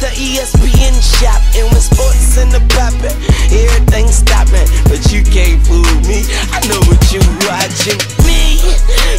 the 0.00 0.08
ESPN 0.16 0.96
shop. 0.96 1.44
And 1.52 1.68
when 1.68 1.80
sports 1.80 2.40
in 2.40 2.48
the 2.48 2.60
poppin', 2.72 3.12
everything's 3.52 4.16
stopping. 4.16 4.64
But 4.88 5.12
you 5.12 5.20
can't 5.20 5.60
fool 5.68 5.84
me. 6.08 6.24
I 6.56 6.64
know 6.72 6.80
what 6.88 7.04
you 7.12 7.20
watching. 7.44 8.00
Me, 8.24 8.56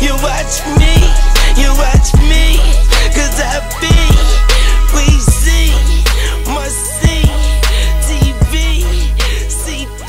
you 0.02 0.18
watch 0.26 0.58
me, 0.82 0.98
you 1.54 1.70
watch 1.78 2.10
me. 2.26 2.58
Cause 3.14 3.38
I 3.38 3.62
be, 3.78 3.94
we 4.98 5.06
see, 5.22 5.70
must 6.50 6.82
see, 6.98 7.30
TV. 8.10 8.82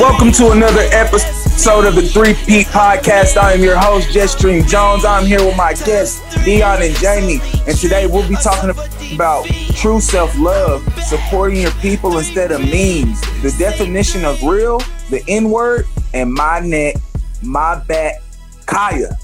Welcome 0.00 0.32
to 0.32 0.52
another 0.52 0.89
episode 0.93 1.84
of 1.84 1.95
the 1.96 2.02
Three 2.02 2.32
Peat 2.32 2.66
Podcast. 2.68 3.36
I 3.36 3.52
am 3.52 3.61
your 3.61 3.77
host, 3.77 4.11
Jess 4.11 4.34
Jetstream 4.34 4.66
Jones. 4.66 5.04
I'm 5.04 5.27
here 5.27 5.45
with 5.45 5.57
my 5.57 5.75
guests, 5.75 6.23
Dion 6.46 6.80
and 6.80 6.96
Jamie. 6.96 7.41
And 7.68 7.77
today 7.77 8.07
we'll 8.07 8.27
be 8.27 8.36
talking 8.36 8.70
about 8.70 9.46
true 9.82 10.00
self 10.00 10.38
love, 10.38 10.80
supporting 11.02 11.60
your 11.60 11.72
people 11.72 12.16
instead 12.16 12.52
of 12.52 12.60
memes, 12.60 13.20
the 13.42 13.52
definition 13.59 14.24
of 14.24 14.40
real, 14.45 14.78
the 15.10 15.20
N 15.27 15.50
word, 15.50 15.86
and 16.14 16.32
my 16.32 16.60
neck, 16.60 16.95
my 17.42 17.82
back, 17.87 18.23
Khia. 18.66 19.16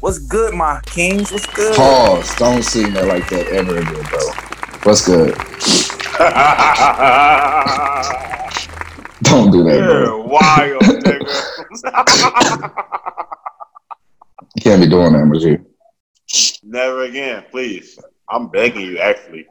What's 0.00 0.18
good, 0.18 0.52
my 0.52 0.80
kings? 0.86 1.30
What's 1.30 1.46
good? 1.46 1.76
Pause. 1.76 2.34
Don't 2.34 2.64
see 2.64 2.86
me 2.86 3.02
like 3.02 3.30
that 3.30 3.46
ever 3.52 3.78
again, 3.78 4.02
bro. 4.10 4.18
What's 4.82 5.06
good? 5.06 5.32
Don't 9.22 9.52
do 9.52 9.62
that, 9.62 9.76
You're 9.78 10.06
bro. 10.06 10.26
wild, 10.26 10.82
nigga. 10.82 11.22
You 14.56 14.56
can't 14.60 14.82
be 14.82 14.88
doing 14.88 15.12
that, 15.12 15.26
Majid. 15.26 15.64
Never 16.64 17.02
again, 17.02 17.44
please. 17.52 17.96
I'm 18.28 18.48
begging 18.48 18.80
you, 18.80 18.98
actually. 18.98 19.46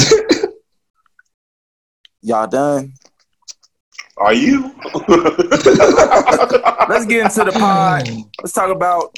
Y'all 2.22 2.46
done? 2.46 2.92
Are 4.16 4.34
you? 4.34 4.74
Let's 6.88 7.06
get 7.06 7.24
into 7.24 7.44
the 7.44 7.56
pod. 7.58 8.08
Let's 8.40 8.52
talk 8.52 8.70
about 8.70 9.16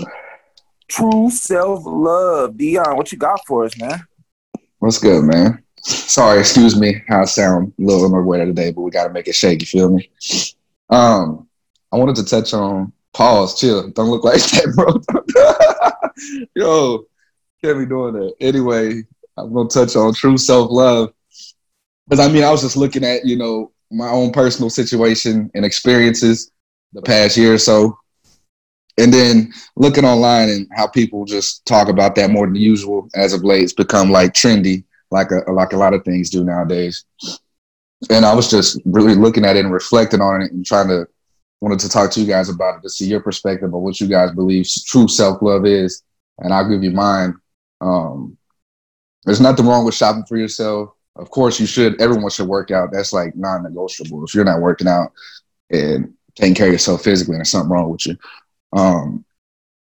true 0.88 1.30
self 1.30 1.82
love. 1.84 2.56
Dion, 2.56 2.96
what 2.96 3.10
you 3.10 3.18
got 3.18 3.40
for 3.46 3.64
us, 3.64 3.76
man? 3.78 4.06
What's 4.78 4.98
good, 4.98 5.24
man? 5.24 5.62
Sorry, 5.82 6.40
excuse 6.40 6.78
me 6.78 7.02
how 7.08 7.22
I 7.22 7.24
sound 7.24 7.72
a 7.78 7.82
little 7.82 8.04
under 8.04 8.22
weather 8.22 8.46
today, 8.46 8.70
but 8.70 8.82
we 8.82 8.90
gotta 8.90 9.12
make 9.12 9.26
it 9.26 9.34
shake, 9.34 9.60
you 9.60 9.66
feel 9.66 9.90
me? 9.90 10.08
Um, 10.90 11.48
I 11.90 11.96
wanted 11.96 12.16
to 12.16 12.24
touch 12.24 12.54
on 12.54 12.92
pause, 13.12 13.58
chill. 13.58 13.88
Don't 13.90 14.10
look 14.10 14.24
like 14.24 14.40
that, 14.40 14.72
bro. 14.76 15.00
Yo, 16.54 17.04
can't 17.62 17.78
be 17.78 17.86
doing 17.86 18.14
that. 18.14 18.34
Anyway, 18.40 19.02
I'm 19.42 19.52
gonna 19.52 19.68
touch 19.68 19.96
on 19.96 20.14
true 20.14 20.38
self-love. 20.38 21.12
Because 22.08 22.26
I 22.26 22.30
mean, 22.32 22.44
I 22.44 22.50
was 22.50 22.62
just 22.62 22.76
looking 22.76 23.04
at, 23.04 23.24
you 23.24 23.36
know, 23.36 23.72
my 23.90 24.08
own 24.08 24.32
personal 24.32 24.70
situation 24.70 25.50
and 25.54 25.64
experiences 25.64 26.50
the 26.92 27.02
past 27.02 27.36
year 27.36 27.54
or 27.54 27.58
so. 27.58 27.98
And 28.98 29.12
then 29.12 29.52
looking 29.76 30.04
online 30.04 30.50
and 30.50 30.68
how 30.74 30.86
people 30.86 31.24
just 31.24 31.64
talk 31.64 31.88
about 31.88 32.14
that 32.16 32.30
more 32.30 32.46
than 32.46 32.56
usual 32.56 33.08
as 33.14 33.32
of 33.32 33.42
late. 33.42 33.62
It's 33.62 33.72
become 33.72 34.10
like 34.10 34.34
trendy, 34.34 34.84
like 35.10 35.30
a 35.30 35.50
like 35.50 35.72
a 35.72 35.76
lot 35.76 35.94
of 35.94 36.04
things 36.04 36.30
do 36.30 36.44
nowadays. 36.44 37.04
And 38.10 38.26
I 38.26 38.34
was 38.34 38.50
just 38.50 38.80
really 38.84 39.14
looking 39.14 39.44
at 39.44 39.56
it 39.56 39.64
and 39.64 39.72
reflecting 39.72 40.20
on 40.20 40.42
it 40.42 40.52
and 40.52 40.66
trying 40.66 40.88
to 40.88 41.06
wanted 41.62 41.78
to 41.78 41.88
talk 41.88 42.10
to 42.10 42.20
you 42.20 42.26
guys 42.26 42.48
about 42.48 42.78
it 42.78 42.82
to 42.82 42.90
see 42.90 43.06
your 43.06 43.20
perspective 43.20 43.72
on 43.72 43.80
what 43.80 44.00
you 44.00 44.08
guys 44.08 44.32
believe 44.32 44.66
true 44.86 45.08
self 45.08 45.40
love 45.40 45.64
is. 45.64 46.02
And 46.38 46.52
I'll 46.52 46.68
give 46.68 46.82
you 46.82 46.90
mine. 46.90 47.34
Um, 47.80 48.36
there's 49.24 49.40
nothing 49.40 49.66
wrong 49.66 49.84
with 49.84 49.94
shopping 49.94 50.24
for 50.24 50.36
yourself. 50.36 50.90
Of 51.16 51.30
course, 51.30 51.60
you 51.60 51.66
should. 51.66 52.00
Everyone 52.00 52.30
should 52.30 52.48
work 52.48 52.70
out. 52.70 52.90
That's 52.92 53.12
like 53.12 53.36
non-negotiable. 53.36 54.24
If 54.24 54.34
you're 54.34 54.44
not 54.44 54.60
working 54.60 54.88
out 54.88 55.12
and 55.70 56.14
taking 56.34 56.54
care 56.54 56.66
of 56.66 56.72
yourself 56.72 57.04
physically, 57.04 57.36
there's 57.36 57.50
something 57.50 57.70
wrong 57.70 57.90
with 57.90 58.06
you. 58.06 58.16
Um, 58.72 59.24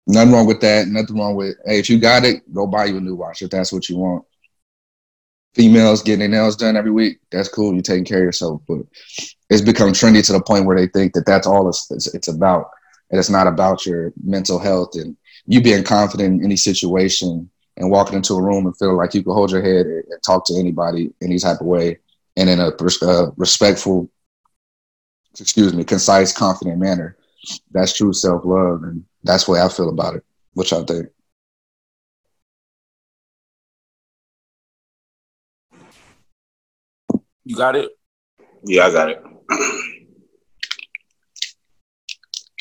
nothing 0.07 0.33
wrong 0.33 0.47
with 0.47 0.61
that. 0.63 0.89
Nothing 0.89 1.19
wrong 1.19 1.37
with 1.37 1.57
hey, 1.67 1.79
if 1.79 1.91
you 1.91 1.99
got 1.99 2.25
it, 2.25 2.53
go 2.53 2.67
buy 2.67 2.87
you 2.87 2.97
a 2.97 3.01
new 3.01 3.15
watch 3.15 3.43
if 3.43 3.51
that's 3.51 3.73
what 3.73 3.89
you 3.89 3.99
want. 3.99 4.25
Females 5.55 6.03
getting 6.03 6.21
their 6.21 6.29
nails 6.29 6.57
done 6.57 6.77
every 6.77 6.91
week, 6.91 7.19
that's 7.33 7.49
cool. 7.49 7.73
You're 7.73 7.83
taking 7.83 8.05
care 8.05 8.19
of 8.19 8.25
yourself, 8.25 8.63
but 8.69 8.79
it's 9.51 9.63
become 9.63 9.91
trendy 9.91 10.25
to 10.27 10.33
the 10.33 10.41
point 10.41 10.67
where 10.67 10.77
they 10.77 10.87
think 10.87 11.15
that 11.15 11.27
that's 11.27 11.47
all 11.47 11.69
it's, 11.69 11.91
it's, 11.91 12.15
it's 12.15 12.29
about, 12.29 12.71
and 13.11 13.19
it's 13.19 13.31
not 13.31 13.47
about 13.47 13.85
your 13.85 14.13
mental 14.23 14.59
health 14.59 14.95
and 14.95 15.17
you 15.47 15.61
being 15.61 15.83
confident 15.83 16.41
in 16.41 16.45
any 16.45 16.55
situation 16.57 17.51
and 17.79 17.91
walking 17.91 18.17
into 18.17 18.35
a 18.35 18.43
room 18.43 18.67
and 18.67 18.77
feeling 18.77 18.97
like 18.97 19.15
you 19.15 19.23
can 19.23 19.33
hold 19.33 19.51
your 19.51 19.63
head 19.63 19.87
and 19.87 20.05
and 20.11 20.23
talk 20.23 20.45
to 20.47 20.59
anybody 20.59 21.13
any 21.23 21.39
type 21.39 21.61
of 21.61 21.67
way 21.67 21.99
and 22.39 22.49
in 22.49 22.61
a 22.61 22.69
uh, 22.69 23.31
respectful, 23.37 24.09
excuse 25.41 25.75
me, 25.75 25.83
concise, 25.83 26.33
confident 26.33 26.79
manner. 26.79 27.17
That's 27.73 27.97
true 27.97 28.13
self 28.13 28.45
love, 28.45 28.85
and 28.85 29.05
that's 29.25 29.47
the 29.47 29.53
way 29.53 29.61
I 29.61 29.69
feel 29.69 29.89
about 29.89 30.15
it. 30.15 30.25
What 30.55 30.71
y'all 30.71 30.85
think? 30.85 31.09
You 37.45 37.57
got 37.57 37.75
it? 37.75 37.91
yeah, 38.65 38.87
I 38.87 38.93
got 38.93 39.11
it. 39.11 39.23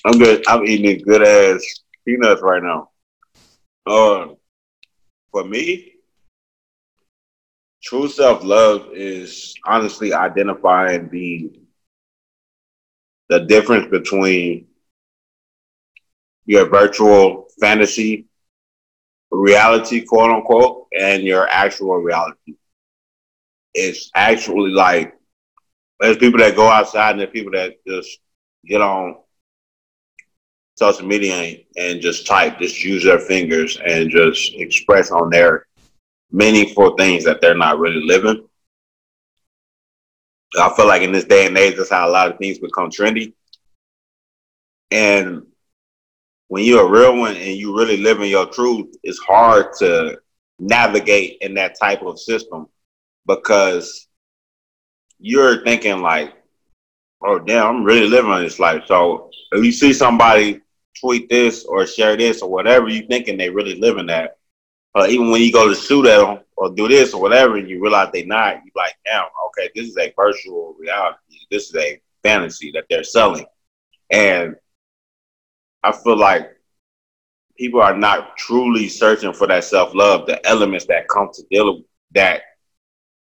I'm 0.06 0.18
good. 0.18 0.44
I'm 0.48 0.66
eating 0.66 0.88
a 0.88 0.96
good 1.04 1.22
ass 1.22 1.64
peanuts 2.06 2.42
right 2.42 2.64
now. 2.64 2.90
Uh, 3.86 4.28
for 5.38 5.44
me, 5.44 5.94
true 7.84 8.08
self 8.08 8.44
love 8.44 8.90
is 8.94 9.54
honestly 9.66 10.12
identifying 10.12 11.10
the 11.10 11.52
the 13.30 13.42
difference 13.42 13.88
between 13.92 14.66
your 16.48 16.68
virtual 16.68 17.46
fantasy 17.62 18.26
reality, 19.30 20.02
quote 20.06 20.32
unquote, 20.32 20.88
and 20.98 21.22
your 21.22 21.48
actual 21.50 21.98
reality. 21.98 22.56
It's 23.76 24.10
actually 24.16 24.72
like 24.72 25.14
there's 26.00 26.18
people 26.18 26.40
that 26.40 26.56
go 26.56 26.68
outside 26.68 27.12
and 27.12 27.20
there's 27.20 27.30
people 27.30 27.52
that 27.52 27.76
just 27.86 28.18
get 28.66 28.82
on 28.82 29.18
social 30.78 31.08
media 31.08 31.58
and, 31.76 32.02
just 32.02 32.28
type, 32.28 32.60
just 32.60 32.84
use 32.84 33.04
their 33.04 33.20
fingers 33.20 33.80
and 33.86 34.12
just 34.12 34.54
express 34.56 35.12
on 35.12 35.30
their 35.30 35.66
meaningful 36.32 36.96
things 36.96 37.24
that 37.24 37.42
they're 37.42 37.58
not 37.58 37.80
really 37.80 38.06
living. 38.06 38.48
I 40.58 40.74
feel 40.76 40.88
like 40.88 41.02
in 41.02 41.12
this 41.12 41.26
day 41.26 41.48
and 41.48 41.58
age, 41.58 41.76
that's 41.78 41.90
how 41.90 42.08
a 42.08 42.12
lot 42.12 42.32
of 42.32 42.38
things 42.38 42.60
become 42.60 42.90
trendy. 42.92 43.34
And 44.92 45.48
when 46.48 46.64
you're 46.64 46.86
a 46.86 46.90
real 46.90 47.18
one 47.18 47.36
and 47.36 47.58
you 47.58 47.76
really 47.76 47.98
live 47.98 48.22
in 48.22 48.30
your 48.30 48.46
truth, 48.46 48.96
it's 49.04 49.20
hard 49.20 49.74
to 49.80 50.20
navigate 50.60 51.38
in 51.42 51.56
that 51.56 51.78
type 51.78 52.04
of 52.04 52.20
system 52.20 52.68
because 53.26 54.08
you're 55.20 55.64
thinking 55.64 56.02
like, 56.02 56.34
oh 57.24 57.40
damn, 57.40 57.66
I'm 57.66 57.84
really 57.84 58.08
living 58.08 58.32
this 58.40 58.60
life. 58.60 58.84
So 58.86 59.32
if 59.52 59.66
you 59.66 59.72
see 59.72 59.92
somebody 59.92 60.62
tweet 61.00 61.30
this 61.30 61.66
or 61.66 61.86
share 61.86 62.16
this 62.16 62.42
or 62.42 62.50
whatever, 62.50 62.90
you 62.90 63.06
thinking 63.08 63.38
they 63.38 63.50
really 63.50 63.80
living 63.80 64.08
that. 64.08 64.38
Uh, 64.96 65.06
even 65.08 65.30
when 65.30 65.42
you 65.42 65.52
go 65.52 65.68
to 65.68 65.76
shoot 65.76 66.06
at 66.08 66.20
them 66.20 66.40
or 66.56 66.74
do 66.74 66.88
this 66.88 67.14
or 67.14 67.22
whatever, 67.22 67.58
and 67.58 67.70
you 67.70 67.82
realize 67.82 68.10
they're 68.12 68.26
not, 68.26 68.56
you 68.66 68.72
like, 68.76 68.96
damn, 69.06 69.26
okay, 69.48 69.70
this 69.76 69.90
is 69.90 69.98
a 69.98 70.14
virtual 70.16 70.76
reality. 70.80 71.18
This 71.52 71.70
is 71.70 71.76
a 71.76 72.02
fantasy 72.24 72.72
that 72.72 72.86
they're 72.90 73.04
selling, 73.04 73.46
and 74.10 74.56
I 75.84 75.92
feel 75.92 76.18
like 76.18 76.58
people 77.58 77.82
are 77.82 77.96
not 77.96 78.38
truly 78.38 78.88
searching 78.88 79.34
for 79.34 79.48
that 79.48 79.64
self 79.64 79.94
love, 79.94 80.26
the 80.26 80.46
elements 80.48 80.86
that 80.88 81.08
come 81.08 81.30
to 81.34 81.44
deal 81.52 81.82
that 82.12 82.42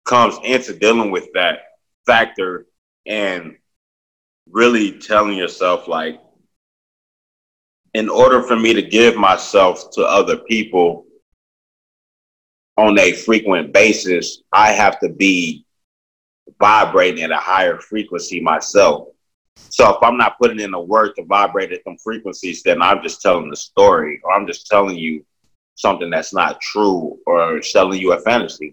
comes 0.05 0.39
into 0.45 0.75
dealing 0.75 1.11
with 1.11 1.29
that 1.35 1.61
factor, 2.07 2.67
and 3.07 3.57
really 4.51 4.99
telling 4.99 5.37
yourself 5.37 5.87
like, 5.89 6.21
in 7.99 8.09
order 8.09 8.45
for 8.45 8.55
me 8.55 8.73
to 8.73 8.81
give 8.81 9.17
myself 9.17 9.91
to 9.91 10.03
other 10.05 10.37
people 10.37 11.05
on 12.77 12.97
a 12.97 13.11
frequent 13.13 13.73
basis, 13.73 14.43
I 14.53 14.71
have 14.71 15.01
to 15.01 15.09
be 15.09 15.67
vibrating 16.61 17.25
at 17.25 17.33
a 17.33 17.37
higher 17.37 17.81
frequency 17.81 18.41
myself. 18.41 19.09
So 19.71 19.91
if 19.91 19.97
I'm 20.01 20.17
not 20.17 20.39
putting 20.39 20.61
in 20.61 20.71
the 20.71 20.79
work 20.79 21.17
to 21.17 21.25
vibrate 21.25 21.73
at 21.73 21.83
some 21.83 21.97
frequencies, 21.99 22.63
then 22.63 22.81
I'm 22.81 23.03
just 23.03 23.21
telling 23.21 23.51
the 23.51 23.57
story, 23.57 24.21
or 24.23 24.33
I'm 24.33 24.47
just 24.47 24.69
telling 24.69 24.97
you 24.97 25.27
something 25.75 26.09
that's 26.09 26.33
not 26.33 26.61
true, 26.61 27.19
or 27.27 27.61
selling 27.63 28.01
you 28.01 28.13
a 28.13 28.21
fantasy. 28.21 28.73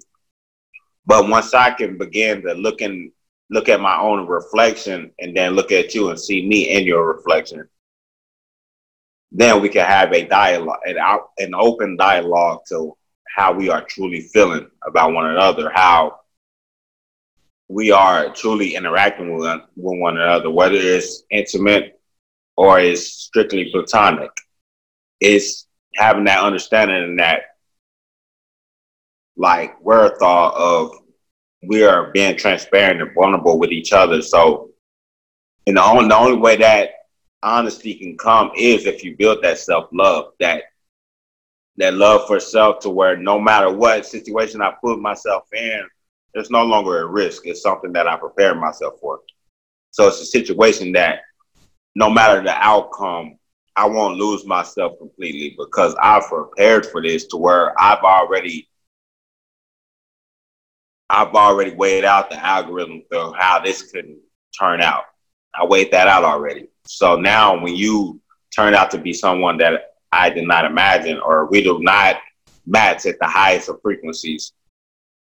But 1.07 1.29
once 1.29 1.55
I 1.55 1.71
can 1.71 1.97
begin 1.97 2.43
to 2.43 2.53
look 2.53 2.81
and 2.81 3.11
look 3.49 3.69
at 3.69 3.81
my 3.81 3.97
own 3.97 4.27
reflection, 4.27 5.09
and 5.17 5.35
then 5.35 5.53
look 5.53 5.71
at 5.71 5.95
you 5.95 6.09
and 6.09 6.19
see 6.19 6.47
me 6.47 6.69
in 6.69 6.85
your 6.85 7.11
reflection, 7.11 7.67
then 9.37 9.61
we 9.61 9.67
can 9.67 9.85
have 9.85 10.13
a 10.13 10.25
dialogue, 10.25 10.79
an, 10.85 10.97
an 11.39 11.53
open 11.53 11.97
dialogue 11.97 12.61
to 12.69 12.95
how 13.35 13.51
we 13.51 13.69
are 13.69 13.83
truly 13.83 14.21
feeling 14.21 14.65
about 14.87 15.11
one 15.11 15.25
another, 15.25 15.69
how 15.75 16.19
we 17.67 17.91
are 17.91 18.33
truly 18.33 18.75
interacting 18.75 19.35
with, 19.35 19.61
with 19.75 19.99
one 19.99 20.15
another, 20.15 20.49
whether 20.49 20.77
it's 20.77 21.23
intimate 21.31 21.99
or 22.55 22.79
it's 22.79 23.11
strictly 23.11 23.69
platonic. 23.71 24.31
It's 25.19 25.67
having 25.95 26.23
that 26.25 26.41
understanding 26.41 27.03
and 27.03 27.19
that 27.19 27.41
like 29.35 29.75
wherewithal 29.83 30.55
of 30.55 30.91
we 31.61 31.83
are 31.83 32.11
being 32.13 32.37
transparent 32.37 33.01
and 33.01 33.13
vulnerable 33.13 33.59
with 33.59 33.71
each 33.71 33.91
other. 33.91 34.21
So, 34.21 34.69
and 35.67 35.75
the 35.75 35.83
only, 35.83 36.07
the 36.07 36.15
only 36.15 36.37
way 36.37 36.55
that 36.55 36.91
honesty 37.45 37.93
can 37.93 38.17
come 38.17 38.51
is 38.57 38.85
if 38.85 39.03
you 39.03 39.15
build 39.15 39.43
that 39.43 39.59
self 39.59 39.87
love, 39.93 40.33
that 40.39 40.63
that 41.77 41.93
love 41.93 42.25
for 42.27 42.39
self, 42.39 42.79
to 42.79 42.89
where 42.89 43.15
no 43.17 43.39
matter 43.39 43.71
what 43.71 44.05
situation 44.05 44.61
I 44.61 44.73
put 44.81 44.99
myself 44.99 45.43
in, 45.53 45.81
it's 46.33 46.49
no 46.49 46.63
longer 46.63 47.01
a 47.01 47.05
risk. 47.05 47.43
It's 47.45 47.61
something 47.61 47.93
that 47.93 48.07
I 48.07 48.17
prepared 48.17 48.59
myself 48.59 48.95
for. 48.99 49.21
So 49.91 50.07
it's 50.07 50.21
a 50.21 50.25
situation 50.25 50.91
that 50.93 51.19
no 51.95 52.09
matter 52.09 52.41
the 52.41 52.51
outcome, 52.51 53.37
I 53.75 53.87
won't 53.87 54.17
lose 54.17 54.45
myself 54.45 54.97
completely 54.97 55.55
because 55.57 55.95
I've 56.01 56.27
prepared 56.27 56.85
for 56.85 57.01
this 57.01 57.25
to 57.27 57.37
where 57.37 57.79
I've 57.79 58.03
already 58.03 58.69
I've 61.09 61.35
already 61.35 61.71
weighed 61.71 62.03
out 62.03 62.29
the 62.29 62.43
algorithm 62.43 63.03
of 63.11 63.35
how 63.37 63.59
this 63.59 63.91
could 63.91 64.15
turn 64.57 64.81
out. 64.81 65.03
I 65.53 65.65
weighed 65.65 65.91
that 65.91 66.07
out 66.07 66.23
already. 66.23 66.67
So 66.85 67.15
now 67.15 67.61
when 67.61 67.75
you 67.75 68.21
turn 68.55 68.73
out 68.73 68.91
to 68.91 68.97
be 68.97 69.13
someone 69.13 69.57
that 69.57 69.95
I 70.11 70.29
did 70.29 70.47
not 70.47 70.65
imagine 70.65 71.19
or 71.19 71.47
we 71.47 71.61
do 71.61 71.79
not 71.81 72.17
match 72.65 73.05
at 73.05 73.19
the 73.19 73.27
highest 73.27 73.69
of 73.69 73.81
frequencies, 73.81 74.53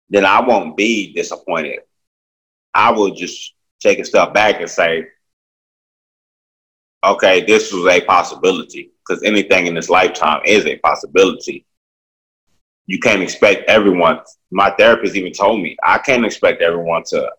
then 0.09 0.25
I 0.25 0.42
won't 0.42 0.75
be 0.75 1.13
disappointed. 1.13 1.80
I 2.74 2.92
will 2.92 3.12
just 3.12 3.53
take 3.80 4.00
a 4.00 4.06
step 4.06 4.33
back 4.33 4.59
and 4.59 4.69
say, 4.69 5.07
okay, 7.06 7.45
this 7.45 7.71
was 7.71 7.86
a 7.88 8.01
possibility 8.01 8.92
because 9.00 9.24
anything 9.24 9.68
in 9.68 9.75
this 9.75 9.89
lifetime 9.89 10.42
is 10.45 10.65
a 10.65 10.77
possibility. 10.77 11.65
You 12.88 13.00
can't 13.00 13.21
expect 13.21 13.69
everyone. 13.69 14.19
My 14.51 14.71
therapist 14.71 15.15
even 15.15 15.31
told 15.31 15.62
me 15.62 15.77
I 15.83 16.00
can't 16.00 16.25
expect 16.25 16.62
everyone 16.62 17.03
to 17.07 17.31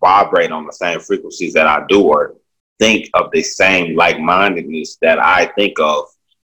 vibrate 0.00 0.50
on 0.52 0.66
the 0.66 0.72
same 0.72 1.00
frequencies 1.00 1.52
that 1.52 1.66
I 1.66 1.84
do 1.88 2.02
or 2.02 2.36
think 2.80 3.08
of 3.14 3.30
the 3.30 3.42
same 3.42 3.94
like 3.94 4.18
mindedness 4.18 4.96
that 5.02 5.20
I 5.20 5.46
think 5.46 5.78
of. 5.78 6.06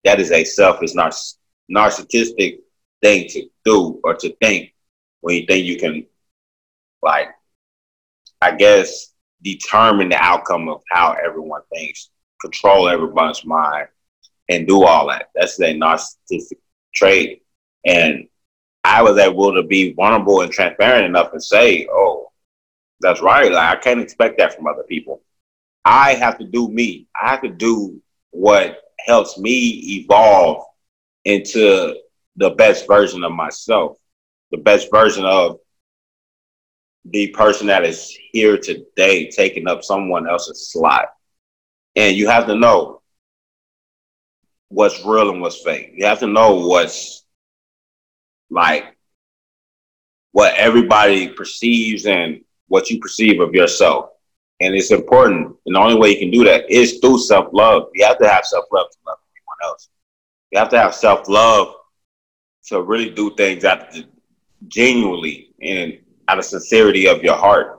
That 0.04 0.20
is 0.20 0.32
a 0.32 0.44
selfish, 0.44 0.94
narcissistic 0.94 2.60
thing 3.02 3.28
to 3.30 3.50
do 3.66 4.00
or 4.04 4.14
to 4.16 4.36
think 4.42 4.74
when 5.22 5.36
you 5.38 5.46
think 5.48 5.66
you 5.66 5.78
can, 5.78 6.06
like, 7.02 7.30
I 8.42 8.52
guess, 8.52 9.14
determine 9.42 10.10
the 10.10 10.24
outcome 10.24 10.70
of 10.70 10.82
how 10.92 11.14
everyone 11.14 11.62
thinks, 11.74 12.10
control 12.42 12.88
everyone's 12.88 13.44
mind, 13.46 13.88
and 14.50 14.68
do 14.68 14.84
all 14.84 15.08
that. 15.08 15.30
That's 15.36 15.60
a 15.60 15.74
narcissistic 15.74 16.60
trait. 16.94 17.44
And 17.86 18.28
I 18.84 19.02
was 19.02 19.18
able 19.18 19.54
to 19.54 19.64
be 19.64 19.94
vulnerable 19.94 20.42
and 20.42 20.52
transparent 20.52 21.06
enough 21.06 21.34
and 21.34 21.44
say, 21.44 21.88
oh, 21.92 22.32
that's 23.02 23.22
right. 23.22 23.52
Like, 23.52 23.78
I 23.78 23.80
can't 23.80 24.00
expect 24.00 24.38
that 24.38 24.56
from 24.56 24.68
other 24.68 24.84
people. 24.84 25.22
I 25.88 26.16
have 26.16 26.38
to 26.40 26.46
do 26.46 26.68
me. 26.70 27.08
I 27.20 27.30
have 27.30 27.42
to 27.44 27.50
do 27.50 28.02
what 28.32 28.82
helps 29.08 29.38
me 29.38 29.70
evolve 30.02 30.64
into 31.24 31.96
the 32.36 32.50
best 32.52 32.86
version 32.88 33.24
of 33.24 33.32
myself 33.32 33.98
the 34.52 34.58
best 34.58 34.90
version 34.92 35.26
of 35.26 35.60
the 37.06 37.28
person 37.28 37.68
that 37.68 37.84
is 37.84 38.16
here 38.32 38.58
today 38.58 39.30
taking 39.30 39.68
up 39.68 39.84
someone 39.84 40.30
else's 40.30 40.72
slot. 40.72 41.10
And 41.96 42.16
you 42.16 42.30
have 42.30 42.46
to 42.48 42.56
know 42.56 43.02
what's 44.70 45.04
real 45.06 45.32
and 45.32 45.42
what's 45.42 45.62
fake. 45.62 45.94
You 45.96 46.06
have 46.06 46.20
to 46.20 46.28
know 46.28 46.68
what's 46.68 47.26
like 48.50 48.96
what 50.32 50.54
everybody 50.56 51.30
perceives 51.30 52.06
and 52.06 52.42
what 52.68 52.90
you 52.90 53.00
perceive 53.00 53.40
of 53.40 53.54
yourself. 53.54 54.10
And 54.60 54.74
it's 54.76 54.92
important. 54.92 55.56
And 55.66 55.76
the 55.76 55.80
only 55.80 56.00
way 56.00 56.10
you 56.12 56.20
can 56.20 56.32
do 56.32 56.44
that 56.46 56.70
is 56.70 57.00
through 57.00 57.20
self 57.20 57.48
love. 57.54 57.90
You 57.94 58.06
have 58.06 58.18
to 58.20 58.28
have 58.28 58.46
self 58.46 58.66
love 58.72 58.90
to 58.92 58.98
love 59.06 59.18
anyone 59.36 59.72
else. 59.72 59.90
You 60.52 60.60
have 60.60 60.70
to 60.70 60.80
have 60.80 60.96
self 60.96 61.28
love 61.30 61.76
to 62.68 62.82
really 62.82 63.10
do 63.10 63.36
things 63.36 63.64
out 63.64 63.96
of 63.96 64.06
genuinely 64.68 65.54
and 65.62 66.00
out 66.28 66.40
of 66.40 66.46
sincerity 66.46 67.08
of 67.08 67.24
your 67.24 67.36
heart 67.36 67.78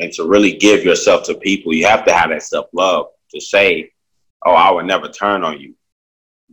and 0.00 0.12
to 0.12 0.26
really 0.26 0.56
give 0.56 0.84
yourself 0.84 1.24
to 1.24 1.34
people, 1.34 1.72
you 1.72 1.86
have 1.86 2.04
to 2.06 2.12
have 2.12 2.30
that 2.30 2.42
self 2.42 2.66
love 2.72 3.06
to 3.30 3.40
say, 3.40 3.90
Oh, 4.44 4.52
I 4.52 4.70
would 4.72 4.86
never 4.86 5.08
turn 5.08 5.44
on 5.44 5.60
you. 5.60 5.74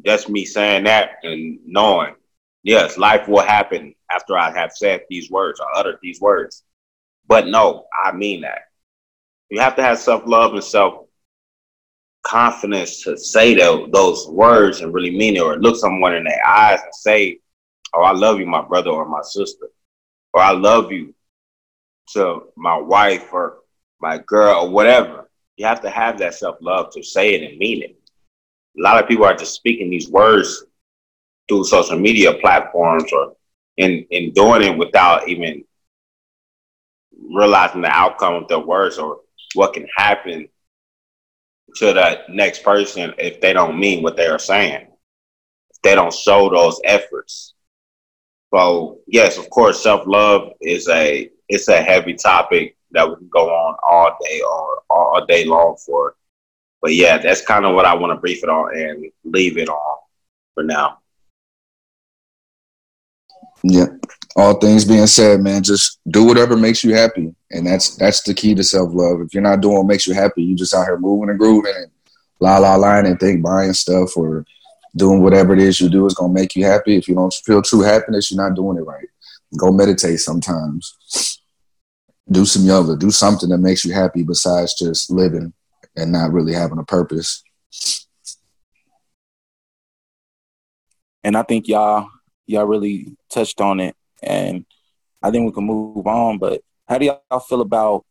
That's 0.04 0.30
me 0.30 0.46
saying 0.46 0.84
that 0.84 1.14
and 1.24 1.60
knowing, 1.66 2.16
yes, 2.64 2.98
life 2.98 3.28
will 3.28 3.42
happen 3.42 3.96
after 4.12 4.38
I 4.38 4.52
have 4.52 4.72
said 4.72 5.02
these 5.10 5.32
words 5.32 5.60
or 5.60 5.66
uttered 5.76 5.98
these 6.02 6.22
words. 6.22 6.64
But 7.28 7.48
no, 7.48 7.88
I 8.04 8.12
mean 8.12 8.42
that. 8.42 8.69
You 9.50 9.60
have 9.60 9.76
to 9.78 9.84
have 9.84 10.00
self 10.00 10.24
love 10.26 10.54
and 10.54 10.64
self 10.64 11.06
confidence 12.24 13.04
to 13.04 13.18
say 13.18 13.56
those 13.56 14.28
words 14.28 14.82
and 14.82 14.94
really 14.94 15.16
mean 15.16 15.36
it 15.38 15.42
or 15.42 15.58
look 15.58 15.76
someone 15.76 16.14
in 16.16 16.26
their 16.26 16.46
eyes 16.46 16.80
and 16.84 16.94
say, 16.94 17.40
oh, 17.94 18.02
I 18.02 18.12
love 18.12 18.40
you, 18.40 18.46
my 18.46 18.62
brother 18.62 18.92
or 18.92 19.08
my 19.08 19.22
sister, 19.22 19.68
or 20.34 20.42
I 20.42 20.52
love 20.52 20.92
you 20.92 21.14
to 22.14 22.44
my 22.56 22.78
wife 22.78 23.32
or 23.34 23.60
my 24.02 24.20
girl 24.20 24.66
or 24.66 24.70
whatever. 24.70 25.30
You 25.58 25.66
have 25.66 25.82
to 25.82 25.90
have 25.90 26.18
that 26.20 26.36
self 26.36 26.58
love 26.62 26.92
to 26.94 27.04
say 27.04 27.34
it 27.36 27.50
and 27.50 27.58
mean 27.58 27.84
it. 27.84 27.96
A 28.78 28.82
lot 28.82 29.02
of 29.02 29.10
people 29.10 29.26
are 29.26 29.36
just 29.36 29.56
speaking 29.56 29.90
these 29.90 30.10
words 30.10 30.66
through 31.48 31.64
social 31.66 31.98
media 31.98 32.34
platforms 32.34 33.12
or 33.12 33.34
in, 33.78 34.06
in 34.12 34.32
doing 34.34 34.62
it 34.62 34.78
without 34.78 35.28
even 35.28 35.64
realizing 37.32 37.82
the 37.82 37.90
outcome 37.90 38.36
of 38.36 38.48
their 38.48 38.60
words 38.60 38.98
or 38.98 39.22
what 39.54 39.74
can 39.74 39.88
happen 39.96 40.48
to 41.76 41.94
that 41.94 42.30
next 42.30 42.64
person 42.64 43.14
if 43.18 43.42
they 43.42 43.54
don't 43.54 43.80
mean 43.80 44.04
what 44.04 44.18
they 44.18 44.28
are 44.28 44.40
saying. 44.40 44.88
If 45.70 45.82
they 45.82 45.96
don't 45.96 46.14
show 46.14 46.50
those 46.50 46.80
efforts. 46.84 47.54
So 48.54 49.00
yes, 49.08 49.38
of 49.38 49.50
course, 49.50 49.82
self 49.82 50.08
love 50.08 50.52
is 50.62 50.88
a 50.90 51.30
it's 51.48 51.68
a 51.68 51.82
heavy 51.82 52.14
topic 52.14 52.76
that 52.92 53.08
we 53.08 53.16
can 53.16 53.30
go 53.30 53.50
on 53.50 53.76
all 53.88 54.18
day 54.22 54.42
or 54.42 54.84
all 54.90 55.26
day 55.26 55.46
long 55.46 55.78
for. 55.86 56.16
But 56.82 56.94
yeah, 56.96 57.18
that's 57.18 57.42
kind 57.42 57.66
of 57.66 57.76
what 57.76 57.86
I 57.86 57.94
want 57.94 58.12
to 58.12 58.20
brief 58.20 58.44
it 58.44 58.50
on 58.50 58.76
and 58.76 59.12
leave 59.24 59.58
it 59.58 59.70
on 59.70 59.98
for 60.54 60.64
now. 60.64 60.99
Yeah. 63.64 63.88
All 64.36 64.54
things 64.54 64.86
being 64.86 65.08
said, 65.08 65.42
man, 65.42 65.64
just 65.64 66.00
do 66.10 66.24
whatever 66.24 66.56
makes 66.56 66.84
you 66.84 66.94
happy. 66.94 67.36
And 67.52 67.66
that's 67.66 67.96
that's 67.96 68.22
the 68.24 68.34
key 68.34 68.56
to 68.56 68.64
self 68.64 68.94
love. 68.94 69.22
If 69.22 69.34
you're 69.34 69.44
not 69.44 69.62
doing 69.62 69.78
what 69.78 69.88
makes 69.88 70.08
you 70.08 70.14
happy, 70.14 70.44
you 70.44 70.56
just 70.56 70.74
out 70.74 70.86
here 70.86 70.98
moving 70.98 71.30
and 71.30 71.40
grooving 71.40 71.74
and 71.76 71.92
la 72.40 72.58
la 72.58 72.76
line 72.76 73.06
and 73.06 73.20
think 73.20 73.44
buying 73.44 73.74
stuff 73.74 74.16
or 74.16 74.46
doing 74.96 75.22
whatever 75.22 75.54
it 75.54 75.60
is 75.60 75.80
you 75.80 75.90
do 75.90 76.06
is 76.06 76.14
gonna 76.14 76.34
make 76.34 76.56
you 76.56 76.66
happy. 76.66 76.96
If 76.96 77.08
you 77.08 77.16
don't 77.16 77.34
feel 77.34 77.62
true 77.62 77.82
happiness, 77.82 78.32
you're 78.32 78.42
not 78.42 78.56
doing 78.56 78.78
it 78.78 78.82
right. 78.82 79.08
Go 79.58 79.72
meditate 79.72 80.20
sometimes. 80.20 81.42
Do 82.32 82.46
some 82.46 82.66
yoga. 82.66 82.96
Do 82.96 83.10
something 83.10 83.50
that 83.50 83.58
makes 83.58 83.84
you 83.84 83.94
happy 83.94 84.24
besides 84.24 84.76
just 84.76 85.10
living 85.10 85.54
and 85.96 86.12
not 86.12 86.32
really 86.32 86.54
having 86.54 86.78
a 86.78 86.84
purpose. 86.84 87.44
And 91.24 91.36
I 91.36 91.44
think 91.44 91.68
y'all 91.68 92.08
y'all 92.50 92.66
really 92.66 93.16
touched 93.30 93.62
on 93.62 93.80
it 93.80 93.96
and 94.24 94.66
I 95.22 95.30
think 95.30 95.46
we 95.46 95.52
can 95.52 95.66
move 95.66 96.08
on. 96.08 96.40
But 96.40 96.62
how 96.88 96.98
do 96.98 97.06
y'all 97.06 97.40
feel 97.40 97.62
about 97.62 98.06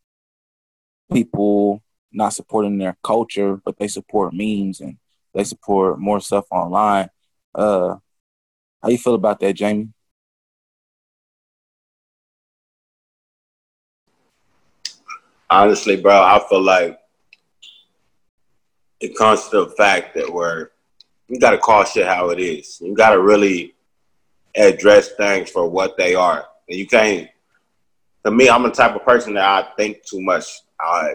people 1.12 1.83
not 2.12 2.33
supporting 2.33 2.78
their 2.78 2.97
culture, 3.02 3.61
but 3.64 3.78
they 3.78 3.88
support 3.88 4.33
memes 4.33 4.80
and 4.80 4.97
they 5.35 5.42
support 5.42 5.99
more 5.99 6.21
stuff 6.21 6.47
online. 6.52 7.09
Uh, 7.52 7.97
how 8.80 8.88
you 8.88 8.99
feel 8.99 9.14
about 9.14 9.40
that, 9.40 9.54
Jamie? 9.54 9.88
Honestly, 15.50 15.97
bro, 15.97 16.12
I 16.12 16.40
feel 16.49 16.62
like 16.62 16.99
it 19.00 19.16
comes 19.16 19.49
to 19.49 19.64
the 19.64 19.71
fact 19.71 20.14
that 20.14 20.33
we're 20.33 20.71
you 21.28 21.38
got 21.38 21.50
to 21.50 21.59
call 21.59 21.85
shit 21.85 22.07
how 22.07 22.30
it 22.30 22.38
is. 22.38 22.80
You 22.80 22.95
got 22.95 23.11
to 23.11 23.21
really 23.21 23.75
address 24.56 25.12
things 25.12 25.50
for 25.50 25.68
what 25.68 25.96
they 25.96 26.14
are. 26.14 26.46
And 26.68 26.78
you 26.78 26.86
can't. 26.86 27.28
To 28.24 28.30
me, 28.30 28.48
I'm 28.48 28.62
the 28.62 28.70
type 28.70 28.94
of 28.94 29.04
person 29.04 29.34
that 29.34 29.44
I 29.44 29.74
think 29.76 30.04
too 30.04 30.20
much. 30.20 30.44
I 30.80 31.14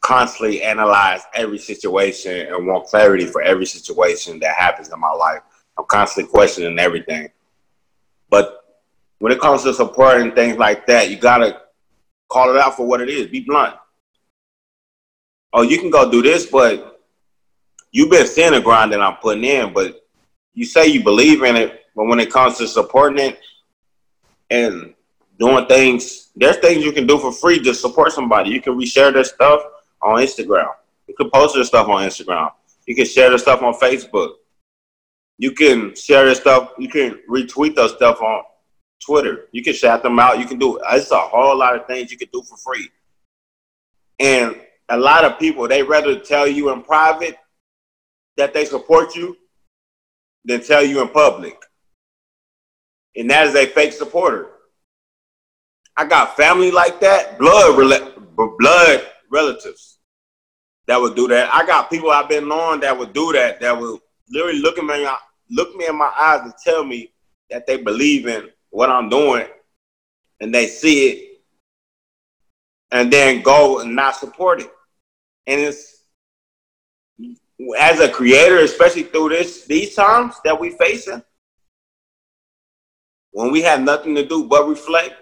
constantly 0.00 0.62
analyze 0.62 1.22
every 1.34 1.58
situation 1.58 2.46
and 2.46 2.66
want 2.66 2.86
clarity 2.86 3.26
for 3.26 3.42
every 3.42 3.66
situation 3.66 4.38
that 4.40 4.56
happens 4.56 4.92
in 4.92 5.00
my 5.00 5.12
life. 5.12 5.40
I'm 5.78 5.84
constantly 5.86 6.30
questioning 6.30 6.78
everything. 6.78 7.28
But 8.30 8.64
when 9.18 9.32
it 9.32 9.40
comes 9.40 9.62
to 9.64 9.74
supporting 9.74 10.32
things 10.32 10.56
like 10.58 10.86
that, 10.86 11.10
you 11.10 11.16
gotta 11.16 11.62
call 12.28 12.54
it 12.54 12.60
out 12.60 12.76
for 12.76 12.86
what 12.86 13.00
it 13.00 13.08
is. 13.08 13.26
Be 13.26 13.40
blunt. 13.40 13.74
Oh, 15.52 15.62
you 15.62 15.78
can 15.78 15.90
go 15.90 16.10
do 16.10 16.22
this, 16.22 16.46
but 16.46 17.00
you've 17.90 18.10
been 18.10 18.26
seeing 18.26 18.52
the 18.52 18.60
grind 18.60 18.92
that 18.92 19.00
I'm 19.00 19.16
putting 19.16 19.44
in, 19.44 19.72
but 19.72 20.06
you 20.54 20.64
say 20.64 20.86
you 20.86 21.02
believe 21.02 21.42
in 21.42 21.56
it, 21.56 21.77
but 21.98 22.06
when 22.06 22.20
it 22.20 22.30
comes 22.30 22.56
to 22.58 22.68
supporting 22.68 23.30
it 23.30 23.40
and 24.50 24.94
doing 25.36 25.66
things, 25.66 26.30
there's 26.36 26.56
things 26.58 26.84
you 26.84 26.92
can 26.92 27.08
do 27.08 27.18
for 27.18 27.32
free 27.32 27.60
to 27.60 27.74
support 27.74 28.12
somebody. 28.12 28.50
You 28.50 28.62
can 28.62 28.78
reshare 28.78 29.12
their 29.12 29.24
stuff 29.24 29.60
on 30.00 30.22
Instagram. 30.22 30.72
You 31.08 31.16
can 31.16 31.28
post 31.28 31.56
their 31.56 31.64
stuff 31.64 31.88
on 31.88 32.04
Instagram. 32.04 32.52
You 32.86 32.94
can 32.94 33.04
share 33.04 33.30
their 33.30 33.38
stuff 33.38 33.64
on 33.64 33.74
Facebook. 33.74 34.34
You 35.38 35.50
can 35.50 35.92
share 35.96 36.26
their 36.26 36.36
stuff. 36.36 36.70
You 36.78 36.88
can 36.88 37.18
retweet 37.28 37.74
their 37.74 37.88
stuff 37.88 38.22
on 38.22 38.44
Twitter. 39.04 39.48
You 39.50 39.64
can 39.64 39.74
shout 39.74 40.04
them 40.04 40.20
out. 40.20 40.38
You 40.38 40.46
can 40.46 40.60
do 40.60 40.78
it's 40.92 41.10
a 41.10 41.18
whole 41.18 41.58
lot 41.58 41.74
of 41.74 41.88
things 41.88 42.12
you 42.12 42.18
can 42.18 42.28
do 42.32 42.44
for 42.44 42.56
free. 42.58 42.88
And 44.20 44.54
a 44.88 44.96
lot 44.96 45.24
of 45.24 45.36
people 45.40 45.66
they 45.66 45.82
rather 45.82 46.20
tell 46.20 46.46
you 46.46 46.70
in 46.72 46.82
private 46.82 47.36
that 48.36 48.54
they 48.54 48.66
support 48.66 49.16
you 49.16 49.36
than 50.44 50.62
tell 50.62 50.84
you 50.84 51.02
in 51.02 51.08
public. 51.08 51.56
And 53.18 53.28
that 53.30 53.48
is 53.48 53.54
a 53.56 53.66
fake 53.66 53.92
supporter. 53.92 54.46
I 55.96 56.06
got 56.06 56.36
family 56.36 56.70
like 56.70 57.00
that, 57.00 57.38
blood 57.38 57.76
blood 58.36 59.06
relatives 59.30 59.98
that 60.86 61.00
would 61.00 61.16
do 61.16 61.26
that. 61.28 61.52
I 61.52 61.66
got 61.66 61.90
people 61.90 62.10
I've 62.10 62.28
been 62.28 62.48
knowing 62.48 62.80
that 62.80 62.96
would 62.96 63.12
do 63.12 63.32
that. 63.32 63.60
That 63.60 63.78
would 63.78 64.00
literally 64.30 64.60
look 64.60 64.78
at 64.78 64.84
me, 64.84 65.06
look 65.50 65.74
me 65.76 65.86
in 65.86 65.96
my 65.96 66.10
eyes 66.16 66.42
and 66.44 66.54
tell 66.64 66.84
me 66.84 67.12
that 67.50 67.66
they 67.66 67.76
believe 67.76 68.26
in 68.26 68.48
what 68.70 68.88
I'm 68.88 69.08
doing, 69.08 69.46
and 70.40 70.54
they 70.54 70.66
see 70.66 71.08
it, 71.08 71.40
and 72.92 73.12
then 73.12 73.42
go 73.42 73.80
and 73.80 73.96
not 73.96 74.14
support 74.14 74.60
it. 74.60 74.70
And 75.46 75.60
it's 75.60 76.04
as 77.78 77.98
a 77.98 78.08
creator, 78.08 78.58
especially 78.58 79.02
through 79.02 79.30
this 79.30 79.66
these 79.66 79.94
times 79.94 80.36
that 80.44 80.58
we 80.58 80.70
facing, 80.70 81.22
when 83.32 83.50
we 83.50 83.62
have 83.62 83.80
nothing 83.80 84.14
to 84.14 84.26
do 84.26 84.44
but 84.44 84.68
reflect, 84.68 85.14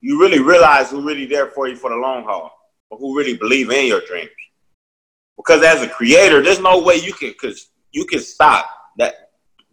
you 0.00 0.20
really 0.20 0.40
realize 0.40 0.90
who 0.90 1.00
really 1.00 1.26
there 1.26 1.46
for 1.46 1.68
you 1.68 1.76
for 1.76 1.90
the 1.90 1.96
long 1.96 2.24
haul, 2.24 2.50
or 2.90 2.98
who 2.98 3.16
really 3.16 3.36
believe 3.36 3.70
in 3.70 3.86
your 3.86 4.00
dreams. 4.00 4.30
Because 5.36 5.62
as 5.62 5.82
a 5.82 5.88
creator, 5.88 6.42
there's 6.42 6.60
no 6.60 6.82
way 6.82 6.96
you 6.96 7.12
can 7.12 7.30
because 7.30 7.70
you 7.92 8.04
can 8.04 8.20
stop 8.20 8.68
that. 8.98 9.14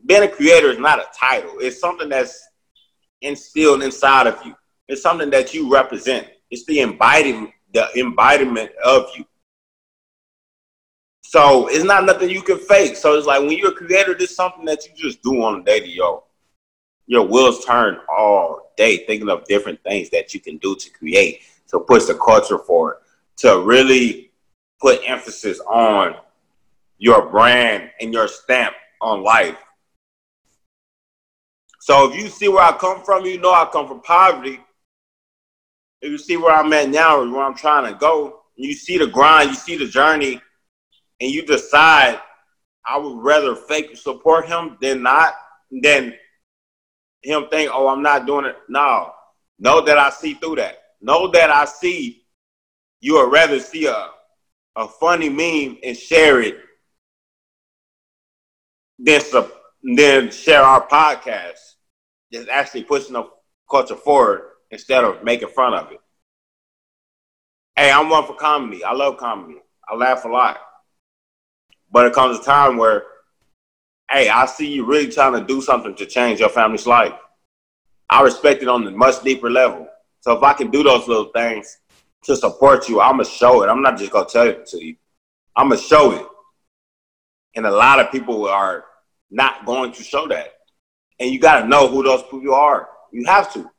Being 0.05 0.24
a 0.24 0.29
creator 0.29 0.69
is 0.69 0.79
not 0.79 1.00
a 1.00 1.07
title. 1.19 1.55
It's 1.59 1.79
something 1.79 2.07
that's 2.07 2.48
instilled 3.21 3.83
inside 3.83 4.27
of 4.27 4.39
you. 4.45 4.55
It's 4.88 5.01
something 5.01 5.29
that 5.31 5.53
you 5.53 5.69
represent. 5.71 6.27
It's 6.50 6.65
the 6.65 6.79
embodiment, 6.79 7.51
the 7.74 7.88
embodiment 8.00 8.71
of 8.83 9.07
you. 9.17 9.25
So 11.29 11.67
it's 11.67 11.83
not 11.83 12.05
nothing 12.05 12.31
you 12.31 12.41
can 12.41 12.57
fake. 12.57 12.95
So 12.95 13.13
it's 13.13 13.27
like 13.27 13.41
when 13.41 13.51
you're 13.51 13.69
a 13.69 13.75
creator, 13.75 14.15
this 14.15 14.31
is 14.31 14.36
something 14.36 14.65
that 14.65 14.88
you 14.88 14.95
just 14.95 15.21
do 15.21 15.43
on 15.43 15.62
a 15.62 15.63
daily, 15.63 15.91
yo. 15.91 16.24
Your 17.05 17.24
wheels 17.24 17.63
turn 17.63 18.00
all 18.09 18.74
day 18.75 19.05
thinking 19.05 19.29
of 19.29 19.45
different 19.45 19.79
things 19.83 20.09
that 20.09 20.33
you 20.33 20.39
can 20.39 20.57
do 20.57 20.75
to 20.75 20.89
create, 20.89 21.41
to 21.67 21.81
push 21.81 22.05
the 22.05 22.15
culture 22.15 22.57
forward, 22.57 22.95
to 23.38 23.62
really 23.62 24.31
put 24.81 25.01
emphasis 25.05 25.59
on 25.69 26.15
your 26.98 27.29
brand 27.29 27.91
and 28.01 28.12
your 28.12 28.27
stamp 28.27 28.74
on 29.00 29.21
life. 29.21 29.57
So 31.79 32.12
if 32.12 32.19
you 32.19 32.27
see 32.29 32.48
where 32.48 32.63
I 32.63 32.75
come 32.75 33.03
from, 33.03 33.24
you 33.25 33.39
know 33.39 33.51
I 33.51 33.69
come 33.71 33.88
from 33.88 34.01
poverty. 34.01 34.59
If 36.01 36.09
you 36.09 36.17
see 36.17 36.38
where 36.38 36.55
I'm 36.55 36.74
at 36.74 36.89
now, 36.89 37.19
where 37.19 37.43
I'm 37.43 37.53
trying 37.53 37.93
to 37.93 38.00
go, 38.00 38.45
you 38.55 38.74
see 38.74 38.98
the 38.98 39.05
grind, 39.05 39.51
you 39.51 39.55
see 39.55 39.77
the 39.77 39.86
journey, 39.86 40.41
and 41.19 41.31
you 41.31 41.45
decide 41.45 42.19
I 42.85 42.97
would 42.97 43.21
rather 43.21 43.55
fake 43.55 43.95
support 43.97 44.47
him 44.47 44.77
than 44.81 45.03
not, 45.03 45.33
than 45.71 46.13
him 47.21 47.45
think, 47.49 47.69
oh, 47.73 47.88
I'm 47.88 48.01
not 48.01 48.25
doing 48.25 48.45
it. 48.45 48.57
No, 48.67 49.11
know 49.59 49.81
that 49.81 49.97
I 49.97 50.09
see 50.09 50.33
through 50.33 50.55
that. 50.55 50.77
Know 51.01 51.27
that 51.31 51.49
I 51.49 51.65
see 51.65 52.23
you 53.01 53.13
would 53.15 53.31
rather 53.31 53.59
see 53.59 53.85
a, 53.85 54.07
a 54.75 54.88
funny 54.88 55.29
meme 55.29 55.77
and 55.83 55.95
share 55.95 56.41
it 56.41 56.57
than, 58.97 59.21
than 59.95 60.31
share 60.31 60.61
our 60.61 60.88
podcast. 60.88 61.57
Just 62.31 62.49
actually 62.49 62.83
pushing 62.83 63.13
the 63.13 63.23
culture 63.69 63.95
forward 63.95 64.41
instead 64.71 65.03
of 65.03 65.23
making 65.23 65.49
fun 65.49 65.73
of 65.73 65.91
it. 65.91 65.99
Hey, 67.75 67.91
I'm 67.91 68.09
one 68.09 68.25
for 68.25 68.35
comedy. 68.35 68.83
I 68.83 68.93
love 68.93 69.17
comedy. 69.17 69.59
I 69.88 69.95
laugh 69.95 70.25
a 70.25 70.27
lot. 70.27 70.57
But 71.91 72.05
it 72.05 72.13
comes 72.13 72.39
a 72.39 72.43
time 72.43 72.77
where, 72.77 73.03
hey, 74.10 74.29
I 74.29 74.46
see 74.46 74.67
you 74.67 74.86
really 74.86 75.12
trying 75.12 75.34
to 75.34 75.46
do 75.46 75.62
something 75.62 75.96
to 75.96 76.05
change 76.05 76.39
your 76.39 76.50
family's 76.50 76.88
life. 76.88 77.13
I 78.10 78.22
respect 78.22 78.62
it 78.62 78.67
on 78.67 78.86
a 78.88 78.91
much 78.91 79.22
deeper 79.24 79.50
level. 79.50 79.88
So 80.22 80.36
if 80.36 80.43
I 80.43 80.53
can 80.53 80.69
do 80.72 80.84
those 80.84 81.08
little 81.08 81.31
things 81.34 81.77
to 82.24 82.36
support 82.36 82.89
you, 82.89 83.01
I'm 83.01 83.13
gonna 83.13 83.25
show 83.25 83.63
it. 83.63 83.67
I'm 83.67 83.81
not 83.81 83.98
just 83.98 84.12
gonna 84.12 84.27
tell 84.27 84.48
it 84.48 84.65
to 84.67 84.84
you. 84.84 84.96
I'm 85.55 85.69
gonna 85.69 85.81
show 85.81 86.12
it. 86.12 86.25
And 87.55 87.65
a 87.65 87.72
lot 87.72 88.00
of 88.00 88.12
people 88.12 88.48
are 88.48 88.86
not 89.31 89.65
going 89.65 89.91
to 89.93 90.03
show 90.03 90.27
that. 90.27 90.53
And 91.19 91.31
you 91.31 91.39
gotta 91.39 91.67
know 91.67 91.88
who 91.88 92.03
those 92.03 92.24
people 92.24 92.53
are. 92.53 92.89
You 93.12 93.25
have 93.25 93.51
to. 93.53 93.69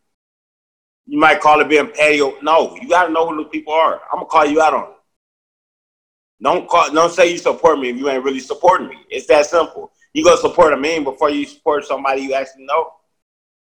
You 1.07 1.19
might 1.19 1.41
call 1.41 1.61
it 1.61 1.69
being 1.69 1.91
petty. 1.91 2.19
No, 2.43 2.77
you 2.81 2.89
gotta 2.89 3.13
know 3.13 3.29
who 3.29 3.43
those 3.43 3.51
people 3.51 3.73
are. 3.73 4.01
I'm 4.13 4.19
gonna 4.19 4.27
call 4.27 4.47
you 4.47 4.61
out 4.61 4.75
on 4.75 4.91
it. 4.91 4.97
Don't 6.43 6.69
call. 6.69 6.91
Don't 6.91 7.13
say 7.13 7.33
you 7.33 7.39
support 7.39 7.79
me 7.79 7.91
if 7.91 7.97
you 7.97 8.09
ain't 8.09 8.25
really 8.25 8.41
supporting 8.41 8.89
me. 8.89 8.97
It's 9.11 9.27
that 9.27 9.47
simple. 9.47 9.93
You 10.15 10.25
go 10.25 10.37
support 10.37 10.73
a 10.73 10.77
meme 10.77 11.05
before 11.05 11.31
you 11.31 11.45
support 11.47 11.85
somebody 11.85 12.23
you 12.23 12.35
actually 12.35 12.65
know. 12.65 12.93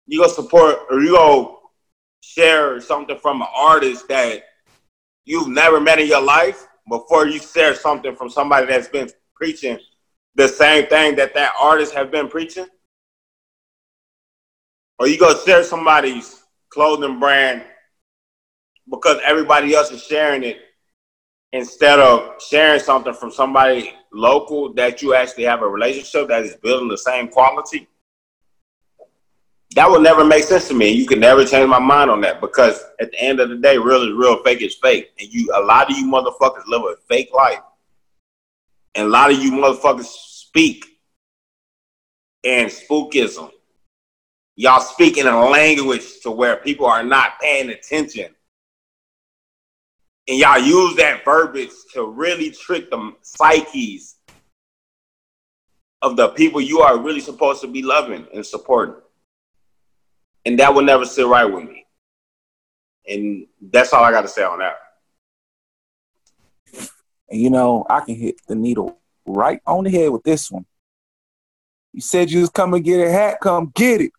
You 0.07 0.21
go 0.21 0.29
support 0.29 0.79
or 0.91 1.01
you 1.01 1.11
go 1.11 1.61
share 2.21 2.81
something 2.81 3.19
from 3.19 3.43
an 3.43 3.49
artist 3.55 4.09
that 4.09 4.43
you've 5.25 5.49
never 5.49 5.81
met 5.81 5.99
in 5.99 6.09
your 6.09 6.23
life 6.23 6.67
before 6.89 7.27
you 7.27 7.39
share 7.39 7.75
something 7.75 8.17
from 8.17 8.31
somebody 8.31 8.67
that's 8.67 8.89
been 8.89 9.11
preaching 9.35 9.79
the 10.35 10.49
same 10.49 10.87
thing 10.87 11.15
that 11.17 11.35
that 11.35 11.53
artist 11.61 11.95
have 11.95 12.11
been 12.11 12.29
preaching. 12.29 12.67
Or 14.99 15.07
you 15.07 15.19
go 15.19 15.37
share 15.45 15.63
somebody's 15.63 16.43
clothing 16.71 17.21
brand 17.21 17.65
because 18.91 19.19
everybody 19.25 19.75
else 19.75 19.91
is 19.91 20.03
sharing 20.03 20.43
it 20.43 20.59
instead 21.53 21.99
of 21.99 22.41
sharing 22.43 22.81
something 22.81 23.15
from 23.15 23.31
somebody 23.31 23.95
local 24.13 24.73
that 24.75 25.03
you 25.03 25.15
actually 25.15 25.45
have 25.45 25.63
a 25.63 25.69
relationship 25.69 26.29
that 26.29 26.43
is 26.43 26.57
building 26.57 26.89
the 26.89 26.99
same 26.99 27.29
quality, 27.29 27.87
that 29.75 29.91
would 29.91 30.03
never 30.03 30.25
make 30.25 30.45
sense 30.45 30.69
to 30.69 30.75
me. 30.75 30.91
You 30.91 31.07
can 31.07 31.21
never 31.21 31.45
change 31.45 31.69
my 31.69 31.79
mind 31.79 32.11
on 32.11 32.21
that 32.23 32.41
because 32.41 32.83
at 33.01 33.11
the 33.11 33.21
end 33.21 33.41
of 33.41 33.49
the 33.49 33.57
day, 33.57 33.79
real 33.79 34.03
is 34.03 34.13
real, 34.13 34.43
fake 34.43 34.63
is 34.63 34.75
fake. 34.75 35.13
And 35.19 35.33
you 35.33 35.51
a 35.55 35.61
lot 35.61 35.91
of 35.91 35.97
you 35.97 36.07
motherfuckers 36.07 36.67
live 36.67 36.83
a 36.83 36.97
fake 37.09 37.31
life. 37.33 37.61
And 38.95 39.07
a 39.07 39.11
lot 39.11 39.31
of 39.31 39.39
you 39.39 39.53
motherfuckers 39.53 40.05
speak 40.05 40.85
in 42.43 42.67
spookism. 42.67 43.51
Y'all 44.57 44.81
speak 44.81 45.17
in 45.17 45.27
a 45.27 45.49
language 45.49 46.21
to 46.23 46.31
where 46.31 46.57
people 46.57 46.85
are 46.85 47.03
not 47.03 47.41
paying 47.41 47.71
attention 47.71 48.35
and 50.29 50.39
y'all 50.39 50.59
use 50.59 50.97
that 50.97 51.25
verbiage 51.25 51.71
to 51.95 52.07
really 52.07 52.51
trick 52.51 52.91
the 52.91 53.13
psyches 53.23 54.17
of 56.01 56.17
the 56.17 56.29
people 56.31 56.61
you 56.61 56.81
are 56.81 56.99
really 56.99 57.21
supposed 57.21 57.61
to 57.61 57.69
be 57.69 57.83
loving 57.83 58.27
and 58.33 58.45
supporting. 58.45 58.97
And 60.45 60.59
that 60.59 60.75
will 60.75 60.83
never 60.83 61.05
sit 61.05 61.27
right 61.27 61.45
with 61.45 61.65
me. 61.65 61.87
And 63.09 63.47
that's 63.61 63.93
all 63.93 64.05
I 64.05 64.11
got 64.11 64.23
to 64.23 64.29
say 64.29 64.43
on 64.43 64.61
that. 64.61 64.77
And 67.29 67.41
you 67.41 67.51
know, 67.51 67.85
I 67.89 68.01
can 68.01 68.15
hit 68.15 68.37
the 68.47 68.55
needle 68.55 68.99
right 69.27 69.61
on 69.67 69.85
the 69.85 69.91
head 69.91 70.11
with 70.11 70.23
this 70.23 70.51
one. 70.51 70.67
You 71.93 72.01
said 72.01 72.31
you 72.31 72.41
was 72.41 72.51
coming 72.51 72.83
get 72.83 73.07
a 73.07 73.11
hat, 73.11 73.39
come 73.41 73.73
get 73.75 74.01
it. 74.01 74.13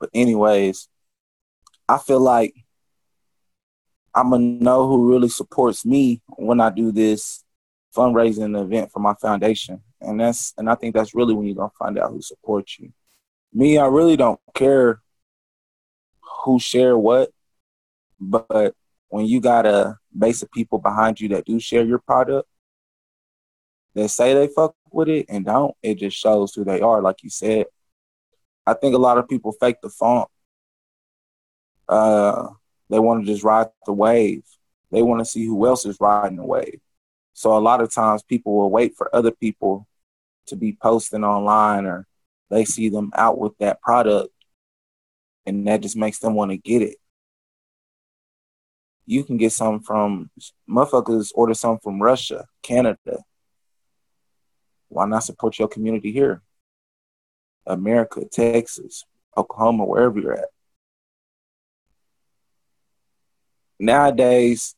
But 0.00 0.10
anyways, 0.14 0.88
I 1.88 1.98
feel 1.98 2.20
like 2.20 2.54
I'm 4.18 4.30
gonna 4.30 4.42
know 4.42 4.88
who 4.88 5.08
really 5.08 5.28
supports 5.28 5.86
me 5.86 6.20
when 6.36 6.60
I 6.60 6.70
do 6.70 6.90
this 6.90 7.44
fundraising 7.96 8.60
event 8.60 8.90
for 8.90 8.98
my 8.98 9.14
foundation, 9.14 9.80
and 10.00 10.20
that's 10.20 10.54
and 10.58 10.68
I 10.68 10.74
think 10.74 10.94
that's 10.94 11.14
really 11.14 11.34
when 11.34 11.46
you're 11.46 11.54
gonna 11.54 11.70
find 11.78 11.96
out 11.98 12.10
who 12.10 12.20
supports 12.20 12.80
you. 12.80 12.92
Me, 13.52 13.78
I 13.78 13.86
really 13.86 14.16
don't 14.16 14.40
care 14.54 15.00
who 16.44 16.58
share 16.58 16.98
what, 16.98 17.30
but 18.18 18.74
when 19.08 19.26
you 19.26 19.40
got 19.40 19.66
a 19.66 19.96
base 20.16 20.42
of 20.42 20.50
people 20.50 20.78
behind 20.78 21.20
you 21.20 21.28
that 21.28 21.44
do 21.44 21.60
share 21.60 21.84
your 21.84 22.00
product, 22.00 22.48
that 23.94 24.08
say 24.08 24.34
they 24.34 24.48
fuck 24.48 24.74
with 24.90 25.08
it 25.08 25.26
and 25.28 25.44
don't, 25.44 25.76
it 25.80 25.94
just 25.94 26.16
shows 26.16 26.54
who 26.54 26.64
they 26.64 26.80
are. 26.80 27.00
Like 27.00 27.22
you 27.22 27.30
said, 27.30 27.66
I 28.66 28.74
think 28.74 28.96
a 28.96 28.98
lot 28.98 29.18
of 29.18 29.28
people 29.28 29.52
fake 29.52 29.76
the 29.80 29.90
funk. 29.90 30.28
Uh, 31.88 32.48
they 32.88 32.98
want 32.98 33.24
to 33.24 33.32
just 33.32 33.44
ride 33.44 33.68
the 33.86 33.92
wave. 33.92 34.44
They 34.90 35.02
want 35.02 35.20
to 35.20 35.24
see 35.24 35.44
who 35.44 35.66
else 35.66 35.84
is 35.84 35.98
riding 36.00 36.36
the 36.36 36.44
wave. 36.44 36.80
So 37.34 37.56
a 37.56 37.60
lot 37.60 37.80
of 37.80 37.92
times 37.92 38.22
people 38.22 38.56
will 38.56 38.70
wait 38.70 38.96
for 38.96 39.14
other 39.14 39.30
people 39.30 39.86
to 40.46 40.56
be 40.56 40.76
posting 40.80 41.24
online 41.24 41.86
or 41.86 42.06
they 42.50 42.64
see 42.64 42.88
them 42.88 43.10
out 43.14 43.38
with 43.38 43.56
that 43.58 43.80
product 43.82 44.32
and 45.48 45.66
that 45.66 45.80
just 45.80 45.96
makes 45.96 46.18
them 46.18 46.34
want 46.34 46.50
to 46.50 46.56
get 46.56 46.82
it. 46.82 46.96
You 49.06 49.24
can 49.24 49.38
get 49.38 49.52
some 49.52 49.80
from 49.80 50.30
motherfuckers 50.68 51.30
order 51.34 51.54
some 51.54 51.78
from 51.78 52.02
Russia, 52.02 52.46
Canada. 52.62 53.18
Why 54.88 55.06
not 55.06 55.24
support 55.24 55.58
your 55.58 55.68
community 55.68 56.12
here? 56.12 56.42
America, 57.66 58.24
Texas, 58.30 59.04
Oklahoma, 59.36 59.84
wherever 59.84 60.18
you're 60.18 60.38
at. 60.38 60.48
Nowadays, 63.78 64.74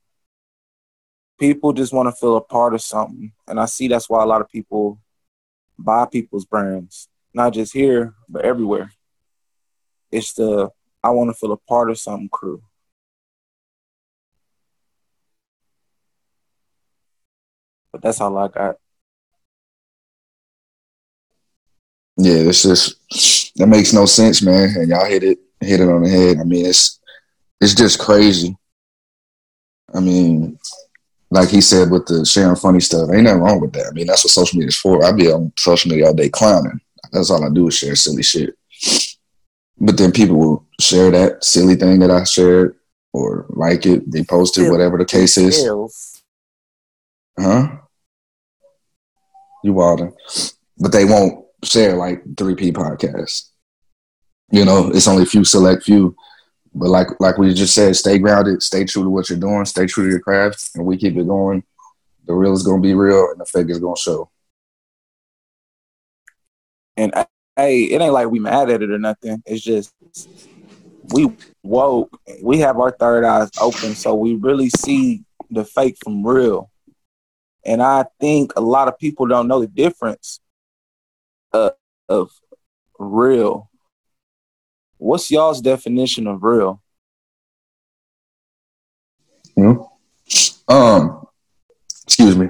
people 1.39 1.73
just 1.73 1.93
want 1.93 2.07
to 2.09 2.13
feel 2.13 2.37
a 2.37 2.41
part 2.41 2.75
of 2.75 2.83
something. 2.83 3.33
And 3.49 3.59
I 3.59 3.65
see 3.65 3.89
that's 3.89 4.11
why 4.11 4.23
a 4.23 4.27
lot 4.27 4.43
of 4.43 4.49
people 4.49 5.01
buy 5.79 6.07
people's 6.07 6.45
brands, 6.45 7.09
not 7.33 7.55
just 7.55 7.73
here, 7.73 8.15
but 8.29 8.45
everywhere. 8.45 8.93
It's 10.13 10.35
the 10.35 10.71
I 11.03 11.11
want 11.11 11.31
to 11.31 11.35
feel 11.35 11.53
a 11.53 11.57
part 11.57 11.91
of 11.91 11.99
something 11.99 12.29
crew. 12.31 12.63
But 17.93 18.03
that's 18.03 18.21
all 18.21 18.37
I 18.37 18.49
got. 18.49 18.77
Yeah, 22.17 22.35
it's 22.35 22.63
just 22.63 22.97
that 23.57 23.67
makes 23.67 23.93
no 23.93 24.05
sense, 24.05 24.43
man. 24.43 24.77
And 24.77 24.89
y'all 24.89 25.07
hit 25.07 25.25
it 25.25 25.39
hit 25.61 25.81
it 25.81 25.89
on 25.89 26.03
the 26.03 26.11
head. 26.11 26.39
I 26.39 26.45
mean, 26.45 26.67
it's 26.67 27.01
it's 27.61 27.75
just 27.75 27.99
crazy. 27.99 28.57
I 29.95 30.01
mean, 30.01 30.59
like 31.31 31.49
he 31.49 31.61
said 31.61 31.91
with 31.91 32.07
the 32.07 32.25
sharing 32.25 32.57
funny 32.57 32.81
stuff, 32.81 33.11
ain't 33.13 33.25
nothing 33.25 33.41
wrong 33.41 33.61
with 33.61 33.73
that. 33.73 33.87
I 33.89 33.93
mean, 33.93 34.07
that's 34.07 34.25
what 34.25 34.31
social 34.31 34.59
media 34.59 34.69
is 34.69 34.77
for. 34.77 35.05
I 35.05 35.13
be 35.13 35.31
on 35.31 35.53
social 35.57 35.91
media 35.91 36.07
all 36.07 36.15
day 36.15 36.29
clowning. 36.29 36.81
That's 37.13 37.31
all 37.31 37.45
I 37.45 37.51
do 37.53 37.69
is 37.69 37.77
share 37.77 37.97
silly 37.97 38.23
shit. 38.23 38.57
But 39.79 39.97
then 39.97 40.13
people 40.13 40.37
will 40.37 40.67
share 40.81 41.11
that 41.11 41.43
silly 41.43 41.75
thing 41.75 42.01
that 42.01 42.11
I 42.11 42.25
shared 42.25 42.77
or 43.13 43.47
like 43.49 43.87
it, 43.87 44.09
repost 44.11 44.59
it, 44.59 44.71
whatever 44.71 44.99
the 44.99 45.05
case 45.05 45.37
is. 45.37 45.65
Huh? 47.39 47.69
You 49.65 49.73
wildin'. 49.73 50.13
But 50.79 50.93
they 50.93 51.05
won't 51.05 51.45
share 51.65 51.97
like 51.97 52.25
3P 52.25 52.73
podcasts. 52.73 53.51
You 54.53 54.65
know, 54.65 54.91
it's 54.91 55.09
only 55.09 55.23
a 55.25 55.27
few 55.27 55.45
select 55.45 55.85
few. 55.85 56.17
But 56.75 56.89
like 56.89 57.09
like 57.19 57.39
we 57.39 57.53
just 57.53 57.75
said, 57.75 57.97
stay 57.97 58.19
grounded, 58.19 58.63
stay 58.63 58.85
true 58.85 59.03
to 59.03 59.11
what 59.11 59.29
you're 59.29 59.39
doing, 59.39 59.65
stay 59.65 59.87
true 59.87 60.05
to 60.05 60.11
your 60.11 60.21
craft, 60.21 60.71
and 60.75 60.85
we 60.85 60.97
keep 60.97 61.17
it 61.17 61.27
going. 61.27 61.65
The 62.27 62.35
real 62.35 62.53
is 62.53 62.63
gonna 62.63 62.81
be 62.81 62.95
real 62.95 63.31
and 63.31 63.41
the 63.41 63.47
fake 63.47 63.71
is 63.71 63.79
gonna 63.79 63.97
show. 63.97 64.31
And 66.97 67.13
uh, 67.15 67.25
hey, 67.57 67.85
it 67.85 68.01
ain't 68.01 68.13
like 68.13 68.31
we 68.31 68.39
mad 68.39 68.71
at 68.71 68.83
it 68.83 68.91
or 68.91 68.99
nothing. 68.99 69.43
It's 69.47 69.63
just 69.63 69.93
we 71.13 71.33
woke. 71.63 72.21
We 72.43 72.59
have 72.61 72.79
our 72.79 72.93
third 72.93 73.25
eyes 73.25 73.51
open, 73.61 73.95
so 73.95 74.15
we 74.15 74.35
really 74.35 74.71
see 74.71 75.25
the 75.51 75.65
fake 75.65 75.97
from 76.03 76.27
real. 76.27 76.71
And 77.65 77.83
I 77.83 78.07
think 78.21 78.53
a 78.57 78.61
lot 78.61 78.89
of 78.89 78.99
people 78.99 79.27
don't 79.27 79.49
know 79.49 79.61
the 79.61 79.67
difference 79.67 80.41
of, 81.53 81.73
of 82.09 82.31
real. 82.99 83.70
What's 85.01 85.31
y'all's 85.31 85.63
definition 85.63 86.27
of 86.27 86.43
real? 86.43 86.83
Hmm? 89.57 89.73
Um, 90.69 91.27
excuse 92.05 92.37
me. 92.37 92.49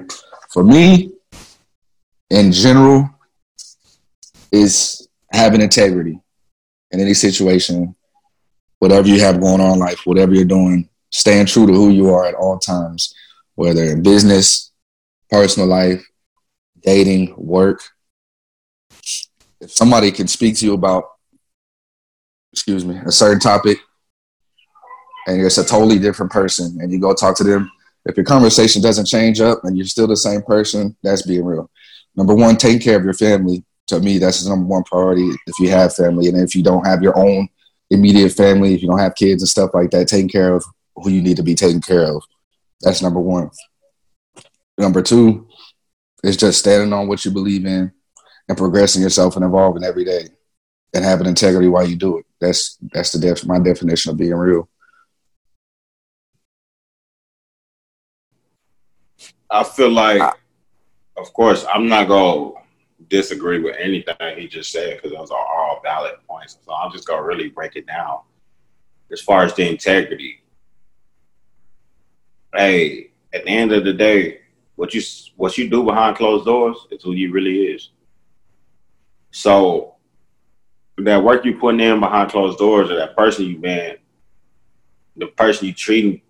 For 0.49 0.61
me, 0.61 1.13
in 2.29 2.51
general, 2.51 3.09
is 4.51 5.07
having 5.31 5.61
integrity 5.61 6.19
in 6.91 6.99
any 6.99 7.13
situation, 7.13 7.95
whatever 8.79 9.07
you 9.07 9.21
have 9.21 9.39
going 9.39 9.61
on 9.61 9.75
in 9.75 9.79
life, 9.79 10.01
whatever 10.05 10.33
you're 10.33 10.43
doing, 10.43 10.89
staying 11.09 11.45
true 11.45 11.65
to 11.65 11.73
who 11.73 11.89
you 11.89 12.13
are 12.13 12.25
at 12.25 12.35
all 12.35 12.59
times, 12.59 13.15
whether 13.55 13.81
in 13.81 14.03
business, 14.03 14.73
personal 15.29 15.69
life, 15.69 16.05
dating, 16.81 17.33
work. 17.37 17.81
If 19.61 19.71
somebody 19.71 20.11
can 20.11 20.27
speak 20.27 20.57
to 20.57 20.65
you 20.65 20.73
about, 20.73 21.05
excuse 22.61 22.85
me, 22.85 22.95
a 23.07 23.11
certain 23.11 23.39
topic, 23.39 23.79
and 25.25 25.41
it's 25.41 25.57
a 25.57 25.65
totally 25.65 25.97
different 25.97 26.31
person, 26.31 26.77
and 26.79 26.91
you 26.91 26.99
go 26.99 27.11
talk 27.11 27.35
to 27.35 27.43
them, 27.43 27.71
if 28.05 28.15
your 28.15 28.23
conversation 28.23 28.83
doesn't 28.83 29.07
change 29.07 29.41
up 29.41 29.61
and 29.63 29.75
you're 29.75 29.87
still 29.87 30.05
the 30.05 30.15
same 30.15 30.43
person, 30.43 30.95
that's 31.01 31.23
being 31.23 31.43
real. 31.43 31.71
Number 32.15 32.35
one, 32.35 32.57
taking 32.57 32.79
care 32.79 32.97
of 32.97 33.03
your 33.03 33.15
family 33.15 33.63
to 33.87 33.99
me, 33.99 34.19
that's 34.19 34.43
the 34.43 34.49
number 34.51 34.67
one 34.67 34.83
priority 34.83 35.31
if 35.47 35.57
you 35.59 35.69
have 35.69 35.95
family. 35.95 36.27
And 36.27 36.37
if 36.37 36.53
you 36.53 36.61
don't 36.61 36.85
have 36.85 37.01
your 37.01 37.17
own 37.17 37.49
immediate 37.89 38.31
family, 38.33 38.75
if 38.75 38.83
you 38.83 38.87
don't 38.87 38.99
have 38.99 39.15
kids 39.15 39.41
and 39.41 39.49
stuff 39.49 39.71
like 39.73 39.89
that, 39.89 40.07
taking 40.07 40.29
care 40.29 40.53
of 40.53 40.63
who 40.97 41.09
you 41.09 41.23
need 41.23 41.37
to 41.37 41.43
be 41.43 41.55
taken 41.55 41.81
care 41.81 42.15
of. 42.15 42.21
That's 42.81 43.01
number 43.01 43.19
one. 43.19 43.49
Number 44.77 45.01
two 45.01 45.47
is 46.23 46.37
just 46.37 46.59
standing 46.59 46.93
on 46.93 47.07
what 47.07 47.25
you 47.25 47.31
believe 47.31 47.65
in 47.65 47.91
and 48.47 48.57
progressing 48.57 49.01
yourself 49.01 49.35
and 49.35 49.45
evolving 49.45 49.83
every 49.83 50.05
day 50.05 50.27
and 50.93 51.05
having 51.05 51.27
integrity 51.27 51.67
while 51.67 51.87
you 51.87 51.95
do 51.95 52.17
it. 52.17 52.25
That's 52.39 52.77
that's 52.93 53.11
the 53.11 53.19
def- 53.19 53.45
my 53.45 53.59
definition 53.59 54.11
of 54.11 54.17
being 54.17 54.33
real. 54.33 54.67
I 59.49 59.63
feel 59.63 59.89
like, 59.89 60.21
of 61.17 61.33
course, 61.33 61.65
I'm 61.73 61.87
not 61.87 62.07
gonna 62.07 62.51
disagree 63.09 63.59
with 63.59 63.75
anything 63.77 64.15
he 64.37 64.47
just 64.47 64.71
said 64.71 64.95
because 64.95 65.11
those 65.11 65.31
are 65.31 65.45
all 65.45 65.81
valid 65.83 66.15
points. 66.27 66.57
So 66.65 66.73
I'm 66.73 66.91
just 66.91 67.07
gonna 67.07 67.23
really 67.23 67.49
break 67.49 67.75
it 67.75 67.85
down. 67.85 68.19
As 69.11 69.21
far 69.21 69.43
as 69.43 69.53
the 69.53 69.67
integrity, 69.67 70.41
hey, 72.55 73.11
at 73.33 73.43
the 73.43 73.49
end 73.49 73.73
of 73.73 73.83
the 73.83 73.93
day, 73.93 74.39
what 74.75 74.93
you 74.93 75.01
what 75.35 75.57
you 75.57 75.69
do 75.69 75.83
behind 75.83 76.15
closed 76.15 76.45
doors 76.45 76.77
is 76.91 77.03
who 77.03 77.13
you 77.13 77.31
really 77.31 77.63
is. 77.63 77.89
So 79.31 79.95
that 81.05 81.23
work 81.23 81.45
you 81.45 81.57
putting 81.57 81.79
in 81.79 81.99
behind 81.99 82.31
closed 82.31 82.57
doors, 82.57 82.89
or 82.89 82.95
that 82.95 83.15
person 83.15 83.45
you've 83.45 83.61
been, 83.61 83.97
the 85.17 85.27
person 85.27 85.67
you 85.67 85.73
treating, 85.73 86.21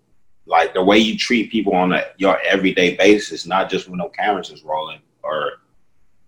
like 0.46 0.74
the 0.74 0.82
way 0.82 0.98
you 0.98 1.16
treat 1.16 1.50
people 1.50 1.74
on 1.74 1.92
a 1.92 2.04
your 2.18 2.40
everyday 2.40 2.96
basis, 2.96 3.46
not 3.46 3.70
just 3.70 3.88
when 3.88 3.98
no 3.98 4.08
cameras 4.08 4.50
is 4.50 4.62
rolling 4.62 5.00
or 5.22 5.52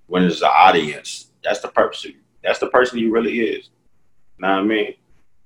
when 0.06 0.22
there's 0.22 0.42
an 0.42 0.50
audience. 0.54 1.30
That's 1.42 1.60
the 1.60 1.68
purpose. 1.68 2.04
of 2.04 2.12
you. 2.12 2.16
That's 2.42 2.58
the 2.58 2.68
person 2.68 2.98
you 2.98 3.12
really 3.12 3.40
is. 3.40 3.70
You 4.38 4.42
know 4.46 4.52
what 4.52 4.60
I 4.60 4.62
mean? 4.62 4.94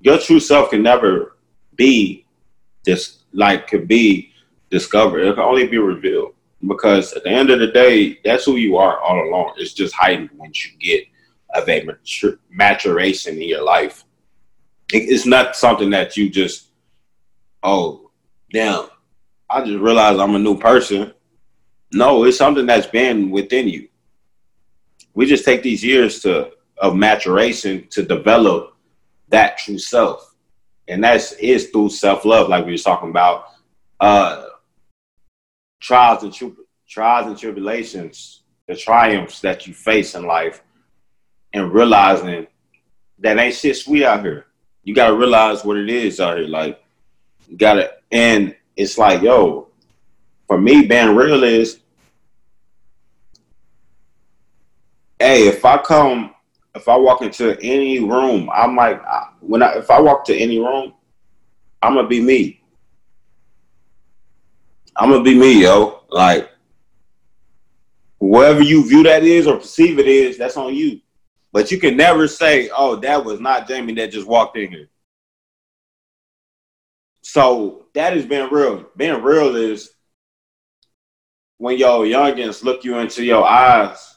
Your 0.01 0.19
true 0.19 0.41
self 0.41 0.71
can 0.71 0.83
never 0.83 1.37
be 1.75 2.27
this 2.85 3.19
like 3.33 3.69
could 3.69 3.89
be 3.89 4.33
discovered. 4.71 5.21
It 5.21 5.35
can 5.35 5.45
only 5.45 5.67
be 5.67 5.79
revealed. 5.79 6.35
Because 6.67 7.13
at 7.13 7.23
the 7.23 7.31
end 7.31 7.51
of 7.51 7.61
the 7.61 7.69
day, 7.69 8.19
that's 8.25 8.45
who 8.45 8.57
you 8.57 8.77
are 8.77 9.01
all 9.01 9.29
along. 9.29 9.55
It's 9.59 9.73
just 9.73 9.95
heightened 9.95 10.31
once 10.37 10.67
you 10.67 10.77
get 10.79 11.05
of 11.55 11.69
a 11.69 11.87
matur- 11.87 12.39
maturation 12.51 13.37
in 13.37 13.49
your 13.49 13.63
life. 13.63 14.05
It's 14.93 15.27
not 15.27 15.57
something 15.57 15.91
that 15.91 16.17
you 16.17 16.31
just, 16.31 16.69
oh, 17.63 18.11
damn, 18.53 18.89
I 19.51 19.65
just 19.65 19.79
realized 19.79 20.19
I'm 20.19 20.35
a 20.35 20.39
new 20.39 20.59
person. 20.59 21.13
No, 21.93 22.25
it's 22.25 22.39
something 22.39 22.67
that's 22.67 22.87
been 22.87 23.31
within 23.31 23.69
you 23.69 23.89
we 25.19 25.27
just 25.27 25.45
take 25.45 25.65
these 25.65 25.83
years 25.85 26.21
to 26.21 26.53
of 26.81 26.95
maturation 26.95 27.89
to 27.91 28.05
develop 28.05 28.77
that 29.31 29.59
true 29.59 29.77
self, 29.77 30.37
and 30.87 31.03
that's 31.03 31.33
is 31.33 31.71
through 31.71 31.91
self 31.91 32.25
love, 32.25 32.49
like 32.49 32.65
we 32.65 32.71
were 32.71 32.79
talking 32.79 33.11
about. 33.11 33.47
Uh, 33.99 34.45
trials 35.81 36.23
and 36.23 36.33
tri- 36.33 36.53
trials 36.89 37.27
and 37.27 37.37
tribulations, 37.37 38.45
the 38.69 38.77
triumphs 38.77 39.41
that 39.41 39.67
you 39.67 39.75
face 39.75 40.15
in 40.15 40.25
life, 40.25 40.63
and 41.53 41.73
realizing 41.73 42.47
that 43.19 43.39
ain't 43.39 43.55
shit 43.55 43.77
sweet 43.77 44.05
out 44.05 44.25
here. 44.25 44.47
You 44.85 44.95
gotta 44.95 45.15
realize 45.15 45.65
what 45.65 45.77
it 45.77 45.89
is 45.89 46.21
out 46.21 46.39
here. 46.39 46.47
Like, 46.47 46.83
you 47.49 47.57
gotta, 47.57 47.95
and 48.11 48.55
it's 48.77 48.97
like, 48.97 49.23
yo, 49.23 49.69
for 50.47 50.59
me, 50.59 50.87
being 50.87 51.15
real 51.15 51.45
is 51.45 51.81
hey, 55.19 55.49
if 55.49 55.65
I 55.65 55.79
come, 55.79 56.35
if 56.75 56.89
I 56.89 56.97
walk 56.97 57.23
into 57.23 57.59
any 57.61 57.99
room, 57.99 58.49
I'm 58.53 58.77
like, 58.77 59.03
when 59.41 59.63
I 59.63 59.73
if 59.73 59.91
I 59.91 60.01
walk 60.01 60.25
to 60.27 60.37
any 60.37 60.59
room, 60.59 60.95
I'm 61.83 61.95
gonna 61.95 62.09
be 62.09 62.21
me. 62.21 62.61
I'm 64.97 65.11
gonna 65.11 65.23
be 65.23 65.39
me, 65.39 65.63
yo. 65.63 66.03
Like 66.11 66.51
whatever 68.19 68.63
you 68.63 68.87
view 68.87 69.03
that 69.05 69.23
is 69.23 69.47
or 69.47 69.59
perceive 69.59 69.99
it 69.99 70.09
is, 70.09 70.39
that's 70.39 70.57
on 70.57 70.75
you. 70.75 71.01
But 71.53 71.71
you 71.71 71.79
can 71.79 71.97
never 71.97 72.29
say, 72.29 72.71
"Oh, 72.71 72.97
that 72.97 73.25
was 73.25 73.41
not 73.41 73.69
Jamie 73.69 73.95
that 73.95 74.13
just 74.13 74.27
walked 74.27 74.57
in 74.57 74.71
here." 74.71 74.89
So 77.23 77.87
that 77.95 78.15
has 78.15 78.27
been 78.27 78.51
real. 78.51 78.87
Being 78.97 79.23
real 79.23 79.57
is 79.57 79.91
when 81.59 81.77
your 81.77 82.05
youngins 82.05 82.63
look 82.63 82.85
you 82.85 82.99
into 82.99 83.25
your 83.25 83.45
eyes 83.45 84.17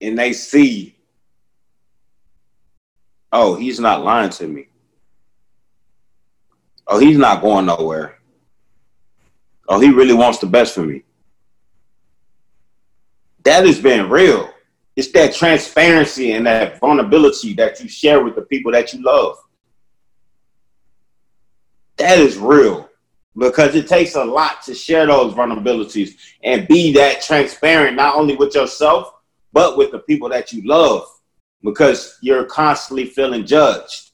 and 0.00 0.18
they 0.18 0.32
see, 0.32 0.96
oh, 3.32 3.54
he's 3.54 3.80
not 3.80 4.04
lying 4.04 4.30
to 4.30 4.46
me. 4.46 4.68
Oh, 6.86 6.98
he's 6.98 7.18
not 7.18 7.42
going 7.42 7.66
nowhere. 7.66 8.18
Oh, 9.68 9.80
he 9.80 9.90
really 9.90 10.14
wants 10.14 10.38
the 10.38 10.46
best 10.46 10.74
for 10.74 10.82
me. 10.82 11.04
That 13.44 13.64
has 13.66 13.80
been 13.80 14.08
real. 14.08 14.51
It's 14.94 15.10
that 15.12 15.34
transparency 15.34 16.32
and 16.32 16.46
that 16.46 16.78
vulnerability 16.78 17.54
that 17.54 17.80
you 17.80 17.88
share 17.88 18.22
with 18.22 18.34
the 18.34 18.42
people 18.42 18.72
that 18.72 18.92
you 18.92 19.02
love. 19.02 19.36
That 21.96 22.18
is 22.18 22.36
real 22.36 22.88
because 23.36 23.74
it 23.74 23.88
takes 23.88 24.14
a 24.14 24.24
lot 24.24 24.62
to 24.62 24.74
share 24.74 25.06
those 25.06 25.32
vulnerabilities 25.32 26.16
and 26.42 26.68
be 26.68 26.92
that 26.92 27.22
transparent, 27.22 27.96
not 27.96 28.16
only 28.16 28.36
with 28.36 28.54
yourself, 28.54 29.14
but 29.52 29.76
with 29.78 29.90
the 29.92 30.00
people 30.00 30.28
that 30.28 30.52
you 30.52 30.62
love 30.66 31.06
because 31.62 32.18
you're 32.20 32.44
constantly 32.44 33.06
feeling 33.06 33.46
judged. 33.46 34.10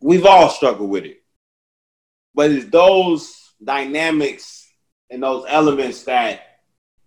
We've 0.00 0.26
all 0.26 0.48
struggled 0.48 0.90
with 0.90 1.04
it. 1.04 1.22
But 2.34 2.50
it's 2.50 2.70
those 2.70 3.52
dynamics 3.62 4.68
and 5.10 5.22
those 5.22 5.44
elements 5.48 6.04
that 6.04 6.45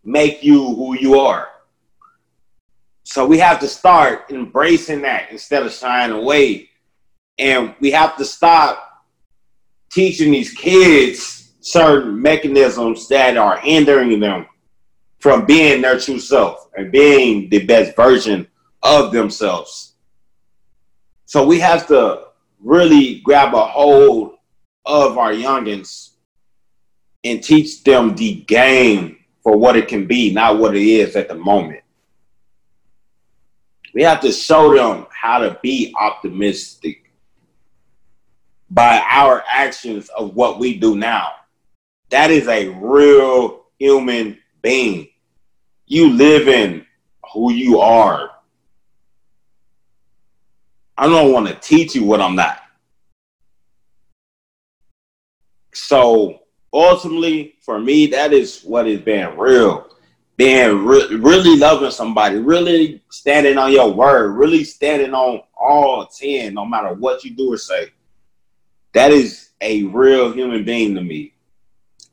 make 0.09 0.43
you 0.43 0.73
who 0.75 0.97
you 0.97 1.19
are. 1.19 1.49
So 3.03 3.25
we 3.25 3.37
have 3.39 3.59
to 3.59 3.67
start 3.67 4.31
embracing 4.31 5.01
that 5.03 5.31
instead 5.31 5.65
of 5.65 5.71
shying 5.71 6.11
away 6.11 6.69
and 7.37 7.75
we 7.79 7.91
have 7.91 8.17
to 8.17 8.25
stop 8.25 9.05
teaching 9.91 10.31
these 10.31 10.51
kids 10.51 11.53
certain 11.61 12.21
mechanisms 12.21 13.07
that 13.07 13.37
are 13.37 13.57
hindering 13.57 14.19
them 14.19 14.47
from 15.19 15.45
being 15.45 15.81
their 15.81 15.99
true 15.99 16.19
self 16.19 16.69
and 16.75 16.91
being 16.91 17.49
the 17.49 17.65
best 17.65 17.95
version 17.95 18.47
of 18.81 19.11
themselves. 19.11 19.93
So 21.25 21.45
we 21.45 21.59
have 21.59 21.87
to 21.87 22.25
really 22.59 23.19
grab 23.19 23.53
a 23.53 23.65
hold 23.65 24.35
of 24.85 25.17
our 25.17 25.33
youngins 25.33 26.15
and 27.23 27.43
teach 27.43 27.83
them 27.83 28.15
the 28.15 28.41
game 28.41 29.18
for 29.41 29.57
what 29.57 29.75
it 29.75 29.87
can 29.87 30.05
be, 30.05 30.33
not 30.33 30.59
what 30.59 30.75
it 30.75 30.83
is 30.83 31.15
at 31.15 31.27
the 31.27 31.35
moment. 31.35 31.81
We 33.93 34.03
have 34.03 34.21
to 34.21 34.31
show 34.31 34.75
them 34.75 35.07
how 35.09 35.39
to 35.39 35.57
be 35.61 35.93
optimistic 35.99 37.11
by 38.69 39.03
our 39.09 39.43
actions 39.49 40.09
of 40.09 40.35
what 40.35 40.59
we 40.59 40.77
do 40.77 40.95
now. 40.95 41.29
That 42.09 42.31
is 42.31 42.47
a 42.47 42.69
real 42.69 43.65
human 43.77 44.39
being. 44.61 45.09
You 45.87 46.11
live 46.11 46.47
in 46.47 46.85
who 47.33 47.51
you 47.51 47.79
are. 47.79 48.31
I 50.97 51.07
don't 51.07 51.31
want 51.31 51.47
to 51.47 51.55
teach 51.55 51.95
you 51.95 52.03
what 52.03 52.21
I'm 52.21 52.35
not. 52.35 52.59
So 55.73 56.41
ultimately, 56.73 57.55
for 57.61 57.79
me, 57.79 58.07
that 58.07 58.33
is 58.33 58.63
what 58.63 58.87
is 58.87 59.01
being 59.01 59.37
real. 59.37 59.87
Being 60.37 60.85
re- 60.85 61.15
really 61.15 61.57
loving 61.57 61.91
somebody, 61.91 62.37
really 62.37 63.01
standing 63.09 63.57
on 63.57 63.73
your 63.73 63.91
word, 63.91 64.37
really 64.37 64.63
standing 64.63 65.13
on 65.13 65.41
all 65.57 66.05
10, 66.05 66.53
no 66.53 66.65
matter 66.65 66.93
what 66.93 67.23
you 67.25 67.31
do 67.31 67.53
or 67.53 67.57
say 67.57 67.89
that 68.93 69.11
is 69.11 69.49
a 69.61 69.83
real 69.83 70.31
human 70.31 70.63
being 70.63 70.95
to 70.95 71.01
me. 71.01 71.33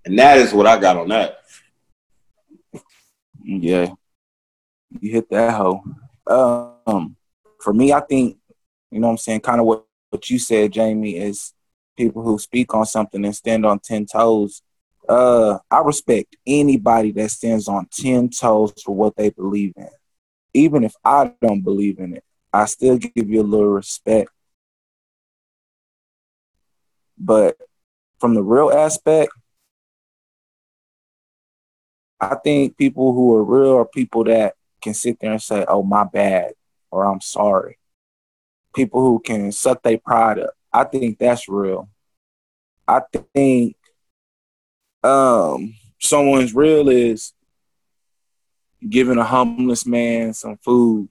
And 0.05 0.19
that 0.19 0.39
is 0.39 0.53
what 0.53 0.67
I 0.67 0.79
got 0.79 0.97
on 0.97 1.09
that. 1.09 1.39
Yeah. 3.43 3.91
You 5.01 5.13
hit 5.13 5.31
that 5.31 5.55
hoe. 5.55 5.83
Um, 6.27 7.17
for 7.61 7.73
me, 7.73 7.93
I 7.93 8.01
think, 8.01 8.37
you 8.91 9.01
know 9.01 9.09
what 9.09 9.13
I'm 9.13 9.19
saying, 9.19 9.41
kind 9.41 9.61
of 9.61 9.67
what, 9.67 9.85
what 10.11 10.29
you 10.31 10.39
said, 10.39 10.73
Jamie, 10.73 11.17
is 11.17 11.53
people 11.97 12.23
who 12.23 12.39
speak 12.39 12.75
on 12.75 12.87
something 12.87 13.25
and 13.25 13.35
stand 13.35 13.65
on 13.67 13.79
10 13.79 14.07
toes. 14.07 14.63
Uh, 15.09 15.59
I 15.71 15.81
respect 15.81 16.37
anybody 16.47 17.13
that 17.13 17.31
stands 17.31 17.69
on 17.69 17.87
10 17.93 18.31
toes 18.31 18.73
for 18.85 18.95
what 18.95 19.17
they 19.17 19.31
believe 19.31 19.75
in. 19.77 19.89
Even 20.55 20.85
if 20.85 20.95
I 21.05 21.33
don't 21.41 21.63
believe 21.63 21.99
in 21.99 22.15
it, 22.15 22.25
I 22.53 22.65
still 22.67 22.97
give 22.99 23.29
you 23.29 23.43
a 23.43 23.43
little 23.43 23.69
respect 23.69 24.31
but 27.19 27.57
from 28.19 28.35
the 28.35 28.43
real 28.43 28.71
aspect, 28.71 29.33
I 32.21 32.37
think 32.37 32.77
people 32.77 33.13
who 33.13 33.35
are 33.37 33.45
real 33.45 33.77
are 33.79 33.85
people 33.87 34.25
that 34.25 34.55
can 34.83 34.95
sit 34.95 35.19
there 35.21 35.33
and 35.33 35.43
say, 35.43 35.65
"Oh, 35.69 35.83
my 35.83 36.05
bad," 36.05 36.55
or 36.91 37.05
"I'm 37.05 37.21
sorry." 37.21 37.79
People 38.75 39.01
who 39.01 39.21
can 39.21 39.53
suck 39.53 39.83
their 39.83 39.99
pride 39.99 40.39
up. 40.39 40.55
I 40.77 40.85
think 40.85 41.19
that's 41.19 41.49
real. 41.49 41.89
I 42.87 43.01
think 43.35 43.77
um, 45.03 45.75
someone's 45.99 46.55
real 46.55 46.91
is 46.91 47.33
giving 48.87 49.17
a 49.17 49.25
homeless 49.25 49.87
man 49.87 50.35
some 50.35 50.59
food. 50.59 51.09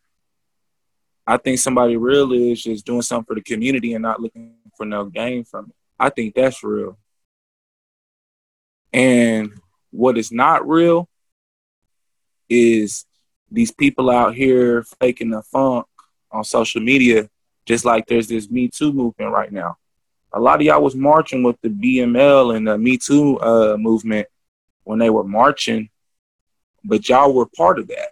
I 1.26 1.38
think 1.38 1.58
somebody 1.58 1.98
real 1.98 2.32
is 2.34 2.62
just 2.62 2.86
doing 2.86 3.02
something 3.02 3.26
for 3.26 3.34
the 3.34 3.42
community 3.42 3.96
and 3.96 4.04
not 4.04 4.22
looking 4.22 4.54
for 4.78 4.86
no 4.86 5.06
gain 5.06 5.44
from 5.44 5.66
it. 5.66 5.76
I 6.00 6.12
think 6.12 6.36
that's 6.36 6.64
real. 6.64 7.00
And 8.94 9.52
what 9.90 10.16
is 10.20 10.32
not 10.32 10.68
real 10.68 11.10
is 12.48 13.08
these 13.50 13.72
people 13.72 14.12
out 14.12 14.36
here 14.36 14.84
faking 15.02 15.32
the 15.32 15.42
funk 15.42 15.88
on 16.32 16.44
social 16.44 16.82
media, 16.82 17.32
just 17.66 17.86
like 17.86 18.06
there's 18.08 18.28
this 18.28 18.50
Me 18.50 18.68
Too 18.68 18.94
movement 18.94 19.32
right 19.32 19.52
now. 19.52 19.78
A 20.34 20.40
lot 20.40 20.60
of 20.60 20.66
y'all 20.66 20.82
was 20.82 20.96
marching 20.96 21.44
with 21.44 21.60
the 21.62 21.70
BML 21.70 22.56
and 22.56 22.68
the 22.68 22.78
Me 22.78 22.98
Too 22.98 23.40
uh, 23.40 23.78
movement 23.78 24.28
when 24.84 25.00
they 25.00 25.10
were 25.10 25.24
marching, 25.24 25.90
but 26.84 27.08
y'all 27.10 27.34
were 27.34 27.48
part 27.48 27.80
of 27.80 27.88
that. 27.88 28.10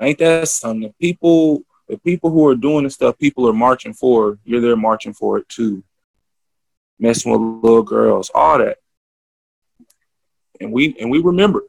Ain't 0.00 0.18
that 0.18 0.48
something? 0.48 0.88
The 0.88 0.94
People 1.00 1.64
the 1.88 1.98
people 1.98 2.30
who 2.30 2.46
are 2.48 2.54
doing 2.54 2.84
the 2.84 2.90
stuff 2.90 3.18
people 3.18 3.46
are 3.46 3.52
marching 3.52 3.92
for, 3.92 4.38
you're 4.44 4.62
there 4.62 4.76
marching 4.76 5.12
for 5.12 5.36
it 5.38 5.48
too. 5.48 5.84
Messing 6.98 7.30
with 7.30 7.62
little 7.62 7.82
girls, 7.82 8.30
all 8.34 8.58
that. 8.58 8.78
And 10.60 10.72
we 10.72 10.96
and 10.98 11.10
we 11.10 11.18
remember. 11.18 11.64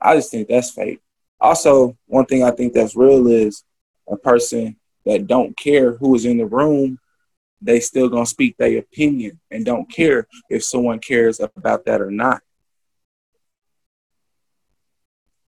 I 0.00 0.16
just 0.16 0.30
think 0.30 0.48
that's 0.48 0.72
fake. 0.72 1.00
Also, 1.40 1.96
one 2.06 2.26
thing 2.26 2.42
I 2.42 2.50
think 2.50 2.74
that's 2.74 2.96
real 2.96 3.26
is 3.28 3.64
a 4.08 4.16
person 4.16 4.76
that 5.04 5.26
don't 5.26 5.56
care 5.56 5.92
who 5.92 6.14
is 6.14 6.24
in 6.24 6.38
the 6.38 6.46
room, 6.46 6.98
they 7.60 7.80
still 7.80 8.08
gonna 8.08 8.26
speak 8.26 8.56
their 8.56 8.78
opinion 8.78 9.40
and 9.50 9.64
don't 9.64 9.90
care 9.90 10.26
if 10.50 10.64
someone 10.64 10.98
cares 10.98 11.40
about 11.40 11.84
that 11.86 12.00
or 12.00 12.10
not. 12.10 12.42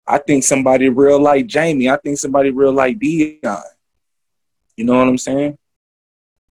I 0.05 0.17
think 0.17 0.43
somebody 0.43 0.89
real 0.89 1.21
like 1.21 1.47
Jamie. 1.47 1.89
I 1.89 1.97
think 1.97 2.17
somebody 2.17 2.49
real 2.49 2.73
like 2.73 2.99
Dion. 2.99 3.63
You 4.75 4.85
know 4.85 4.97
what 4.97 5.07
I'm 5.07 5.17
saying? 5.17 5.57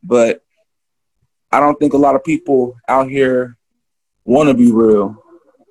But 0.03 0.43
I 1.53 1.61
don't 1.61 1.79
think 1.79 1.93
a 1.93 1.99
lot 1.99 2.15
of 2.15 2.25
people 2.25 2.77
out 2.89 3.11
here 3.11 3.57
want 4.25 4.49
to 4.49 4.55
be 4.55 4.71
real. 4.71 5.23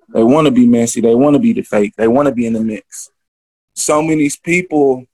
They 0.10 0.24
want 0.24 0.46
to 0.46 0.52
be 0.52 0.66
messy. 0.66 1.02
They 1.02 1.16
want 1.16 1.36
to 1.36 1.40
be 1.40 1.54
the 1.54 1.62
fake. 1.62 1.94
They 1.96 2.08
want 2.08 2.28
to 2.28 2.34
be 2.34 2.46
in 2.46 2.54
the 2.54 2.62
mix. 2.62 3.10
So 3.76 4.02
many 4.02 4.30
people, 4.44 5.06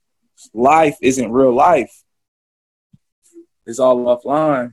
life 0.52 0.96
isn't 1.02 1.32
real 1.32 1.54
life. 1.54 2.02
It's 3.66 3.78
all 3.78 4.04
offline. 4.04 4.72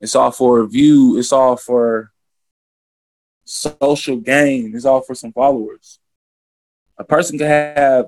It's 0.00 0.14
all 0.14 0.30
for 0.30 0.60
a 0.60 0.68
view. 0.68 1.18
It's 1.18 1.32
all 1.32 1.56
for 1.56 2.12
social 3.44 4.16
gain. 4.16 4.72
It's 4.74 4.84
all 4.84 5.00
for 5.00 5.14
some 5.14 5.32
followers. 5.32 5.98
A 6.98 7.04
person 7.04 7.38
can 7.38 7.46
have 7.48 8.06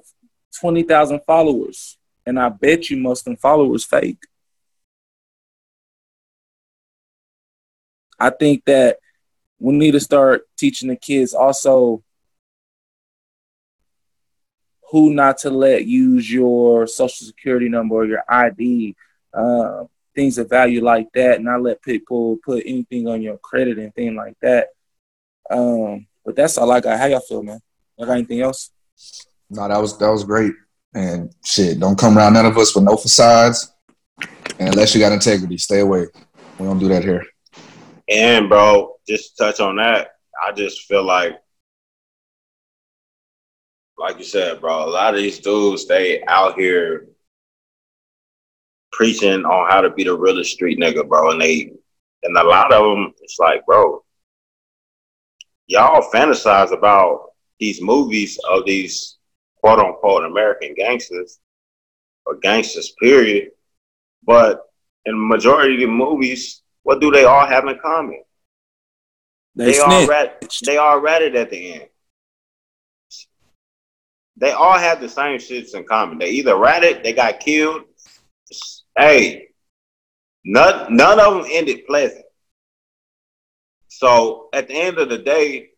20,000 0.61 1.21
followers, 1.27 1.99
and 2.27 2.39
I 2.39 2.49
bet 2.49 2.91
you 2.91 2.97
most 2.97 3.21
of 3.21 3.25
them 3.27 3.37
followers 3.37 3.85
fake. 3.85 4.23
I 8.19 8.31
think 8.31 8.65
that 8.67 8.99
we 9.59 9.73
need 9.73 9.93
to 9.93 10.01
start 10.01 10.43
teaching 10.57 10.89
the 10.89 10.97
kids 10.97 11.33
also 11.33 12.03
who 14.91 15.15
not 15.15 15.39
to 15.39 15.51
let 15.51 15.87
use 15.87 16.31
your 16.33 16.87
social 16.87 17.27
security 17.27 17.69
number 17.69 17.95
or 17.97 18.07
your 18.07 18.25
ID, 18.29 18.97
uh, 19.33 19.85
things 20.15 20.39
of 20.39 20.49
value 20.49 20.83
like 20.83 21.09
that, 21.15 21.43
not 21.43 21.63
let 21.63 21.81
people 21.83 22.37
put 22.45 22.63
anything 22.67 23.07
on 23.07 23.23
your 23.23 23.39
credit 23.39 23.79
and 23.79 23.95
thing 23.95 24.17
like 24.17 24.37
that 24.43 24.69
Um, 25.51 26.07
but 26.25 26.37
that's 26.37 26.59
all 26.59 26.71
I 26.71 26.81
got. 26.81 26.99
How 26.99 27.07
y'all 27.07 27.21
feel, 27.21 27.43
man? 27.43 27.61
I 28.01 28.05
got 28.05 28.13
anything 28.13 28.41
else? 28.41 28.71
No, 29.49 29.67
that 29.69 29.79
was 29.79 29.99
that 29.99 30.09
was 30.09 30.25
great. 30.25 30.55
And 30.95 31.33
shit, 31.45 31.79
don't 31.81 31.99
come 31.99 32.17
around 32.19 32.35
none 32.35 32.47
of 32.47 32.59
us 32.59 32.75
with 32.75 32.85
no 32.85 32.97
facades. 32.97 33.73
And 34.59 34.71
unless 34.71 34.95
you 34.95 35.01
got 35.01 35.13
integrity, 35.13 35.57
stay 35.59 35.81
away. 35.81 36.07
We 36.59 36.67
don't 36.67 36.79
do 36.79 36.89
that 36.89 37.05
here. 37.05 37.25
And 38.09 38.49
bro, 38.49 38.97
just 39.09 39.37
to 39.37 39.45
touch 39.45 39.61
on 39.61 39.77
that, 39.77 40.17
I 40.45 40.53
just 40.53 40.83
feel 40.83 41.05
like, 41.05 41.41
like 44.01 44.19
you 44.19 44.25
said, 44.25 44.63
bro, 44.63 44.85
a 44.85 44.89
lot 44.89 45.13
of 45.13 45.21
these 45.21 45.39
dudes 45.39 45.87
they 45.87 46.25
out 46.25 46.59
here 46.59 47.07
preaching 48.93 49.45
on 49.45 49.71
how 49.71 49.83
to 49.83 49.91
be 49.91 50.05
the 50.05 50.17
realest 50.17 50.53
street 50.53 50.79
nigga, 50.79 51.07
bro, 51.07 51.33
and 51.33 51.41
they, 51.41 51.71
and 52.23 52.37
a 52.37 52.43
lot 52.43 52.73
of 52.73 52.83
them, 52.83 53.13
it's 53.21 53.39
like, 53.39 53.65
bro, 53.67 54.03
y'all 55.67 56.11
fantasize 56.11 56.73
about 56.73 57.33
these 57.59 57.83
movies 57.83 58.39
of 58.51 58.65
these 58.65 59.19
quote 59.59 59.79
unquote 59.79 60.25
American 60.25 60.75
gangsters 60.75 61.39
or 62.25 62.37
gangsters, 62.37 62.95
period. 63.03 63.51
But 64.25 64.63
in 65.05 65.13
the 65.13 65.37
majority 65.37 65.75
of 65.75 65.81
the 65.81 65.87
movies, 65.95 66.63
what 66.85 67.03
do 67.03 67.11
they 67.11 67.25
all 67.25 67.47
have 67.47 67.67
in 67.67 67.79
common? 67.81 68.23
They, 69.55 69.73
They 69.73 69.79
all 69.81 70.07
rat, 70.07 70.55
they 70.65 70.79
all 70.79 71.01
ratted 71.01 71.37
at 71.37 71.51
the 71.51 71.75
end. 71.75 71.90
They 74.41 74.53
all 74.53 74.79
have 74.79 75.01
the 75.01 75.09
same 75.09 75.39
shits 75.39 75.75
in 75.75 75.85
common. 75.85 76.19
They 76.19 76.31
either 76.31 76.57
ratted, 76.57 77.05
they 77.05 77.13
got 77.13 77.41
killed. 77.41 77.83
Hey, 78.99 79.49
none 80.45 80.97
none 80.97 81.21
of 81.21 81.35
them 81.35 81.47
ended 81.51 81.87
pleasant. 81.87 82.25
So 83.89 84.49
at 84.55 84.67
the 84.67 84.75
end 84.75 84.99
of 84.99 85.11
the 85.11 85.19
day, 85.19 85.69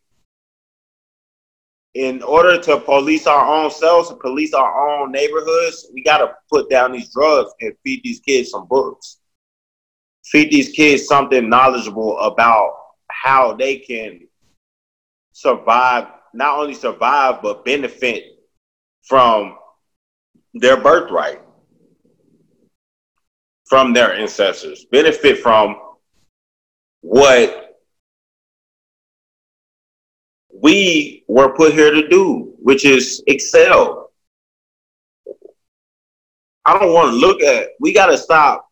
in 1.95 2.23
order 2.23 2.61
to 2.63 2.79
police 2.79 3.27
our 3.27 3.53
own 3.53 3.71
selves, 3.71 4.09
to 4.11 4.15
police 4.15 4.55
our 4.55 5.03
own 5.03 5.11
neighborhoods, 5.11 5.89
we 5.93 6.03
got 6.05 6.19
to 6.19 6.33
put 6.49 6.71
down 6.71 6.93
these 6.93 7.13
drugs 7.13 7.53
and 7.61 7.75
feed 7.85 8.01
these 8.05 8.21
kids 8.21 8.51
some 8.51 8.69
books. 8.69 9.19
Feed 10.25 10.53
these 10.53 10.71
kids 10.71 11.07
something 11.07 11.49
knowledgeable 11.49 12.17
about 12.21 12.77
how 13.11 13.55
they 13.55 13.79
can 13.79 14.21
survive, 15.33 16.07
not 16.33 16.61
only 16.61 16.75
survive, 16.75 17.43
but 17.43 17.65
benefit 17.65 18.42
from 19.03 19.57
their 20.55 20.77
birthright, 20.81 21.41
from 23.67 23.93
their 23.93 24.15
ancestors, 24.15 24.85
benefit 24.91 25.39
from 25.39 25.77
what 27.01 27.81
we 30.63 31.25
were 31.27 31.55
put 31.55 31.73
here 31.73 31.93
to 31.93 32.09
do, 32.09 32.55
which 32.59 32.85
is 32.85 33.23
excel. 33.27 34.13
I 36.65 36.79
don't 36.79 36.93
want 36.93 37.11
to 37.11 37.17
look 37.17 37.43
at, 37.43 37.71
we 37.81 37.93
got 37.93 38.07
to 38.07 38.19
stop 38.19 38.69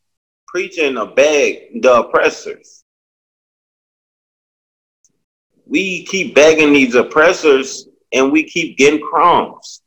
preaching 0.47 0.95
to 0.95 1.07
beg 1.07 1.83
the 1.83 2.01
oppressors. 2.01 2.85
We 5.67 6.05
keep 6.05 6.35
begging 6.35 6.73
these 6.73 6.95
oppressors 6.95 7.89
and 8.13 8.31
we 8.31 8.45
keep 8.45 8.77
getting 8.77 9.01
crumbs. 9.01 9.83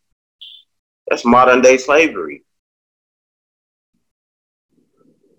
That's 1.13 1.26
modern 1.26 1.62
day 1.62 1.78
slavery. 1.78 2.43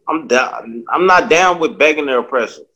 I'm 0.09 0.29
down. 0.29 0.85
I'm 0.89 1.05
not 1.05 1.29
down 1.29 1.59
with 1.59 1.77
begging 1.77 2.07
the 2.07 2.19
oppressors. 2.21 2.67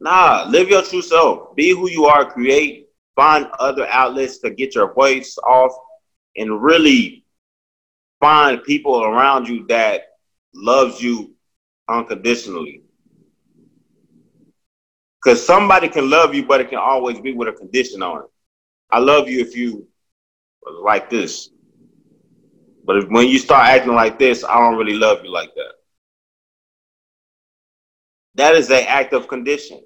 Nah, 0.00 0.46
live 0.48 0.68
your 0.68 0.82
true 0.82 1.00
self. 1.00 1.54
Be 1.54 1.70
who 1.70 1.88
you 1.88 2.06
are. 2.06 2.28
Create. 2.28 2.88
Find 3.14 3.46
other 3.60 3.86
outlets 3.86 4.38
to 4.38 4.50
get 4.50 4.74
your 4.74 4.92
voice 4.92 5.38
off, 5.46 5.70
and 6.36 6.60
really 6.60 7.24
find 8.18 8.64
people 8.64 9.04
around 9.04 9.46
you 9.46 9.64
that 9.68 10.08
loves 10.52 11.00
you 11.00 11.36
unconditionally. 11.88 12.82
Because 15.22 15.46
somebody 15.46 15.88
can 15.88 16.10
love 16.10 16.34
you, 16.34 16.44
but 16.44 16.60
it 16.60 16.68
can 16.68 16.80
always 16.80 17.20
be 17.20 17.32
with 17.32 17.46
a 17.46 17.52
condition 17.52 18.02
on 18.02 18.24
it. 18.24 18.30
I 18.90 18.98
love 18.98 19.28
you 19.28 19.38
if 19.38 19.56
you 19.56 19.86
like 20.82 21.08
this. 21.08 21.50
But 22.90 22.96
if, 22.96 23.08
when 23.08 23.28
you 23.28 23.38
start 23.38 23.68
acting 23.68 23.94
like 23.94 24.18
this, 24.18 24.42
I 24.42 24.58
don't 24.58 24.76
really 24.76 24.96
love 24.96 25.22
you 25.22 25.30
like 25.30 25.54
that. 25.54 25.74
That 28.34 28.56
is 28.56 28.68
an 28.68 28.84
act 28.88 29.12
of 29.12 29.28
condition. 29.28 29.80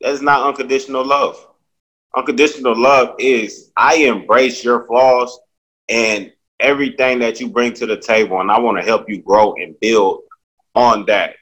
That 0.00 0.12
is 0.12 0.22
not 0.22 0.46
unconditional 0.46 1.04
love. 1.04 1.44
Unconditional 2.16 2.80
love 2.80 3.16
is 3.18 3.72
I 3.76 3.96
embrace 4.04 4.62
your 4.62 4.86
flaws 4.86 5.36
and 5.88 6.32
everything 6.60 7.18
that 7.18 7.40
you 7.40 7.48
bring 7.48 7.72
to 7.72 7.86
the 7.86 7.96
table, 7.96 8.40
and 8.40 8.52
I 8.52 8.60
want 8.60 8.78
to 8.78 8.84
help 8.84 9.08
you 9.08 9.20
grow 9.20 9.54
and 9.54 9.74
build 9.80 10.20
on 10.76 11.06
that, 11.06 11.34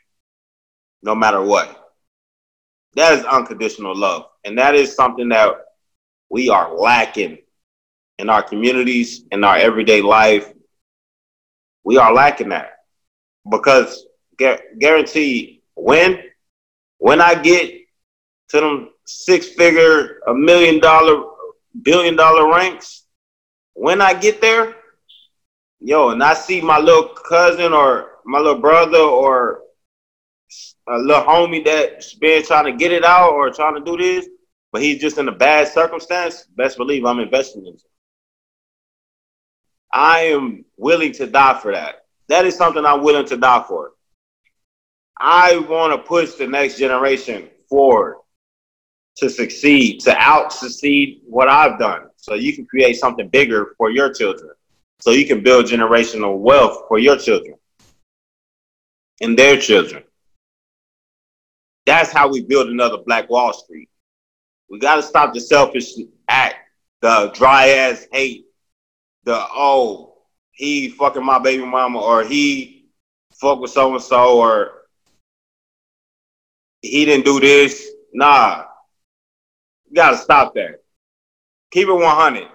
no 1.03 1.15
matter 1.15 1.43
what. 1.43 1.93
That 2.95 3.19
is 3.19 3.27
unconditional 3.27 3.95
love. 3.95 4.29
And 4.47 4.57
that 4.57 4.75
is 4.75 4.95
something 4.95 5.29
that 5.29 5.57
we 6.31 6.49
are 6.49 6.75
lacking 6.75 7.37
in 8.19 8.31
our 8.31 8.43
communities, 8.43 9.25
in 9.31 9.45
our 9.45 9.59
everyday 9.59 10.01
life. 10.01 10.54
We 11.85 11.99
are 11.99 12.13
lacking 12.13 12.49
that 12.51 12.79
because 13.49 14.07
gu- 14.39 14.59
guarantee 14.79 15.63
when 15.75 16.23
when 16.99 17.21
I 17.21 17.35
get 17.35 17.73
to 18.49 18.61
them 18.61 18.91
six 19.05 19.49
figure, 19.49 20.21
a 20.27 20.35
million 20.35 20.81
dollar, 20.81 21.25
billion 21.83 22.17
dollar 22.17 22.51
ranks, 22.51 23.05
when 23.75 24.01
I 24.01 24.15
get 24.15 24.41
there, 24.41 24.75
yo, 25.81 26.11
and 26.11 26.23
I 26.23 26.35
see 26.35 26.61
my 26.61 26.79
little 26.79 27.09
cousin 27.09 27.73
or 27.73 28.13
my 28.25 28.39
little 28.39 28.61
brother 28.61 28.99
or 28.99 29.61
a 30.89 30.99
little 30.99 31.25
homie 31.25 31.65
that's 31.65 32.15
been 32.15 32.45
trying 32.45 32.65
to 32.67 32.73
get 32.73 32.93
it 32.93 33.05
out 33.05 33.33
or 33.33 33.51
trying 33.51 33.75
to 33.75 33.81
do 33.81 33.97
this, 33.97 34.29
but 34.73 34.83
he's 34.83 35.01
just 35.01 35.19
in 35.19 35.29
a 35.29 35.33
bad 35.33 35.69
circumstance, 35.69 36.45
best 36.57 36.77
believe 36.77 37.05
I'm 37.05 37.21
investing 37.21 37.67
in 37.67 37.75
him. 37.75 37.79
I 39.95 40.23
am 40.23 40.65
willing 40.77 41.13
to 41.13 41.27
die 41.29 41.59
for 41.61 41.73
that. 41.73 42.07
That 42.29 42.45
is 42.47 42.57
something 42.57 42.85
I'm 42.85 43.05
willing 43.05 43.27
to 43.27 43.37
die 43.37 43.65
for. 43.69 43.93
I 45.21 45.59
want 45.59 45.93
to 45.93 45.99
push 45.99 46.33
the 46.33 46.49
next 46.49 46.79
generation 46.79 47.49
forward 47.69 48.17
to 49.19 49.31
succeed, 49.31 50.01
to 50.01 50.17
out 50.17 50.53
succeed 50.53 51.23
what 51.25 51.49
I've 51.49 51.79
done. 51.79 52.09
So 52.17 52.35
you 52.35 52.53
can 52.57 52.67
create 52.67 52.97
something 52.97 53.29
bigger 53.29 53.75
for 53.79 53.89
your 53.89 54.13
children. 54.13 54.51
So 55.01 55.13
you 55.13 55.27
can 55.27 55.45
build 55.45 55.67
generational 55.67 56.39
wealth 56.39 56.87
for 56.89 56.99
your 56.99 57.17
children 57.17 57.55
and 59.21 59.39
their 59.39 59.57
children. 59.61 60.03
That's 61.87 62.11
how 62.11 62.29
we 62.29 62.43
build 62.43 62.69
another 62.69 62.99
Black 63.07 63.31
Wall 63.31 63.53
Street. 63.53 63.89
We 64.69 64.81
got 64.81 64.97
to 64.97 65.03
stop 65.03 65.35
the 65.35 65.41
selfish 65.41 65.93
act, 66.29 66.57
the 67.01 67.31
dry 67.35 67.69
ass 67.69 68.09
hate, 68.11 68.47
the 69.25 69.35
oh, 69.37 70.15
he 70.53 70.89
fucking 70.91 71.25
my 71.25 71.39
baby 71.39 71.65
mama, 71.65 72.01
or 72.01 72.23
he 72.23 72.87
fuck 73.33 73.61
with 73.61 73.71
so 73.71 73.93
and 73.93 74.03
so, 74.03 74.39
or 74.39 74.83
he 76.83 77.05
didn't 77.05 77.25
do 77.25 77.41
this. 77.41 77.91
Nah, 78.13 78.65
you 79.89 79.95
gotta 79.95 80.17
stop 80.17 80.55
that. 80.55 80.83
Keep 81.71 81.89
it 81.89 81.93
100. 81.93 82.49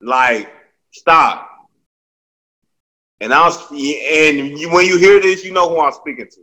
Like, 0.00 0.52
stop. 0.90 1.50
And 3.20 3.32
I'll 3.32 3.52
and 3.70 4.58
you, 4.58 4.70
when 4.70 4.86
you 4.86 4.98
hear 4.98 5.20
this, 5.20 5.44
you 5.44 5.52
know 5.52 5.68
who 5.68 5.80
I'm 5.80 5.92
speaking 5.92 6.26
to. 6.28 6.40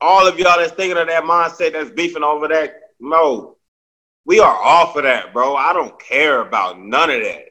All 0.00 0.26
of 0.26 0.38
y'all 0.38 0.58
that's 0.58 0.72
thinking 0.72 0.98
of 0.98 1.06
that 1.06 1.24
mindset 1.24 1.72
that's 1.72 1.90
beefing 1.90 2.22
over 2.22 2.48
that, 2.48 2.80
no, 2.98 3.56
we 4.26 4.40
are 4.40 4.54
off 4.54 4.96
of 4.96 5.02
that, 5.04 5.32
bro. 5.32 5.54
I 5.54 5.72
don't 5.72 5.98
care 6.00 6.40
about 6.40 6.80
none 6.80 7.10
of 7.10 7.20
that. 7.22 7.48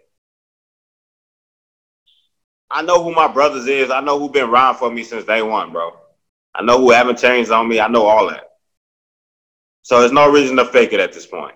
I 2.70 2.82
know 2.82 3.04
who 3.04 3.14
my 3.14 3.28
brothers 3.28 3.68
is. 3.68 3.92
I 3.92 4.02
know 4.02 4.18
who 4.18 4.30
been 4.30 4.50
riding 4.50 4.80
for 4.80 4.92
me 4.92 5.04
since 5.04 5.26
day 5.26 5.44
one, 5.44 5.72
bro. 5.72 5.92
I 6.56 6.64
know 6.64 6.80
who 6.80 6.92
haven't 6.92 7.20
changed 7.20 7.52
on 7.52 7.68
me. 7.68 7.80
I 7.80 7.88
know 7.88 8.06
all 8.06 8.28
that. 8.30 8.50
So 9.84 10.00
there's 10.00 10.12
no 10.12 10.32
reason 10.32 10.56
to 10.58 10.66
fake 10.66 10.94
it 10.94 11.00
at 11.00 11.14
this 11.14 11.28
point. 11.28 11.56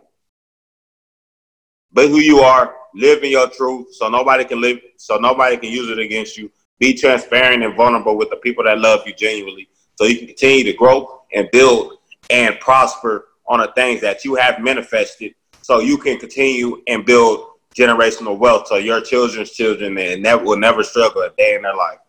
Be 1.94 2.08
who 2.08 2.20
you 2.20 2.40
are. 2.40 2.76
Live 2.94 3.24
in 3.24 3.32
your 3.32 3.50
truth, 3.50 3.94
so 3.96 4.10
nobody 4.10 4.44
can 4.44 4.62
live. 4.62 4.80
So 4.98 5.18
nobody 5.18 5.58
can 5.58 5.72
use 5.72 5.90
it 5.90 6.00
against 6.00 6.38
you. 6.38 6.52
Be 6.80 6.94
transparent 6.94 7.64
and 7.64 7.76
vulnerable 7.76 8.18
with 8.18 8.30
the 8.30 8.36
people 8.38 8.64
that 8.66 8.80
love 8.80 9.02
you 9.06 9.14
genuinely, 9.14 9.68
so 9.96 10.06
you 10.06 10.18
can 10.18 10.28
continue 10.28 10.64
to 10.66 10.74
grow 10.74 11.22
and 11.34 11.50
build 11.52 11.94
and 12.30 12.60
prosper 12.60 13.30
on 13.48 13.60
the 13.60 13.72
things 13.76 14.02
that 14.02 14.26
you 14.26 14.36
have 14.36 14.60
manifested, 14.60 15.34
so 15.62 15.80
you 15.80 15.98
can 15.98 16.18
continue 16.20 16.82
and 16.88 17.06
build 17.06 17.48
generational 17.76 18.38
wealth 18.38 18.68
so 18.68 18.78
your 18.78 19.02
children's 19.02 19.52
children 19.52 19.98
and 20.00 20.26
that 20.26 20.44
will 20.44 20.58
never 20.58 20.82
struggle 20.84 21.22
a 21.22 21.30
day 21.38 21.56
in 21.56 21.62
their 21.62 21.76
life. 21.76 22.00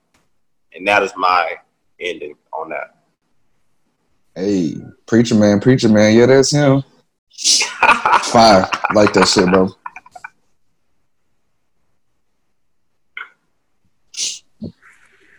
And 0.75 0.87
that 0.89 1.03
is 1.03 1.13
my 1.17 1.57
ending 2.01 2.35
on 2.53 2.71
that. 2.71 2.95
Hey, 4.35 4.77
preacher 5.07 5.35
man, 5.35 5.61
preacher 5.61 5.89
man. 5.89 6.17
Yeah, 6.17 6.27
that's 6.27 6.53
him. 6.53 6.83
Fire. 8.23 8.69
Like 8.95 9.13
that 9.13 9.29
shit, 9.29 9.51
bro. 9.51 9.69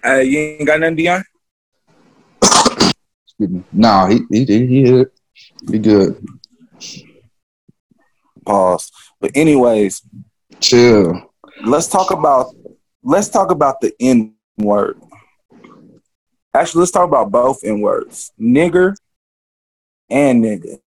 Uh, 0.06 0.20
you 0.20 0.40
ain't 0.40 0.66
got 0.66 0.80
nothing, 0.80 0.96
Dion? 0.96 1.24
Excuse 2.42 3.50
me. 3.50 3.64
Nah, 3.72 4.08
he 4.08 4.20
he 4.30 4.46
he 4.46 4.66
he, 4.66 4.84
hit. 4.84 5.19
He 5.68 5.80
good. 5.80 6.24
Pause. 8.46 8.92
But 9.20 9.32
anyways, 9.36 10.02
Chill. 10.60 11.32
let's 11.66 11.88
talk 11.88 12.12
about 12.12 12.48
let's 13.04 13.30
talk 13.30 13.52
about 13.52 13.82
the 13.82 13.94
N 14.00 14.36
word. 14.58 15.00
Actually, 16.54 16.80
let's 16.82 16.92
talk 16.92 17.08
about 17.08 17.32
both 17.32 17.64
N 17.64 17.82
words, 17.82 18.32
nigger 18.40 18.96
and 20.10 20.44
nigga. 20.44 20.80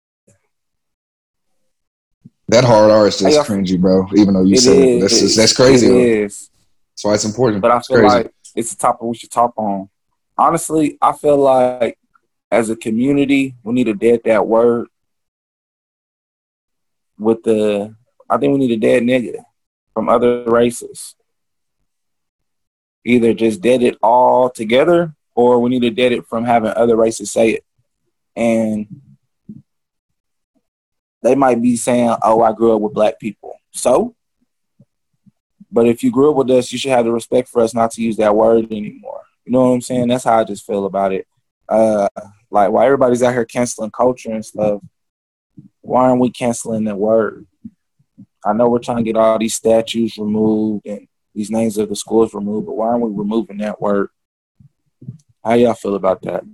That 2.49 2.65
hard 2.65 2.91
R 2.91 3.07
is 3.07 3.19
just 3.19 3.39
Hey, 3.39 3.55
cringy, 3.55 3.81
bro. 3.81 4.07
Even 4.17 4.35
though 4.35 4.43
you 4.43 4.57
It 4.57 4.61
said 4.61 4.77
it, 4.77 5.01
that's 5.01 5.13
is. 5.15 5.21
just, 5.21 5.37
that's 5.37 5.53
crazy. 5.57 5.87
It 5.87 5.93
is. 6.25 6.51
That's 6.95 7.05
why 7.05 7.15
it's 7.15 7.25
important. 7.25 7.63
But 7.63 7.71
I 7.71 7.79
It's 7.79 7.87
feel 7.87 7.97
crazy. 7.97 8.15
like 8.17 8.35
it's 8.57 8.73
a 8.73 8.77
topic 8.77 9.03
we 9.03 9.15
should 9.15 9.31
talk 9.31 9.53
on. 9.57 9.89
Honestly, 10.37 10.99
I 11.01 11.13
feel 11.13 11.37
like 11.39 11.97
as 12.53 12.69
a 12.69 12.77
community, 12.77 13.55
we 13.65 13.73
need 13.73 13.85
to 13.85 13.95
dead 13.95 14.21
that 14.27 14.47
word 14.47 14.87
with 17.19 17.43
the. 17.43 17.97
I 18.29 18.37
think 18.37 18.53
we 18.53 18.59
need 18.59 18.73
a 18.73 18.77
dead 18.77 19.03
nigga 19.03 19.43
from 19.95 20.11
other 20.11 20.45
races. 20.45 21.15
Either 23.05 23.33
just 23.33 23.63
dead 23.63 23.83
it 23.83 23.97
all 24.03 24.51
together, 24.51 25.15
or 25.35 25.61
we 25.61 25.71
need 25.71 25.81
to 25.81 25.91
dead 25.91 26.13
it 26.13 26.27
from 26.27 26.45
having 26.45 26.73
other 26.77 26.95
races 26.95 27.33
say 27.33 27.51
it. 27.51 27.65
And 28.37 28.87
they 31.23 31.35
might 31.35 31.63
be 31.63 31.77
saying, 31.77 32.15
"Oh, 32.23 32.43
I 32.43 32.53
grew 32.53 32.77
up 32.77 32.83
with 32.83 32.93
black 32.93 33.19
people." 33.19 33.55
So, 33.71 34.15
but 35.71 35.87
if 35.87 36.03
you 36.03 36.11
grew 36.11 36.31
up 36.31 36.37
with 36.37 36.51
us, 36.51 36.71
you 36.71 36.79
should 36.79 36.93
have 36.93 37.07
the 37.07 37.13
respect 37.13 37.49
for 37.49 37.63
us 37.63 37.73
not 37.73 37.93
to 37.93 38.03
use 38.03 38.19
that 38.19 38.37
word 38.37 38.71
anymore. 38.71 39.23
You 39.47 39.53
know 39.53 39.63
what 39.63 39.75
I'm 39.75 39.81
saying? 39.81 40.09
That's 40.09 40.25
how 40.25 40.41
I 40.41 40.45
just 40.45 40.67
feel 40.67 40.85
about 40.85 41.15
it. 41.15 41.27
Uh, 41.67 42.09
like 42.53 42.71
why 42.71 42.85
everybody's 42.85 43.23
out 43.23 43.33
here 43.33 43.47
canceling 43.47 43.91
culture 43.91 44.31
and 44.31 44.45
stuff. 44.45 44.83
Why 45.81 46.09
aren't 46.09 46.21
we 46.21 46.31
canceling 46.31 46.85
that 46.85 46.97
word? 46.97 47.47
I 48.45 48.53
know 48.53 48.69
we're 48.69 48.79
trying 48.79 48.99
to 48.99 49.03
get 49.03 49.17
all 49.17 49.39
these 49.39 49.55
statues 49.55 50.19
removed 50.19 50.87
and 50.87 51.09
these 51.35 51.51
names 51.51 51.79
of 51.79 51.89
the 51.89 51.97
schools 51.97 52.35
removed, 52.35 52.67
but 52.67 52.77
why 52.77 52.89
aren't 52.89 53.03
we 53.03 53.11
removing 53.11 53.57
that 53.59 53.81
word? 53.81 54.11
How 55.43 55.55
y'all 55.55 55.75
feel 55.75 55.95
about 55.95 56.21
that? 56.23 56.45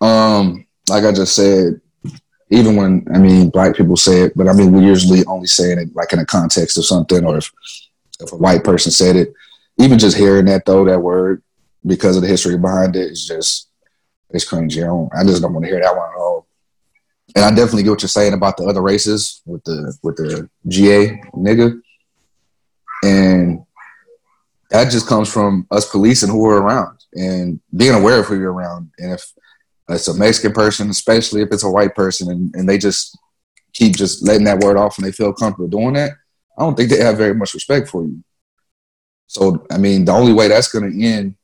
Um, 0.00 0.66
like 0.88 1.04
I 1.04 1.12
just 1.12 1.34
said, 1.34 1.80
even 2.50 2.76
when 2.76 3.06
I 3.12 3.18
mean 3.18 3.50
black 3.50 3.74
people 3.74 3.96
say 3.96 4.22
it, 4.22 4.36
but 4.36 4.48
I 4.48 4.52
mean 4.52 4.72
we're 4.72 4.82
usually 4.82 5.24
only 5.26 5.46
saying 5.46 5.78
it 5.78 5.96
like 5.96 6.12
in 6.12 6.20
a 6.20 6.26
context 6.26 6.78
of 6.78 6.84
something, 6.84 7.24
or 7.24 7.38
if 7.38 7.50
if 8.20 8.32
a 8.32 8.36
white 8.36 8.62
person 8.62 8.92
said 8.92 9.16
it, 9.16 9.32
even 9.78 9.98
just 9.98 10.16
hearing 10.16 10.44
that 10.44 10.64
though 10.64 10.84
that 10.84 11.00
word 11.00 11.42
because 11.84 12.16
of 12.16 12.22
the 12.22 12.28
history 12.28 12.56
behind 12.58 12.96
it, 12.96 13.06
it 13.06 13.12
is 13.12 13.26
just 13.26 13.68
it's 14.30 14.48
cringy. 14.48 14.82
I, 14.82 14.86
don't, 14.86 15.10
I 15.14 15.24
just 15.24 15.42
don't 15.42 15.52
want 15.52 15.64
to 15.64 15.70
hear 15.70 15.80
that 15.80 15.96
one 15.96 16.08
at 16.08 16.16
all. 16.16 16.46
And 17.34 17.44
I 17.44 17.50
definitely 17.50 17.82
get 17.82 17.90
what 17.90 18.02
you're 18.02 18.08
saying 18.08 18.34
about 18.34 18.56
the 18.56 18.64
other 18.64 18.82
races 18.82 19.42
with 19.46 19.64
the 19.64 19.96
with 20.02 20.16
the 20.16 20.48
GA 20.68 21.20
nigga, 21.34 21.80
and 23.02 23.64
that 24.70 24.90
just 24.90 25.06
comes 25.06 25.32
from 25.32 25.66
us 25.70 25.88
policing 25.90 26.30
who 26.30 26.38
we're 26.38 26.60
around 26.60 26.98
and 27.14 27.60
being 27.74 27.94
aware 27.94 28.20
of 28.20 28.26
who 28.26 28.38
you're 28.38 28.52
around. 28.52 28.90
And 28.98 29.12
if 29.12 29.32
it's 29.88 30.08
a 30.08 30.14
Mexican 30.14 30.52
person, 30.52 30.90
especially 30.90 31.42
if 31.42 31.48
it's 31.52 31.64
a 31.64 31.70
white 31.70 31.94
person, 31.94 32.30
and, 32.30 32.54
and 32.54 32.68
they 32.68 32.78
just 32.78 33.16
keep 33.72 33.96
just 33.96 34.26
letting 34.26 34.44
that 34.44 34.60
word 34.60 34.76
off 34.76 34.98
and 34.98 35.06
they 35.06 35.12
feel 35.12 35.32
comfortable 35.32 35.68
doing 35.68 35.94
that, 35.94 36.12
I 36.58 36.62
don't 36.62 36.74
think 36.74 36.90
they 36.90 37.02
have 37.02 37.16
very 37.16 37.34
much 37.34 37.54
respect 37.54 37.88
for 37.88 38.04
you. 38.04 38.22
So, 39.26 39.66
I 39.70 39.78
mean, 39.78 40.04
the 40.04 40.12
only 40.12 40.32
way 40.32 40.48
that's 40.48 40.68
going 40.68 40.90
to 40.90 41.06
end 41.06 41.36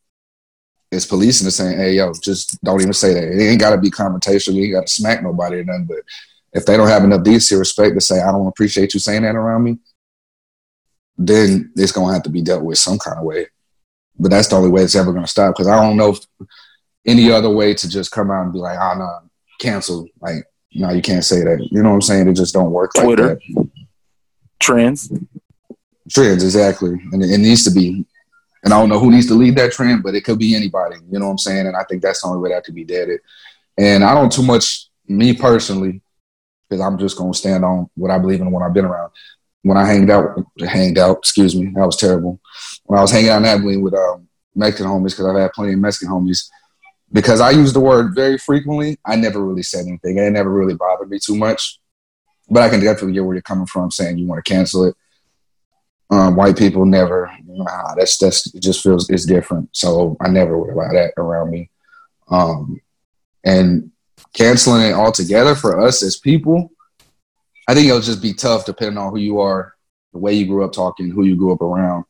is 0.90 1.06
policing 1.06 1.46
and 1.46 1.52
saying, 1.52 1.78
hey, 1.78 1.94
yo, 1.94 2.12
just 2.22 2.62
don't 2.62 2.80
even 2.80 2.92
say 2.92 3.14
that. 3.14 3.24
It 3.24 3.42
ain't 3.42 3.60
got 3.60 3.70
to 3.70 3.78
be 3.78 3.90
confrontational. 3.90 4.54
You 4.54 4.64
ain't 4.64 4.74
got 4.74 4.86
to 4.86 4.92
smack 4.92 5.22
nobody 5.22 5.58
or 5.58 5.64
nothing. 5.64 5.86
But 5.86 5.98
if 6.52 6.64
they 6.64 6.76
don't 6.76 6.88
have 6.88 7.04
enough 7.04 7.22
decency 7.22 7.56
respect 7.56 7.94
to 7.94 8.00
say, 8.00 8.20
I 8.20 8.30
don't 8.30 8.46
appreciate 8.46 8.94
you 8.94 9.00
saying 9.00 9.22
that 9.22 9.36
around 9.36 9.64
me, 9.64 9.78
then 11.18 11.72
it's 11.76 11.92
going 11.92 12.08
to 12.08 12.14
have 12.14 12.22
to 12.22 12.30
be 12.30 12.42
dealt 12.42 12.64
with 12.64 12.78
some 12.78 12.98
kind 12.98 13.18
of 13.18 13.24
way. 13.24 13.46
But 14.18 14.30
that's 14.30 14.48
the 14.48 14.56
only 14.56 14.70
way 14.70 14.82
it's 14.82 14.94
ever 14.94 15.12
going 15.12 15.24
to 15.24 15.30
stop 15.30 15.54
because 15.54 15.68
I 15.68 15.80
don't 15.80 15.96
know 15.96 16.10
if 16.10 16.20
any 17.06 17.30
other 17.30 17.50
way 17.50 17.74
to 17.74 17.88
just 17.88 18.10
come 18.10 18.30
out 18.30 18.44
and 18.44 18.52
be 18.52 18.58
like, 18.58 18.78
ah, 18.78 18.92
oh, 18.94 18.98
no, 18.98 19.30
cancel. 19.60 20.08
Like, 20.20 20.44
no, 20.74 20.90
you 20.90 21.02
can't 21.02 21.24
say 21.24 21.42
that. 21.44 21.66
You 21.70 21.82
know 21.82 21.90
what 21.90 21.96
I'm 21.96 22.02
saying? 22.02 22.28
It 22.28 22.34
just 22.34 22.54
don't 22.54 22.70
work 22.70 22.96
like 22.96 23.04
Twitter. 23.04 23.34
that. 23.34 23.70
Trends. 24.60 25.12
Trends, 26.10 26.42
exactly. 26.42 26.90
And 27.12 27.22
it 27.22 27.38
needs 27.38 27.64
to 27.64 27.70
be. 27.70 28.04
And 28.64 28.74
I 28.74 28.80
don't 28.80 28.88
know 28.88 28.98
who 28.98 29.10
needs 29.10 29.26
to 29.26 29.34
lead 29.34 29.56
that 29.56 29.72
trend, 29.72 30.02
but 30.02 30.14
it 30.14 30.24
could 30.24 30.38
be 30.38 30.54
anybody. 30.54 30.96
You 31.10 31.18
know 31.18 31.26
what 31.26 31.32
I'm 31.32 31.38
saying? 31.38 31.66
And 31.66 31.76
I 31.76 31.84
think 31.84 32.02
that's 32.02 32.22
the 32.22 32.28
only 32.28 32.40
way 32.40 32.50
that 32.50 32.64
could 32.64 32.74
be 32.74 32.84
deaded. 32.84 33.20
And 33.76 34.02
I 34.02 34.14
don't 34.14 34.32
too 34.32 34.42
much, 34.42 34.88
me 35.06 35.32
personally, 35.32 36.02
because 36.68 36.84
I'm 36.84 36.98
just 36.98 37.16
to 37.16 37.32
stand 37.34 37.64
on 37.64 37.88
what 37.94 38.10
I 38.10 38.18
believe 38.18 38.40
in 38.40 38.46
and 38.46 38.52
what 38.52 38.62
I've 38.62 38.74
been 38.74 38.84
around. 38.84 39.12
When 39.62 39.76
I 39.76 39.86
hanged 39.86 40.10
out, 40.10 40.38
hanged 40.60 40.98
out, 40.98 41.18
excuse 41.18 41.54
me, 41.54 41.72
that 41.74 41.86
was 41.86 41.96
terrible. 41.96 42.40
When 42.84 42.98
I 42.98 43.02
was 43.02 43.10
hanging 43.10 43.30
out 43.30 43.38
in 43.38 43.44
Abilene 43.44 43.82
with 43.82 43.94
um, 43.94 44.28
Mexican 44.54 44.90
homies, 44.90 45.10
because 45.10 45.26
I've 45.26 45.36
had 45.36 45.52
plenty 45.52 45.74
of 45.74 45.78
Mexican 45.78 46.12
homies, 46.12 46.48
because 47.12 47.40
I 47.40 47.50
use 47.50 47.72
the 47.72 47.80
word 47.80 48.14
very 48.14 48.38
frequently, 48.38 48.98
I 49.04 49.16
never 49.16 49.44
really 49.44 49.62
said 49.62 49.86
anything. 49.86 50.18
and 50.18 50.26
It 50.26 50.30
never 50.30 50.50
really 50.50 50.74
bothered 50.74 51.08
me 51.08 51.18
too 51.18 51.36
much. 51.36 51.78
But 52.50 52.62
I 52.62 52.68
can 52.68 52.80
definitely 52.80 53.12
get 53.12 53.24
where 53.24 53.34
you're 53.34 53.42
coming 53.42 53.66
from, 53.66 53.90
saying 53.90 54.18
you 54.18 54.26
want 54.26 54.44
to 54.44 54.50
cancel 54.50 54.84
it. 54.84 54.94
Um, 56.10 56.36
white 56.36 56.56
people 56.56 56.86
never. 56.86 57.30
Nah, 57.44 57.94
that's 57.94 58.18
that's 58.18 58.54
it. 58.54 58.62
Just 58.62 58.82
feels 58.82 59.10
it's 59.10 59.26
different. 59.26 59.68
So 59.72 60.16
I 60.20 60.28
never 60.28 60.58
would 60.58 60.70
allow 60.70 60.92
that 60.92 61.12
around 61.16 61.50
me. 61.50 61.70
Um, 62.30 62.80
and 63.44 63.90
canceling 64.32 64.82
it 64.82 64.94
altogether 64.94 65.54
for 65.54 65.80
us 65.80 66.02
as 66.02 66.16
people, 66.16 66.70
I 67.68 67.74
think 67.74 67.88
it'll 67.88 68.00
just 68.00 68.22
be 68.22 68.32
tough 68.32 68.64
depending 68.64 68.98
on 68.98 69.10
who 69.10 69.18
you 69.18 69.40
are, 69.40 69.74
the 70.12 70.18
way 70.18 70.32
you 70.34 70.46
grew 70.46 70.64
up 70.64 70.72
talking, 70.72 71.10
who 71.10 71.24
you 71.24 71.36
grew 71.36 71.52
up 71.52 71.60
around. 71.60 72.04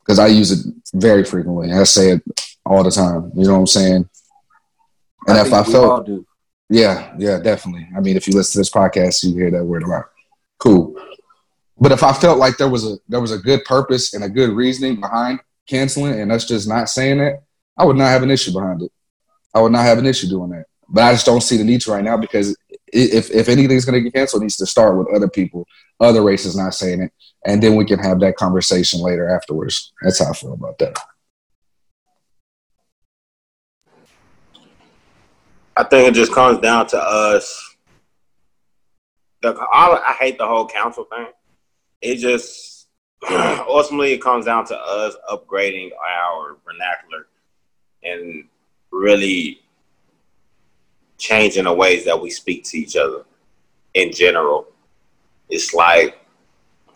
Because 0.00 0.18
I 0.18 0.26
use 0.26 0.50
it 0.50 0.72
very 0.94 1.24
frequently. 1.24 1.72
I 1.72 1.84
say 1.84 2.12
it 2.12 2.22
all 2.64 2.82
the 2.82 2.90
time. 2.90 3.32
You 3.34 3.44
know 3.44 3.54
what 3.54 3.60
I'm 3.60 3.66
saying? 3.66 4.08
And 5.26 5.38
if 5.38 5.52
I 5.52 5.62
felt 5.62 6.08
yeah, 6.70 7.14
yeah, 7.18 7.38
definitely. 7.38 7.88
I 7.96 8.00
mean, 8.00 8.16
if 8.16 8.28
you 8.28 8.34
listen 8.34 8.52
to 8.52 8.58
this 8.58 8.70
podcast, 8.70 9.24
you 9.24 9.34
hear 9.34 9.50
that 9.50 9.64
word 9.64 9.84
a 9.84 9.86
lot. 9.86 10.04
Cool. 10.58 11.00
But 11.80 11.92
if 11.92 12.02
I 12.02 12.12
felt 12.12 12.38
like 12.38 12.56
there 12.56 12.68
was 12.68 12.84
a 12.84 12.96
there 13.08 13.20
was 13.20 13.32
a 13.32 13.38
good 13.38 13.64
purpose 13.64 14.14
and 14.14 14.24
a 14.24 14.28
good 14.28 14.50
reasoning 14.50 15.00
behind 15.00 15.40
canceling, 15.68 16.20
and 16.20 16.32
us 16.32 16.44
just 16.44 16.68
not 16.68 16.88
saying 16.88 17.20
it, 17.20 17.40
I 17.76 17.84
would 17.84 17.96
not 17.96 18.08
have 18.08 18.22
an 18.22 18.30
issue 18.30 18.52
behind 18.52 18.82
it. 18.82 18.92
I 19.54 19.60
would 19.60 19.72
not 19.72 19.84
have 19.84 19.98
an 19.98 20.06
issue 20.06 20.28
doing 20.28 20.50
that. 20.50 20.64
But 20.88 21.04
I 21.04 21.12
just 21.12 21.26
don't 21.26 21.42
see 21.42 21.56
the 21.56 21.64
need 21.64 21.80
to 21.82 21.92
right 21.92 22.02
now 22.02 22.16
because 22.16 22.56
if 22.92 23.30
if 23.30 23.48
anything's 23.48 23.84
going 23.84 23.94
to 23.94 24.00
get 24.00 24.14
canceled, 24.14 24.42
it 24.42 24.46
needs 24.46 24.56
to 24.56 24.66
start 24.66 24.96
with 24.96 25.14
other 25.14 25.28
people, 25.28 25.66
other 26.00 26.22
races 26.22 26.56
not 26.56 26.74
saying 26.74 27.02
it, 27.02 27.12
and 27.44 27.62
then 27.62 27.76
we 27.76 27.84
can 27.84 27.98
have 27.98 28.20
that 28.20 28.36
conversation 28.36 29.00
later 29.00 29.28
afterwards. 29.28 29.92
That's 30.02 30.18
how 30.18 30.30
I 30.30 30.32
feel 30.32 30.54
about 30.54 30.78
that. 30.78 30.98
I 35.76 35.84
think 35.84 36.08
it 36.08 36.14
just 36.14 36.32
comes 36.32 36.58
down 36.58 36.88
to 36.88 36.98
us. 36.98 37.76
The, 39.42 39.54
I 39.72 40.16
hate 40.18 40.36
the 40.36 40.46
whole 40.46 40.66
council 40.66 41.04
thing. 41.04 41.28
It 42.00 42.16
just 42.16 42.88
ultimately 43.30 44.12
it 44.12 44.22
comes 44.22 44.44
down 44.44 44.66
to 44.66 44.76
us 44.76 45.16
upgrading 45.30 45.90
our 45.96 46.56
vernacular 46.64 47.26
and 48.04 48.44
really 48.90 49.60
changing 51.18 51.64
the 51.64 51.72
ways 51.72 52.04
that 52.04 52.20
we 52.20 52.30
speak 52.30 52.64
to 52.64 52.78
each 52.78 52.96
other 52.96 53.24
in 53.94 54.12
general. 54.12 54.68
It's 55.48 55.74
like 55.74 56.18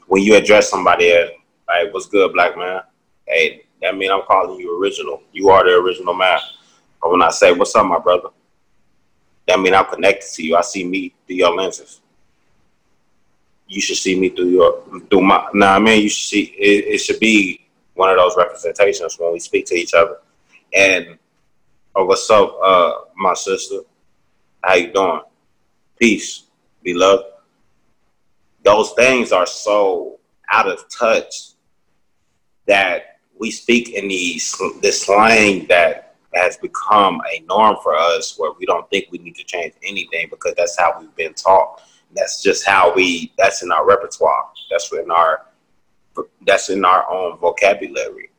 when 0.07 0.23
you 0.23 0.37
address 0.37 0.71
somebody 0.71 1.13
uh, 1.13 1.17
as, 1.17 1.29
hey, 1.71 1.89
what's 1.91 2.07
good, 2.07 2.33
black 2.33 2.57
man? 2.57 2.83
Hey, 3.27 3.65
that 3.81 3.97
mean 3.97 4.11
I'm 4.11 4.23
calling 4.23 4.61
you 4.61 4.81
original. 4.81 5.23
You 5.33 5.49
are 5.51 5.65
the 5.65 5.77
original 5.77 6.15
man. 6.15 6.39
But 7.01 7.11
when 7.11 7.23
I 7.23 7.31
say, 7.31 7.53
what's 7.53 7.75
up, 7.75 7.87
my 7.87 7.99
brother? 7.99 8.29
That 9.49 9.59
mean 9.59 9.75
I'm 9.75 9.87
connected 9.87 10.31
to 10.35 10.47
you. 10.47 10.57
I 10.57 10.61
see 10.61 10.85
me 10.85 11.15
through 11.27 11.37
your 11.37 11.55
lenses. 11.55 12.01
You 13.73 13.81
should 13.81 13.97
see 13.97 14.19
me 14.19 14.29
through 14.29 14.51
your 14.51 14.83
through 15.09 15.23
my. 15.23 15.49
Now, 15.55 15.77
I 15.77 15.79
mean, 15.79 16.03
you 16.03 16.09
should 16.09 16.29
see. 16.29 16.43
It, 16.59 16.95
it 16.95 16.99
should 16.99 17.19
be 17.19 17.67
one 17.95 18.11
of 18.11 18.17
those 18.17 18.37
representations 18.37 19.19
when 19.19 19.33
we 19.33 19.39
speak 19.39 19.67
to 19.67 19.75
each 19.75 19.95
other. 19.95 20.19
And 20.75 21.19
oh, 21.95 22.05
what's 22.05 22.29
up, 22.31 22.59
uh, 22.63 22.93
my 23.17 23.35
sister? 23.35 23.81
How 24.63 24.75
you 24.75 24.93
doing? 24.93 25.23
Peace, 25.99 26.45
beloved. 26.83 27.27
Those 28.63 28.93
things 28.93 29.33
are 29.33 29.47
so 29.47 30.19
out 30.51 30.69
of 30.69 30.85
touch 30.89 31.53
that 32.67 33.21
we 33.39 33.51
speak 33.51 33.91
in 33.91 34.09
these 34.09 34.55
this 34.83 35.03
slang 35.03 35.67
that 35.69 36.17
has 36.35 36.57
become 36.57 37.21
a 37.33 37.41
norm 37.41 37.77
for 37.83 37.97
us 37.97 38.39
where 38.39 38.53
we 38.59 38.67
don't 38.67 38.89
think 38.91 39.09
we 39.11 39.19
need 39.19 39.35
to 39.37 39.45
change 39.45 39.75
anything 39.83 40.29
because 40.31 40.55
that's 40.57 40.79
how 40.79 40.95
we've 40.99 41.15
been 41.17 41.35
taught. 41.35 41.83
That's 42.15 42.43
just 42.43 42.67
how 42.67 42.95
we. 42.95 43.33
That's 43.39 43.63
in 43.63 43.73
our 43.73 43.87
repertoire. 43.87 44.49
That's 44.71 44.93
in 44.93 45.11
our. 45.11 45.47
That's 46.47 46.69
in 46.69 46.85
our 46.85 47.11
own 47.11 47.39
vocabulary. 47.39 48.31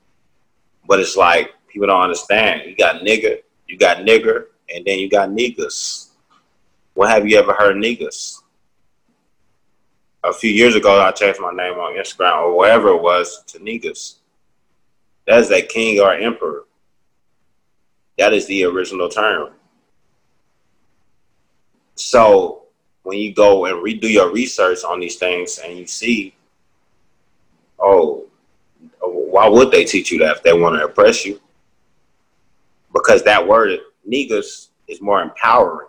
But 0.88 1.00
it's 1.00 1.16
like 1.16 1.54
people 1.68 1.88
don't 1.88 2.02
understand. 2.02 2.64
You 2.66 2.76
got 2.76 3.02
nigger, 3.02 3.40
you 3.68 3.78
got 3.78 3.98
nigger, 3.98 4.46
and 4.74 4.86
then 4.86 5.00
you 5.00 5.10
got 5.10 5.32
Negus. 5.32 6.12
When 6.94 7.10
have 7.10 7.28
you 7.28 7.38
ever 7.38 7.54
heard 7.54 7.78
Negus? 7.78 8.42
A 10.24 10.32
few 10.32 10.52
years 10.52 10.76
ago, 10.76 11.02
I 11.02 11.12
changed 11.12 11.40
my 11.42 11.52
name 11.52 11.74
on 11.74 11.96
Instagram 11.96 12.44
or 12.44 12.58
wherever 12.58 12.90
it 12.90 13.02
was 13.02 13.44
to 13.48 13.60
Negus. 13.62 14.20
That 15.28 15.40
is 15.40 15.52
a 15.52 15.62
king 15.62 16.00
or 16.00 16.14
emperor. 16.14 16.66
That 18.18 18.34
is 18.34 18.46
the 18.46 18.66
original 18.66 19.10
term. 19.10 19.54
So 21.96 22.63
when 23.04 23.18
you 23.18 23.34
go 23.34 23.66
and 23.66 23.76
redo 23.78 24.10
your 24.10 24.32
research 24.32 24.84
on 24.84 25.00
these 25.00 25.18
things 25.18 25.60
and 25.60 25.78
you 25.78 25.86
see, 25.86 26.34
oh, 27.80 28.26
why 29.02 29.48
would 29.48 29.72
they 29.72 29.84
teach 29.84 30.12
you 30.12 30.20
that 30.20 30.38
if 30.38 30.44
they 30.44 30.54
want 30.54 30.78
to 30.78 30.86
oppress 30.86 31.26
you? 31.26 31.40
Because 32.94 33.24
that 33.24 33.46
word 33.46 33.78
Negus 34.06 34.70
is 34.88 35.02
more 35.02 35.22
empowering 35.22 35.88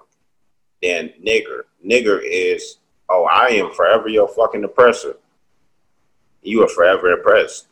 than 0.82 1.12
nigger. 1.24 1.62
Nigger 1.84 2.20
is, 2.22 2.78
oh, 3.08 3.24
I 3.24 3.48
am 3.48 3.72
forever 3.72 4.08
your 4.08 4.28
fucking 4.28 4.64
oppressor. 4.64 5.16
You 6.42 6.62
are 6.64 6.68
forever 6.68 7.12
oppressed. 7.12 7.68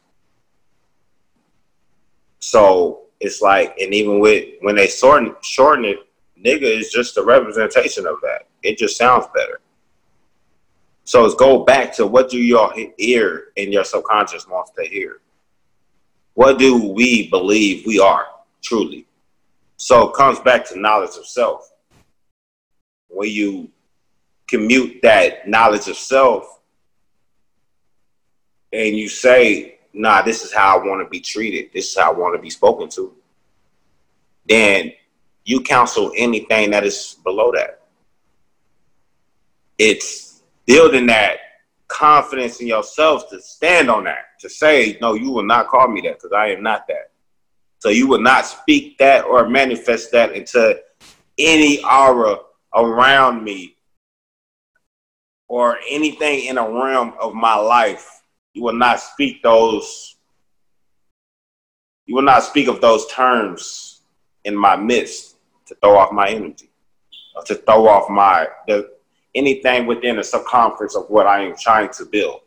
So 2.39 3.03
it's 3.21 3.41
like, 3.41 3.77
and 3.79 3.95
even 3.95 4.19
with 4.19 4.55
when 4.61 4.77
they 4.77 4.89
shorten 4.89 5.35
shorten 5.43 5.85
it, 5.85 5.99
nigga 6.39 6.63
is 6.63 6.91
just 6.91 7.17
a 7.17 7.23
representation 7.23 8.07
of 8.07 8.17
that. 8.23 8.47
It 8.63 8.79
just 8.79 8.97
sounds 8.97 9.27
better. 9.35 9.61
So 11.05 11.25
it's 11.25 11.35
go 11.35 11.65
back 11.65 11.93
to 11.97 12.07
what 12.07 12.31
do 12.31 12.39
your 12.39 12.73
ear 12.99 13.49
and 13.57 13.73
your 13.73 13.85
subconscious 13.85 14.47
wants 14.47 14.71
to 14.79 14.85
hear. 14.85 15.21
What 16.35 16.59
do 16.59 16.93
we 16.93 17.29
believe 17.29 17.85
we 17.87 17.99
are 17.99 18.27
truly? 18.63 19.07
So 19.77 20.09
it 20.09 20.15
comes 20.15 20.39
back 20.41 20.65
to 20.69 20.79
knowledge 20.79 21.17
of 21.19 21.27
self. 21.27 21.73
When 23.09 23.29
you 23.31 23.69
commute 24.47 25.01
that 25.03 25.49
knowledge 25.49 25.89
of 25.89 25.97
self 25.97 26.61
and 28.73 28.97
you 28.97 29.09
say, 29.09 29.81
nah, 29.93 30.23
this 30.23 30.45
is 30.45 30.53
how 30.55 30.79
I 30.79 30.87
want 30.87 31.05
to 31.05 31.11
be 31.11 31.21
treated, 31.21 31.71
this 31.75 31.91
is 31.91 31.97
how 31.97 32.13
I 32.13 32.19
want 32.19 32.35
to 32.37 32.41
be 32.41 32.51
spoken 32.51 32.89
to, 32.91 33.13
then 34.49 34.93
you 35.45 35.61
counsel 35.61 36.13
anything 36.17 36.71
that 36.71 36.85
is 36.85 37.17
below 37.25 37.53
that. 37.53 37.82
It's 39.85 40.45
building 40.65 41.07
that 41.07 41.39
confidence 41.89 42.61
in 42.61 42.69
yourself 42.69 43.29
to 43.31 43.41
stand 43.41 43.91
on 43.91 44.05
that, 44.05 44.39
to 44.39 44.49
say, 44.49 44.97
no, 45.01 45.15
you 45.15 45.33
will 45.33 45.43
not 45.43 45.67
call 45.67 45.89
me 45.89 46.01
that 46.03 46.19
because 46.19 46.31
I 46.31 46.53
am 46.53 46.63
not 46.63 46.87
that. 46.87 47.11
So 47.81 47.89
you 47.89 48.07
will 48.07 48.21
not 48.21 48.47
speak 48.47 48.97
that 48.99 49.25
or 49.25 49.49
manifest 49.49 50.13
that 50.13 50.37
into 50.37 50.81
any 51.37 51.83
aura 51.83 52.37
around 52.73 53.43
me 53.43 53.77
or 55.49 55.79
anything 55.91 56.45
in 56.45 56.59
a 56.59 56.71
realm 56.71 57.15
of 57.21 57.35
my 57.35 57.57
life. 57.57 58.23
You 58.55 58.63
will 58.63 58.79
not 58.79 59.01
speak 59.01 59.43
those. 59.43 60.15
You 62.07 62.15
will 62.15 62.23
not 62.23 62.45
speak 62.45 62.69
of 62.69 62.81
those 62.81 63.05
terms 63.09 64.03
in 64.45 64.55
my 64.55 64.77
midst 64.77 65.39
to 65.67 65.75
throw 65.75 65.99
off 65.99 66.13
my 66.13 66.29
energy, 66.29 66.71
to 67.47 67.57
throw 67.57 67.89
off 67.89 68.09
my 68.09 68.47
the, 68.69 68.92
anything 69.35 69.87
within 69.87 70.17
the 70.17 70.25
circumference 70.25 70.97
of 70.97 71.09
what 71.09 71.27
I 71.27 71.41
am 71.41 71.57
trying 71.57 71.91
to 71.91 72.05
build. 72.05 72.41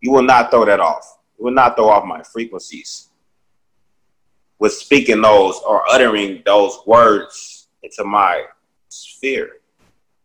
You 0.00 0.12
will 0.12 0.22
not 0.22 0.50
throw 0.50 0.64
that 0.64 0.80
off. 0.80 1.18
You 1.38 1.44
will 1.44 1.52
not 1.52 1.76
throw 1.76 1.88
off 1.88 2.04
my 2.04 2.22
frequencies 2.22 3.08
with 4.58 4.72
speaking 4.72 5.20
those 5.20 5.60
or 5.66 5.82
uttering 5.90 6.42
those 6.46 6.78
words 6.86 7.68
into 7.82 8.04
my 8.04 8.44
sphere. 8.88 9.60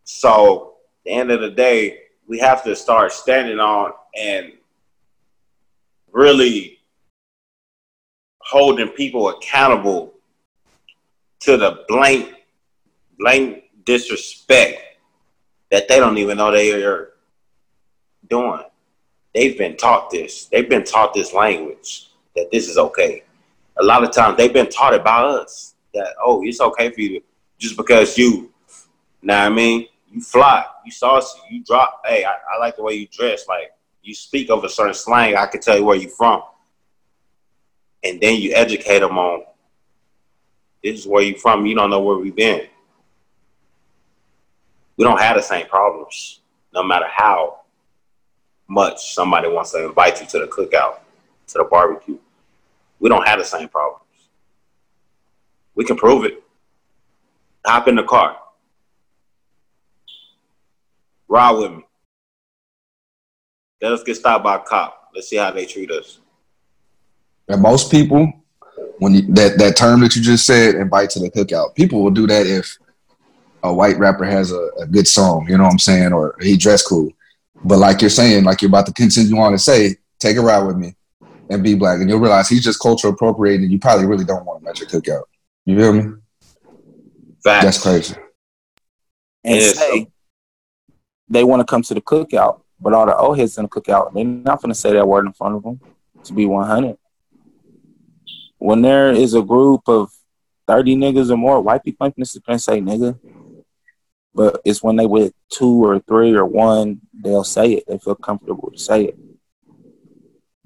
So, 0.04 0.76
the 1.06 1.12
end 1.12 1.32
of 1.32 1.42
the 1.42 1.50
day, 1.50 2.00
we 2.28 2.40
have 2.40 2.64
to 2.64 2.76
start 2.76 3.12
standing 3.12 3.60
on 3.60 3.92
and 4.18 4.54
really 6.12 6.80
holding 8.40 8.90
people 8.90 9.30
accountable 9.30 10.14
to 11.40 11.58
the 11.58 11.84
blank, 11.88 12.34
blank 13.18 13.64
disrespect 13.84 14.91
that 15.72 15.88
they 15.88 16.00
don't 16.00 16.18
even 16.18 16.38
know 16.38 16.52
they 16.52 16.84
are 16.84 17.14
doing. 18.30 18.62
They've 19.34 19.58
been 19.58 19.78
taught 19.78 20.12
this. 20.12 20.46
They've 20.46 20.70
been 20.70 20.84
taught 20.84 21.14
this 21.14 21.34
language 21.34 22.10
that 22.36 22.50
this 22.52 22.68
is 22.68 22.78
okay. 22.78 23.24
A 23.80 23.84
lot 23.84 24.04
of 24.04 24.12
times 24.12 24.38
they've 24.38 24.54
been 24.54 24.70
taught 24.70 24.94
it 24.94 25.04
by 25.04 25.22
us 25.22 25.76
that 25.94 26.14
oh 26.24 26.44
it's 26.44 26.62
okay 26.62 26.92
for 26.92 27.02
you 27.02 27.20
to 27.20 27.26
just 27.58 27.78
because 27.78 28.18
you 28.18 28.52
know 29.22 29.34
what 29.34 29.46
I 29.46 29.50
mean? 29.50 29.88
You 30.12 30.22
fly 30.22 30.66
you 30.86 30.92
saucy 30.92 31.40
you 31.50 31.64
drop. 31.64 32.02
Hey 32.06 32.26
I, 32.26 32.34
I 32.54 32.60
like 32.60 32.76
the 32.76 32.84
way 32.84 32.94
you 32.94 33.08
dress. 33.08 33.48
Like 33.48 33.72
you 34.04 34.14
speak 34.14 34.50
of 34.50 34.64
a 34.66 34.70
certain 34.70 34.94
slang. 34.94 35.36
I 35.36 35.46
can 35.46 35.62
tell 35.62 35.78
you 35.78 35.86
where 35.86 35.98
you 35.98 36.10
from. 36.10 36.44
And 38.04 38.20
then 38.20 38.42
you 38.42 38.54
educate 38.54 39.00
them 39.00 39.18
on 39.18 39.46
this 40.84 41.00
is 41.00 41.08
where 41.08 41.24
you 41.24 41.38
from. 41.38 41.66
You 41.66 41.76
don't 41.76 41.92
know 41.92 42.02
where 42.02 42.18
we've 42.18 42.36
been 42.36 42.68
we 44.98 45.04
don't 45.04 45.20
have 45.20 45.36
the 45.36 45.42
same 45.42 45.68
problems 45.68 46.40
no 46.74 46.84
matter 46.84 47.08
how 47.10 47.62
much 48.68 49.14
somebody 49.14 49.50
wants 49.50 49.72
to 49.72 49.86
invite 49.86 50.22
you 50.22 50.28
to 50.28 50.40
the 50.40 50.48
cookout 50.48 51.00
to 51.48 51.58
the 51.58 51.64
barbecue 51.70 52.18
we 53.02 53.10
don't 53.10 53.28
have 53.28 53.40
the 53.40 53.46
same 53.46 53.68
problems. 53.68 54.06
We 55.76 55.84
can 55.84 55.98
prove 55.98 56.24
it. 56.24 56.42
Hop 57.66 57.88
in 57.88 57.96
the 57.96 58.04
car. 58.04 58.38
Ride 61.28 61.52
with 61.52 61.72
me. 61.72 61.84
Let 63.82 63.94
us 63.94 64.04
get 64.04 64.16
stopped 64.16 64.44
by 64.44 64.56
a 64.56 64.60
cop. 64.60 65.10
Let's 65.16 65.30
see 65.30 65.38
how 65.38 65.52
they 65.52 65.66
treat 65.66 65.90
us. 65.90 66.20
And 67.48 67.62
most 67.62 67.90
people, 67.90 68.32
when 69.00 69.16
you, 69.16 69.22
that 69.34 69.58
that 69.58 69.76
term 69.76 70.02
that 70.02 70.16
you 70.16 70.22
just 70.22 70.46
said, 70.46 70.76
invite 70.76 71.10
to 71.12 71.20
the 71.20 71.32
cookout, 71.32 71.74
people 71.74 72.04
will 72.04 72.12
do 72.12 72.28
that 72.28 72.46
if 72.46 72.78
a 73.64 73.74
white 73.74 73.98
rapper 73.98 74.26
has 74.26 74.52
a, 74.52 74.70
a 74.80 74.88
good 74.88 75.08
song, 75.08 75.48
you 75.48 75.58
know 75.58 75.64
what 75.64 75.72
I'm 75.72 75.80
saying, 75.80 76.14
or 76.14 76.36
he 76.42 76.58
dress 76.58 76.86
cool. 76.86 77.12
But 77.64 77.78
like 77.78 78.02
you're 78.02 78.10
saying, 78.10 78.44
like 78.44 78.62
you're 78.62 78.70
about 78.70 78.88
to 78.88 78.94
continue 78.94 79.38
on 79.38 79.52
to 79.52 79.60
say, 79.60 79.96
take 80.20 80.38
a 80.38 80.42
ride 80.42 80.66
with 80.66 80.78
me 80.78 80.96
and 81.50 81.64
be 81.64 81.76
black, 81.76 82.00
and 82.00 82.10
you'll 82.10 82.20
realize 82.20 82.50
he's 82.50 82.64
just 82.64 82.80
cultural 82.80 83.14
appropriating. 83.14 83.70
You 83.70 83.80
probably 83.80 84.08
really 84.08 84.26
don't 84.26 84.46
want 84.46 84.62
him 84.62 84.68
at 84.68 84.80
your 84.80 84.90
cookout. 84.90 85.24
You 85.66 85.78
feel 85.78 85.94
me? 85.94 86.14
Facts. 87.44 87.66
That's 87.66 87.84
crazy. 87.84 88.16
And 89.44 89.62
Yeah, 89.62 89.72
say 89.74 90.08
they 91.30 91.44
want 91.44 91.60
to 91.60 91.66
come 91.66 91.82
to 91.84 91.94
the 91.94 92.02
cookout, 92.02 92.62
but 92.80 92.94
all 92.94 93.06
the 93.06 93.16
old 93.16 93.38
heads 93.38 93.58
in 93.58 93.64
the 93.64 93.70
cookout, 93.70 94.14
they're 94.14 94.24
not 94.24 94.62
going 94.62 94.70
to 94.70 94.80
say 94.80 94.94
that 94.94 95.08
word 95.08 95.26
in 95.26 95.34
front 95.34 95.56
of 95.56 95.64
them. 95.64 95.80
To 96.26 96.34
be 96.34 96.46
one 96.46 96.68
hundred, 96.68 96.98
when 98.60 98.84
there 98.84 99.12
is 99.12 99.34
a 99.34 99.42
group 99.42 99.82
of 99.88 100.12
thirty 100.68 100.96
niggas 100.96 101.32
or 101.32 101.38
more, 101.38 101.60
white 101.62 101.84
people 101.84 102.06
ain't 102.06 102.16
going 102.16 102.26
to 102.26 102.60
say 102.60 102.80
nigga. 102.80 103.20
But 104.34 104.62
it's 104.64 104.82
when 104.82 104.96
they 104.96 105.06
with 105.06 105.34
two 105.50 105.86
or 105.86 106.00
three 106.00 106.34
or 106.34 106.46
one, 106.46 107.02
they'll 107.14 107.44
say 107.44 107.74
it. 107.74 107.84
They 107.88 107.98
feel 107.98 108.16
comfortable 108.16 108.72
to 108.72 108.80
say 108.80 109.06
it. 109.06 109.18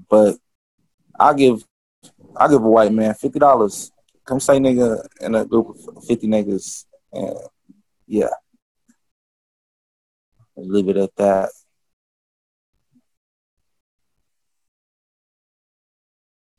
But 0.10 0.38
I 1.20 1.34
give 1.34 1.64
I 2.38 2.48
give 2.48 2.64
a 2.64 2.70
white 2.70 2.94
man 2.94 3.14
fifty 3.16 3.40
dollars. 3.40 3.92
Come 4.26 4.40
say 4.40 4.60
nigga 4.60 5.06
in 5.22 5.36
a 5.36 5.46
group 5.46 5.70
of 5.70 6.06
fifty 6.06 6.28
niggas 6.28 6.86
and 7.12 7.38
yeah. 8.08 8.30
Leave 10.58 10.90
it 10.90 10.98
at 10.98 11.16
that. 11.18 11.50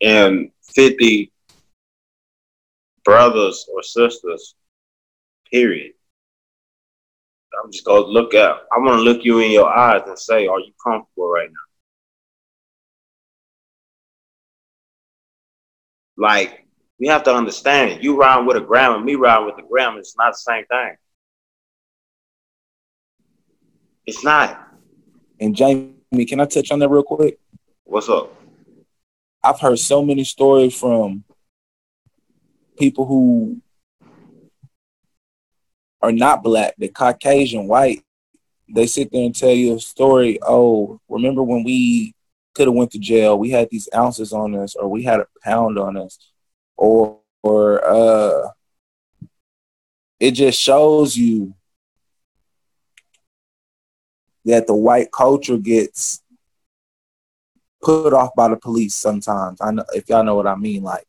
And 0.02 0.50
50 0.74 1.32
brothers 3.04 3.66
or 3.72 3.82
sisters, 3.82 4.54
period. 5.50 5.95
I'm 7.66 7.72
just 7.72 7.84
to 7.84 7.98
look 7.98 8.32
at, 8.32 8.48
I 8.48 8.78
want 8.78 8.98
to 8.98 9.02
look 9.02 9.24
you 9.24 9.40
in 9.40 9.50
your 9.50 9.68
eyes 9.68 10.02
and 10.06 10.16
say, 10.16 10.46
are 10.46 10.60
you 10.60 10.72
comfortable 10.80 11.28
right 11.28 11.48
now? 11.48 11.56
Like, 16.16 16.64
we 17.00 17.08
have 17.08 17.24
to 17.24 17.34
understand, 17.34 18.04
you 18.04 18.16
ride 18.16 18.46
with 18.46 18.56
a 18.56 18.60
gram 18.60 18.94
and 18.94 19.04
me 19.04 19.16
ride 19.16 19.40
with 19.40 19.58
a 19.58 19.66
gram, 19.68 19.98
it's 19.98 20.16
not 20.16 20.34
the 20.34 20.36
same 20.36 20.64
thing. 20.66 20.96
It's 24.06 24.22
not. 24.22 24.72
And 25.40 25.56
Jamie, 25.56 26.24
can 26.24 26.38
I 26.38 26.44
touch 26.44 26.70
on 26.70 26.78
that 26.78 26.88
real 26.88 27.02
quick? 27.02 27.40
What's 27.82 28.08
up? 28.08 28.32
I've 29.42 29.58
heard 29.58 29.80
so 29.80 30.04
many 30.04 30.22
stories 30.22 30.78
from 30.78 31.24
people 32.78 33.06
who 33.06 33.60
are 36.02 36.12
not 36.12 36.42
black, 36.42 36.74
the 36.78 36.88
Caucasian, 36.88 37.66
white, 37.66 38.02
they 38.68 38.86
sit 38.86 39.10
there 39.12 39.24
and 39.24 39.34
tell 39.34 39.50
you 39.50 39.76
a 39.76 39.80
story. 39.80 40.38
Oh, 40.42 41.00
remember 41.08 41.42
when 41.42 41.64
we 41.64 42.14
could 42.54 42.66
have 42.66 42.74
went 42.74 42.90
to 42.92 42.98
jail? 42.98 43.38
We 43.38 43.50
had 43.50 43.68
these 43.70 43.88
ounces 43.94 44.32
on 44.32 44.54
us, 44.54 44.74
or 44.74 44.88
we 44.88 45.02
had 45.02 45.20
a 45.20 45.26
pound 45.42 45.78
on 45.78 45.96
us, 45.96 46.18
or 46.76 47.20
or 47.42 47.84
uh, 47.84 48.50
it 50.18 50.32
just 50.32 50.60
shows 50.60 51.16
you 51.16 51.54
that 54.44 54.66
the 54.66 54.74
white 54.74 55.12
culture 55.12 55.58
gets 55.58 56.22
put 57.82 58.12
off 58.12 58.30
by 58.36 58.48
the 58.48 58.56
police 58.56 58.96
sometimes. 58.96 59.60
I 59.60 59.70
know 59.70 59.84
if 59.94 60.08
y'all 60.08 60.24
know 60.24 60.34
what 60.34 60.46
I 60.46 60.56
mean. 60.56 60.82
Like 60.82 61.06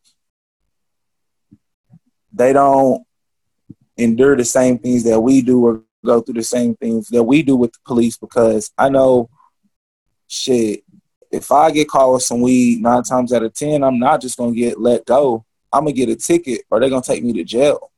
they 2.31 2.53
don't 2.53 3.06
endure 3.97 4.35
the 4.35 4.45
same 4.45 4.77
things 4.77 5.03
that 5.03 5.19
we 5.19 5.41
do 5.41 5.65
or 5.65 5.83
go 6.05 6.21
through 6.21 6.35
the 6.35 6.43
same 6.43 6.75
things 6.75 7.09
that 7.09 7.23
we 7.23 7.41
do 7.41 7.55
with 7.55 7.73
the 7.73 7.79
police 7.85 8.17
because 8.17 8.71
I 8.77 8.89
know 8.89 9.29
shit, 10.27 10.83
if 11.31 11.51
I 11.51 11.71
get 11.71 11.89
caught 11.89 12.13
with 12.13 12.23
some 12.23 12.41
weed 12.41 12.81
nine 12.81 13.03
times 13.03 13.33
out 13.33 13.43
of 13.43 13.53
ten, 13.53 13.83
I'm 13.83 13.99
not 13.99 14.21
just 14.21 14.37
gonna 14.37 14.53
get 14.53 14.79
let 14.79 15.05
go. 15.05 15.45
I'm 15.73 15.83
gonna 15.83 15.93
get 15.93 16.09
a 16.09 16.15
ticket 16.15 16.61
or 16.69 16.79
they're 16.79 16.89
gonna 16.89 17.01
take 17.01 17.23
me 17.23 17.33
to 17.33 17.43
jail. 17.43 17.91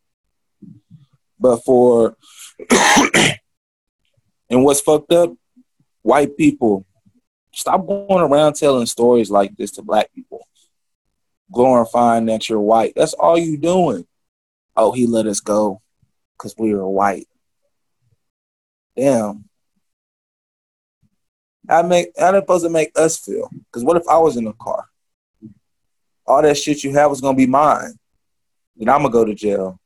But 1.40 1.64
for 1.64 2.18
and 4.50 4.64
what's 4.64 4.82
fucked 4.82 5.12
up, 5.12 5.34
white 6.02 6.36
people, 6.36 6.86
stop 7.54 7.86
going 7.86 8.24
around 8.24 8.54
telling 8.54 8.86
stories 8.86 9.30
like 9.30 9.56
this 9.56 9.72
to 9.72 9.82
black 9.82 10.12
people. 10.14 10.48
Glorifying 11.52 12.26
that 12.28 12.48
you're 12.48 12.60
white. 12.60 12.94
That's 12.96 13.14
all 13.14 13.38
you 13.38 13.58
doing. 13.58 14.06
Oh, 14.76 14.92
he 14.92 15.08
let 15.08 15.26
us 15.26 15.40
go 15.40 15.82
because 16.40 16.56
we 16.58 16.74
were 16.74 16.88
white. 16.88 17.28
Damn. 18.96 19.46
How 21.68 21.84
make 21.84 22.12
how 22.18 22.32
that 22.32 22.44
supposed 22.44 22.64
to 22.64 22.70
make 22.70 22.92
us 22.96 23.18
feel? 23.20 23.50
Because 23.66 23.84
what 23.84 23.98
if 23.98 24.08
I 24.10 24.18
was 24.18 24.38
in 24.38 24.48
a 24.48 24.54
car? 24.54 24.86
All 26.26 26.42
that 26.42 26.58
shit 26.58 26.84
you 26.84 26.94
have 26.94 27.10
was 27.10 27.22
gonna 27.22 27.38
be 27.38 27.46
mine. 27.46 27.94
Then 28.76 28.90
I'm 28.90 29.02
gonna 29.02 29.12
go 29.12 29.26
to 29.26 29.36
jail. 29.36 29.80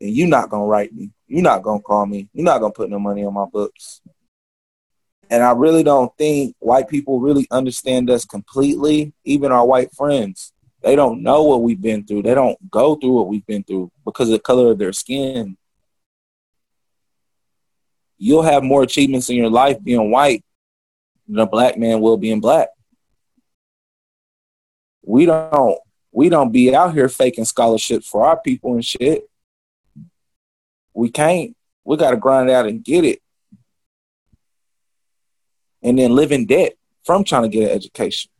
And 0.00 0.10
you 0.10 0.26
not 0.26 0.50
gonna 0.50 0.66
write 0.66 0.92
me. 0.92 1.10
You're 1.28 1.42
not 1.42 1.62
gonna 1.62 1.80
call 1.80 2.04
me. 2.04 2.28
You're 2.32 2.44
not 2.44 2.60
gonna 2.60 2.72
put 2.72 2.90
no 2.90 2.98
money 2.98 3.24
on 3.24 3.32
my 3.32 3.46
books. 3.46 4.02
And 5.30 5.42
I 5.42 5.52
really 5.52 5.82
don't 5.82 6.14
think 6.18 6.54
white 6.58 6.88
people 6.88 7.20
really 7.20 7.46
understand 7.50 8.10
us 8.10 8.26
completely, 8.26 9.14
even 9.24 9.50
our 9.50 9.66
white 9.66 9.94
friends. 9.94 10.52
They 10.82 10.96
don't 10.96 11.22
know 11.22 11.44
what 11.44 11.62
we've 11.62 11.80
been 11.80 12.04
through. 12.04 12.22
They 12.22 12.34
don't 12.34 12.58
go 12.70 12.96
through 12.96 13.12
what 13.12 13.28
we've 13.28 13.46
been 13.46 13.62
through 13.62 13.90
because 14.04 14.28
of 14.28 14.32
the 14.32 14.40
color 14.40 14.72
of 14.72 14.78
their 14.78 14.92
skin. 14.92 15.56
You'll 18.18 18.42
have 18.42 18.64
more 18.64 18.82
achievements 18.82 19.30
in 19.30 19.36
your 19.36 19.50
life 19.50 19.82
being 19.82 20.10
white 20.10 20.44
than 21.28 21.38
a 21.38 21.46
black 21.46 21.78
man 21.78 22.00
will 22.00 22.16
being 22.16 22.40
black. 22.40 22.68
We 25.04 25.26
don't 25.26 25.78
we 26.10 26.28
don't 26.28 26.52
be 26.52 26.74
out 26.74 26.94
here 26.94 27.08
faking 27.08 27.44
scholarships 27.44 28.06
for 28.06 28.26
our 28.26 28.38
people 28.38 28.74
and 28.74 28.84
shit. 28.84 29.28
We 30.94 31.10
can't. 31.10 31.56
We 31.84 31.96
gotta 31.96 32.16
grind 32.16 32.50
out 32.50 32.66
and 32.66 32.84
get 32.84 33.04
it. 33.04 33.20
And 35.82 35.98
then 35.98 36.14
live 36.14 36.32
in 36.32 36.46
debt 36.46 36.74
from 37.04 37.24
trying 37.24 37.42
to 37.42 37.48
get 37.48 37.70
an 37.70 37.76
education. 37.76 38.31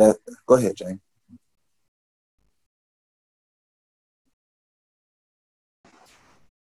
That 0.00 0.16
go 0.46 0.54
ahead, 0.54 0.76
Jane. 0.76 0.98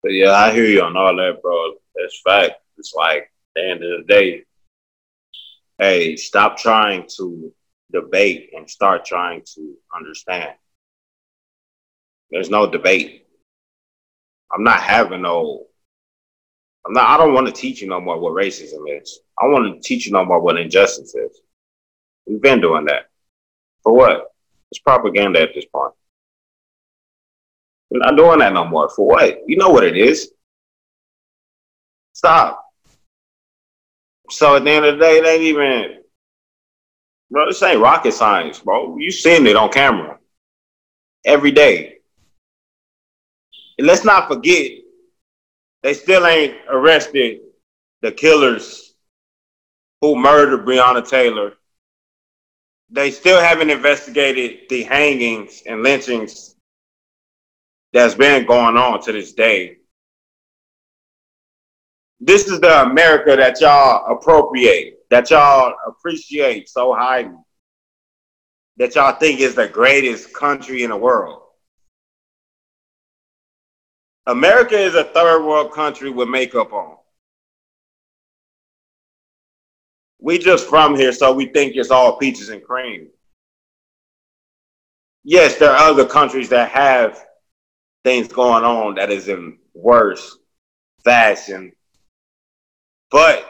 But 0.02 0.14
yeah, 0.14 0.32
I 0.32 0.54
hear 0.54 0.64
you 0.64 0.82
on 0.82 0.96
all 0.96 1.14
that, 1.18 1.42
bro. 1.42 1.74
That's 1.96 2.22
fact. 2.22 2.54
It's 2.78 2.94
like 2.96 3.24
at 3.24 3.28
the 3.56 3.70
end 3.70 3.84
of 3.84 3.90
the 4.00 4.06
day, 4.08 4.44
hey, 5.80 6.16
stop 6.16 6.56
trying 6.58 7.08
to 7.18 7.52
debate 7.92 8.52
and 8.56 8.70
start 8.70 9.04
trying 9.04 9.44
to 9.56 9.76
understand. 9.94 10.54
There's 12.32 12.50
no 12.50 12.72
debate. 12.72 13.28
I'm 14.50 14.64
not 14.64 14.80
having 14.80 15.24
no. 15.24 15.66
I'm 16.88 16.94
not. 16.94 17.10
I 17.10 17.18
don't 17.18 17.34
want 17.34 17.48
to 17.48 17.54
teach 17.54 17.82
you 17.82 17.90
no 17.90 18.00
more 18.00 18.18
what 18.18 18.32
racism 18.32 18.86
is. 18.88 19.20
I 19.38 19.48
want 19.48 19.76
to 19.76 19.86
teach 19.86 20.06
you 20.06 20.14
no 20.14 20.24
more 20.24 20.40
what 20.40 20.58
injustice 20.58 21.14
is. 21.16 21.42
We've 22.26 22.42
been 22.42 22.62
doing 22.62 22.86
that. 22.86 23.10
For 23.86 23.94
what? 23.94 24.34
It's 24.72 24.80
propaganda 24.80 25.40
at 25.40 25.54
this 25.54 25.66
point. 25.66 25.94
We're 27.92 28.00
not 28.00 28.18
doing 28.18 28.40
that 28.40 28.52
no 28.52 28.66
more. 28.66 28.90
For 28.90 29.08
what? 29.08 29.48
You 29.48 29.58
know 29.58 29.70
what 29.70 29.84
it 29.84 29.96
is. 29.96 30.32
Stop. 32.14 32.66
So 34.32 34.56
at 34.56 34.64
the 34.64 34.72
end 34.72 34.86
of 34.86 34.98
the 34.98 35.06
day, 35.06 35.20
it 35.20 35.26
ain't 35.26 35.44
even, 35.44 36.02
bro, 37.30 37.46
this 37.46 37.62
ain't 37.62 37.80
rocket 37.80 38.14
science, 38.14 38.60
bro. 38.60 38.98
You 38.98 39.12
seen 39.12 39.46
it 39.46 39.56
on 39.56 39.72
camera 39.72 40.18
every 41.24 41.52
day. 41.52 42.00
And 43.78 43.86
let's 43.86 44.04
not 44.04 44.28
forget, 44.28 44.72
they 45.84 45.94
still 45.94 46.26
ain't 46.26 46.56
arrested 46.70 47.42
the 48.02 48.12
killers 48.12 48.96
who 50.02 50.16
murdered 50.16 50.66
Breonna 50.66 51.08
Taylor 51.08 51.54
they 52.90 53.12
still 53.12 53.42
haven't 53.42 53.70
investigated 53.70 54.70
the 54.70 54.84
hangings 54.84 55.64
and 55.66 55.84
lynchings 55.84 56.56
that's 57.94 58.16
been 58.16 58.46
going 58.46 58.78
on 58.78 59.02
to 59.02 59.12
this 59.12 59.34
day. 59.34 59.78
This 62.20 62.48
is 62.48 62.60
the 62.60 62.84
America 62.84 63.36
that 63.36 63.60
y'all 63.60 64.16
appropriate, 64.16 65.06
that 65.10 65.30
y'all 65.30 65.74
appreciate 65.88 66.70
so 66.70 66.94
highly, 66.94 67.36
that 68.78 68.96
y'all 68.96 69.18
think 69.18 69.40
is 69.40 69.56
the 69.56 69.68
greatest 69.68 70.34
country 70.34 70.84
in 70.84 70.90
the 70.90 70.98
world. 70.98 71.42
America 74.28 74.78
is 74.78 74.96
a 74.96 75.04
third 75.04 75.46
world 75.46 75.72
country 75.72 76.10
with 76.10 76.28
makeup 76.28 76.74
on. 76.74 76.98
We 80.26 80.40
just 80.40 80.68
from 80.68 80.96
here, 80.96 81.14
so 81.14 81.32
we 81.34 81.46
think 81.46 81.76
it's 81.76 81.92
all 81.92 82.18
peaches 82.18 82.50
and 82.50 82.64
cream. 82.64 83.10
Yes, 85.24 85.60
there 85.60 85.70
are 85.70 85.92
other 85.92 86.04
countries 86.04 86.50
that 86.50 86.72
have 86.72 87.24
things 88.04 88.28
going 88.28 88.64
on 88.64 88.96
that 88.96 89.12
is 89.12 89.28
in 89.28 89.60
worse 89.76 90.36
fashion, 91.04 91.74
but 93.12 93.46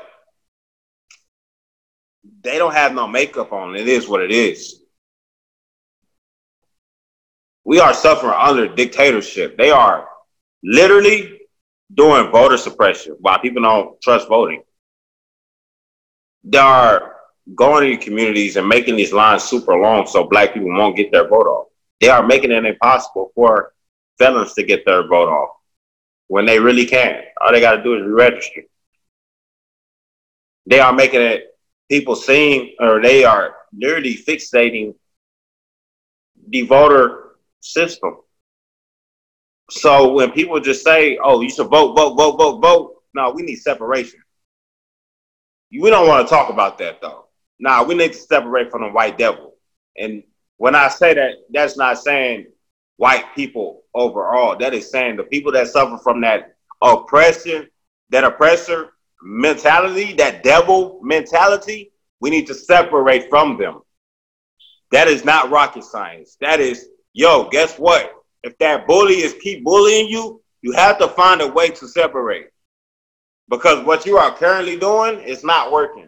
they 2.42 2.58
don't 2.58 2.74
have 2.74 2.94
no 2.94 3.08
makeup 3.08 3.54
on. 3.54 3.78
It 3.78 3.88
is 3.88 4.10
what 4.10 4.22
it 4.22 4.32
is. 4.32 4.82
We 7.64 7.80
are 7.80 7.94
suffering 7.94 8.36
under 8.38 8.68
dictatorship. 8.68 9.58
They 9.58 9.72
are 9.72 10.10
literally 10.62 11.40
doing 11.94 12.32
voter 12.32 12.58
suppression 12.58 13.16
Why 13.22 13.38
people 13.38 13.62
don't 13.62 14.02
trust 14.02 14.28
voting 14.28 14.65
they 16.46 16.60
are 16.60 17.16
going 17.56 17.90
to 17.90 18.04
communities 18.04 18.56
and 18.56 18.68
making 18.68 18.96
these 18.96 19.14
lines 19.14 19.44
super 19.44 19.76
long 19.76 20.06
so 20.08 20.24
black 20.24 20.54
people 20.54 20.72
won't 20.72 20.96
get 20.96 21.12
their 21.12 21.28
vote 21.28 21.48
off. 21.48 21.68
They 22.00 22.10
are 22.10 22.26
making 22.26 22.52
it 22.52 22.66
impossible 22.66 23.32
for 23.36 23.74
felons 24.18 24.54
to 24.54 24.64
get 24.64 24.86
their 24.86 25.08
vote 25.08 25.30
off 25.30 25.58
when 26.28 26.46
they 26.46 26.60
really 26.60 26.86
can. 26.86 27.24
All 27.42 27.52
they 27.52 27.62
got 27.62 27.78
to 27.78 27.84
do 27.84 27.96
is 27.96 28.04
re-register. 28.04 28.64
They 30.68 30.80
are 30.80 30.94
making 30.94 31.22
it 31.22 31.56
people 31.90 32.16
seeing, 32.16 32.76
or 32.80 33.02
they 33.02 33.24
are 33.24 33.56
literally 33.74 34.16
fixating 34.16 34.96
the 36.48 36.62
voter 36.64 37.38
system. 37.62 38.18
So 39.70 40.14
when 40.14 40.32
people 40.32 40.60
just 40.60 40.84
say, 40.84 41.18
"Oh, 41.24 41.42
you 41.42 41.50
should 41.50 41.68
vote, 41.68 41.96
vote, 41.96 42.16
vote, 42.16 42.38
vote, 42.38 42.60
vote," 42.60 43.04
no, 43.14 43.32
we 43.32 43.44
need 43.44 43.56
separation. 43.58 44.25
We 45.80 45.90
don't 45.90 46.08
want 46.08 46.28
to 46.28 46.34
talk 46.34 46.50
about 46.50 46.78
that 46.80 47.02
though. 47.02 47.26
Nah, 47.60 47.84
we 47.84 47.96
need 47.96 48.14
to 48.14 48.20
separate 48.20 48.72
from 48.72 48.82
the 48.82 48.90
white 48.90 49.18
devil. 49.18 49.56
And 49.98 50.24
when 50.58 50.76
I 50.76 50.90
say 50.90 51.14
that, 51.14 51.32
that's 51.52 51.78
not 51.78 52.00
saying 52.00 52.48
white 52.98 53.26
people 53.36 53.84
overall. 53.94 54.58
That 54.58 54.74
is 54.74 54.90
saying 54.90 55.18
the 55.18 55.24
people 55.24 55.52
that 55.54 55.68
suffer 55.68 55.98
from 55.98 56.22
that 56.22 56.56
oppression, 56.82 57.68
that 58.10 58.24
oppressor 58.24 58.92
mentality, 59.22 60.14
that 60.14 60.44
devil 60.44 61.00
mentality, 61.02 61.92
we 62.20 62.30
need 62.30 62.48
to 62.48 62.54
separate 62.54 63.30
from 63.30 63.58
them. 63.58 63.82
That 64.92 65.08
is 65.08 65.26
not 65.26 65.50
rocket 65.50 65.84
science. 65.84 66.38
That 66.42 66.60
is, 66.60 66.90
yo, 67.14 67.50
guess 67.50 67.78
what? 67.78 68.14
If 68.44 68.58
that 68.60 68.86
bully 68.86 69.16
is 69.16 69.36
keep 69.42 69.64
bullying 69.64 70.08
you, 70.08 70.42
you 70.62 70.72
have 70.74 70.98
to 71.00 71.08
find 71.08 71.42
a 71.42 71.48
way 71.48 71.70
to 71.70 71.88
separate 71.88 72.48
because 73.50 73.86
what 73.86 74.06
you 74.06 74.18
are 74.18 74.36
currently 74.36 74.78
doing 74.78 75.20
is 75.22 75.44
not 75.44 75.72
working. 75.72 76.08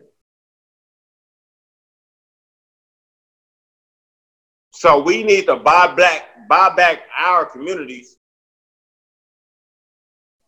So 4.71 5.01
we 5.01 5.23
need 5.23 5.45
to 5.47 5.55
buy 5.55 5.93
black, 5.95 6.47
buy 6.47 6.73
back 6.75 7.01
our 7.17 7.45
communities. 7.45 8.17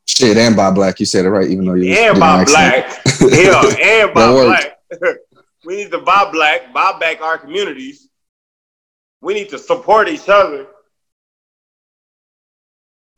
Shit, 0.08 0.38
and 0.38 0.56
buy 0.56 0.70
black. 0.72 1.00
You 1.00 1.06
said 1.06 1.26
it 1.26 1.30
right, 1.30 1.50
even 1.50 1.66
though 1.66 1.74
you 1.74 1.94
and 1.94 2.20
buy 2.20 2.44
black. 2.46 3.02
yeah, 3.22 3.62
and 3.82 4.14
buy 4.14 4.32
black. 4.32 4.80
we 5.66 5.78
need 5.78 5.92
to 5.92 6.00
buy 6.00 6.30
black, 6.32 6.74
buy 6.74 6.98
back 7.00 7.22
our 7.22 7.38
communities. 7.38 8.10
We 9.22 9.34
need 9.34 9.50
to 9.50 9.58
support 9.58 10.08
each 10.08 10.30
other, 10.30 10.68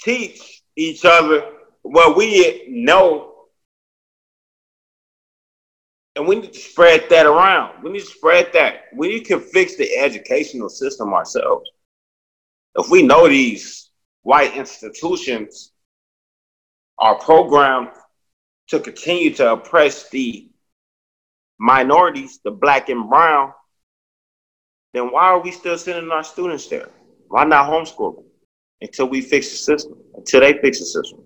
teach 0.01 0.61
each 0.75 1.03
other 1.05 1.43
what 1.81 2.15
we 2.15 2.65
know 2.69 3.30
and 6.15 6.27
we 6.27 6.35
need 6.35 6.53
to 6.53 6.59
spread 6.59 7.05
that 7.09 7.25
around. 7.25 7.83
We 7.83 7.91
need 7.91 7.99
to 7.99 8.05
spread 8.05 8.51
that. 8.53 8.85
We 8.93 9.21
can 9.21 9.39
fix 9.39 9.75
the 9.75 9.97
educational 9.97 10.69
system 10.69 11.13
ourselves. 11.13 11.69
If 12.75 12.89
we 12.89 13.03
know 13.03 13.27
these 13.27 13.89
white 14.23 14.55
institutions 14.55 15.71
are 16.99 17.15
programmed 17.15 17.89
to 18.67 18.79
continue 18.79 19.33
to 19.35 19.53
oppress 19.53 20.09
the 20.09 20.49
minorities, 21.59 22.39
the 22.43 22.51
black 22.51 22.89
and 22.89 23.09
brown, 23.09 23.53
then 24.93 25.11
why 25.11 25.23
are 25.27 25.39
we 25.39 25.51
still 25.51 25.77
sending 25.77 26.11
our 26.11 26.23
students 26.23 26.67
there? 26.67 26.89
Why 27.27 27.45
not 27.45 27.69
homeschool 27.69 28.15
them 28.15 28.25
until 28.81 29.07
we 29.07 29.21
fix 29.21 29.49
the 29.49 29.57
system, 29.57 29.97
until 30.15 30.41
they 30.41 30.53
fix 30.53 30.79
the 30.79 30.85
system? 30.85 31.23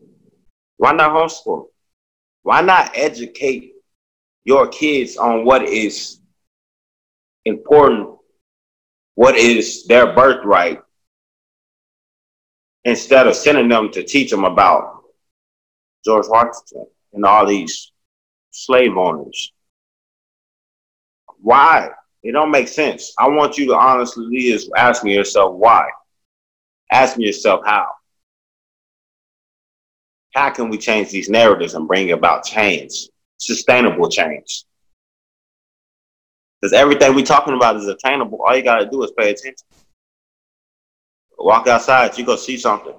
Why 0.77 0.91
not 0.91 1.11
homeschool? 1.11 1.65
Why 2.43 2.61
not 2.61 2.91
educate 2.95 3.74
your 4.45 4.67
kids 4.67 5.17
on 5.17 5.43
what 5.43 5.63
is 5.63 6.19
important, 7.43 8.09
what 9.15 9.35
is 9.35 9.85
their 9.87 10.13
birthright, 10.13 10.81
instead 12.85 13.27
of 13.27 13.35
sending 13.35 13.67
them 13.67 13.91
to 13.91 14.03
teach 14.03 14.29
them 14.29 14.45
about 14.45 15.01
George 16.05 16.27
Washington 16.29 16.85
and 17.13 17.25
all 17.25 17.45
these 17.45 17.91
slave 18.51 18.95
owners. 18.95 19.51
Why? 21.39 21.89
It 22.23 22.31
don't 22.31 22.51
make 22.51 22.67
sense. 22.67 23.13
I 23.19 23.27
want 23.27 23.57
you 23.57 23.67
to 23.67 23.75
honestly 23.75 24.49
just 24.49 24.69
ask 24.77 25.03
me 25.03 25.15
yourself 25.15 25.55
why. 25.55 25.87
Ask 26.91 27.17
me 27.17 27.25
yourself 27.25 27.61
how. 27.65 27.87
How 30.33 30.49
can 30.51 30.69
we 30.69 30.77
change 30.77 31.09
these 31.09 31.29
narratives 31.29 31.73
and 31.73 31.87
bring 31.87 32.11
about 32.11 32.43
change? 32.43 33.09
Sustainable 33.37 34.09
change. 34.09 34.63
Because 36.61 36.73
everything 36.73 37.13
we're 37.13 37.25
talking 37.25 37.53
about 37.53 37.75
is 37.75 37.87
attainable. 37.87 38.39
All 38.45 38.55
you 38.55 38.63
got 38.63 38.79
to 38.79 38.89
do 38.89 39.03
is 39.03 39.11
pay 39.17 39.31
attention. 39.31 39.67
Walk 41.37 41.67
outside, 41.67 42.17
you 42.17 42.25
go 42.25 42.35
see 42.35 42.57
something. 42.57 42.93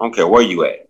I 0.00 0.04
don't 0.04 0.14
care 0.14 0.26
where 0.26 0.42
you 0.42 0.64
at. 0.64 0.88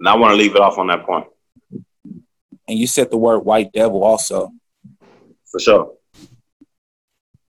And 0.00 0.08
I 0.08 0.16
want 0.16 0.32
to 0.32 0.36
leave 0.36 0.54
it 0.54 0.60
off 0.60 0.78
on 0.78 0.88
that 0.88 1.06
point. 1.06 1.26
And 2.66 2.78
you 2.78 2.86
said 2.86 3.10
the 3.10 3.16
word 3.16 3.40
white 3.40 3.72
devil 3.72 4.02
also. 4.02 4.50
For 5.50 5.60
sure. 5.60 5.94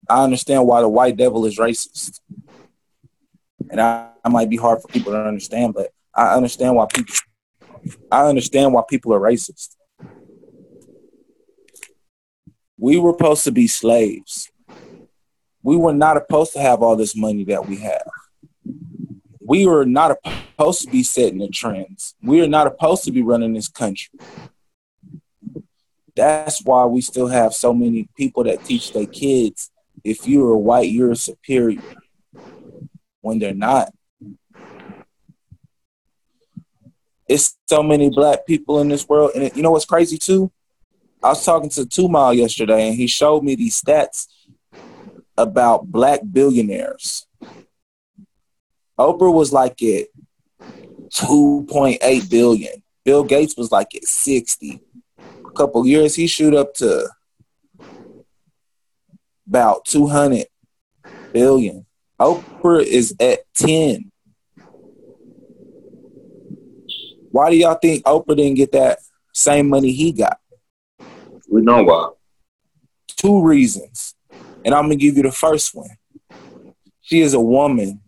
I 0.08 0.24
understand 0.24 0.66
why 0.66 0.80
the 0.80 0.88
white 0.88 1.16
devil 1.16 1.46
is 1.46 1.58
racist 1.58 2.20
and 3.70 3.80
I, 3.80 4.08
might 4.28 4.50
be 4.50 4.56
hard 4.56 4.82
for 4.82 4.88
people 4.88 5.12
to 5.12 5.24
understand, 5.24 5.74
but 5.74 5.92
I 6.14 6.34
understand 6.34 6.76
why 6.76 6.86
people 6.92 7.14
I 8.12 8.26
understand 8.26 8.74
why 8.74 8.82
people 8.88 9.14
are 9.14 9.20
racist. 9.20 9.76
We 12.76 12.98
were 12.98 13.12
supposed 13.12 13.44
to 13.44 13.52
be 13.52 13.66
slaves. 13.66 14.50
We 15.62 15.76
were 15.76 15.94
not 15.94 16.16
supposed 16.16 16.52
to 16.54 16.60
have 16.60 16.82
all 16.82 16.96
this 16.96 17.16
money 17.16 17.44
that 17.44 17.66
we 17.66 17.76
have. 17.76 18.08
We 19.40 19.66
were 19.66 19.86
not 19.86 20.18
supposed 20.24 20.82
to 20.82 20.88
be 20.88 21.02
setting 21.02 21.38
the 21.38 21.48
trends. 21.48 22.14
We 22.22 22.42
are 22.42 22.48
not 22.48 22.70
supposed 22.70 23.04
to 23.04 23.12
be 23.12 23.22
running 23.22 23.54
this 23.54 23.68
country. 23.68 24.20
That's 26.14 26.62
why 26.64 26.84
we 26.84 27.00
still 27.00 27.28
have 27.28 27.54
so 27.54 27.72
many 27.72 28.08
people 28.16 28.44
that 28.44 28.64
teach 28.64 28.92
their 28.92 29.06
kids 29.06 29.70
if 30.04 30.26
you're 30.26 30.56
white, 30.56 30.90
you're 30.90 31.14
superior 31.14 31.82
when 33.20 33.38
they're 33.38 33.54
not. 33.54 33.92
It's 37.28 37.56
so 37.68 37.82
many 37.82 38.10
black 38.10 38.46
people 38.46 38.80
in 38.80 38.88
this 38.88 39.08
world. 39.08 39.32
And 39.34 39.54
you 39.54 39.62
know 39.62 39.70
what's 39.70 39.84
crazy 39.84 40.18
too? 40.18 40.50
I 41.22 41.28
was 41.28 41.44
talking 41.44 41.70
to 41.70 41.86
Two 41.86 42.08
Mile 42.08 42.34
yesterday 42.34 42.88
and 42.88 42.96
he 42.96 43.06
showed 43.06 43.44
me 43.44 43.54
these 43.54 43.80
stats 43.80 44.26
about 45.36 45.86
black 45.86 46.20
billionaires. 46.30 47.26
Oprah 48.98 49.32
was 49.32 49.52
like 49.52 49.82
at 49.82 50.08
2.8 51.14 52.30
billion. 52.30 52.82
Bill 53.04 53.24
Gates 53.24 53.56
was 53.56 53.70
like 53.72 53.94
at 53.94 54.04
60. 54.04 54.80
A 55.46 55.50
couple 55.52 55.86
years 55.86 56.14
he 56.14 56.26
shoot 56.26 56.54
up 56.54 56.74
to 56.74 57.08
about 59.46 59.84
200 59.86 60.46
billion. 61.32 61.86
Oprah 62.20 62.84
is 62.84 63.14
at 63.18 63.40
10. 63.54 64.10
Why 67.30 67.50
do 67.50 67.56
y'all 67.56 67.78
think 67.80 68.04
Oprah 68.04 68.36
didn't 68.36 68.56
get 68.56 68.72
that 68.72 68.98
same 69.32 69.68
money 69.68 69.92
he 69.92 70.12
got? 70.12 70.38
We 71.48 71.62
know 71.62 71.82
why. 71.82 72.10
Two 73.08 73.42
reasons. 73.42 74.14
And 74.64 74.74
I'm 74.74 74.86
going 74.86 74.98
to 74.98 75.04
give 75.04 75.16
you 75.16 75.22
the 75.22 75.32
first 75.32 75.74
one. 75.74 75.88
She 77.00 77.20
is 77.20 77.34
a 77.34 77.40
woman. 77.40 78.00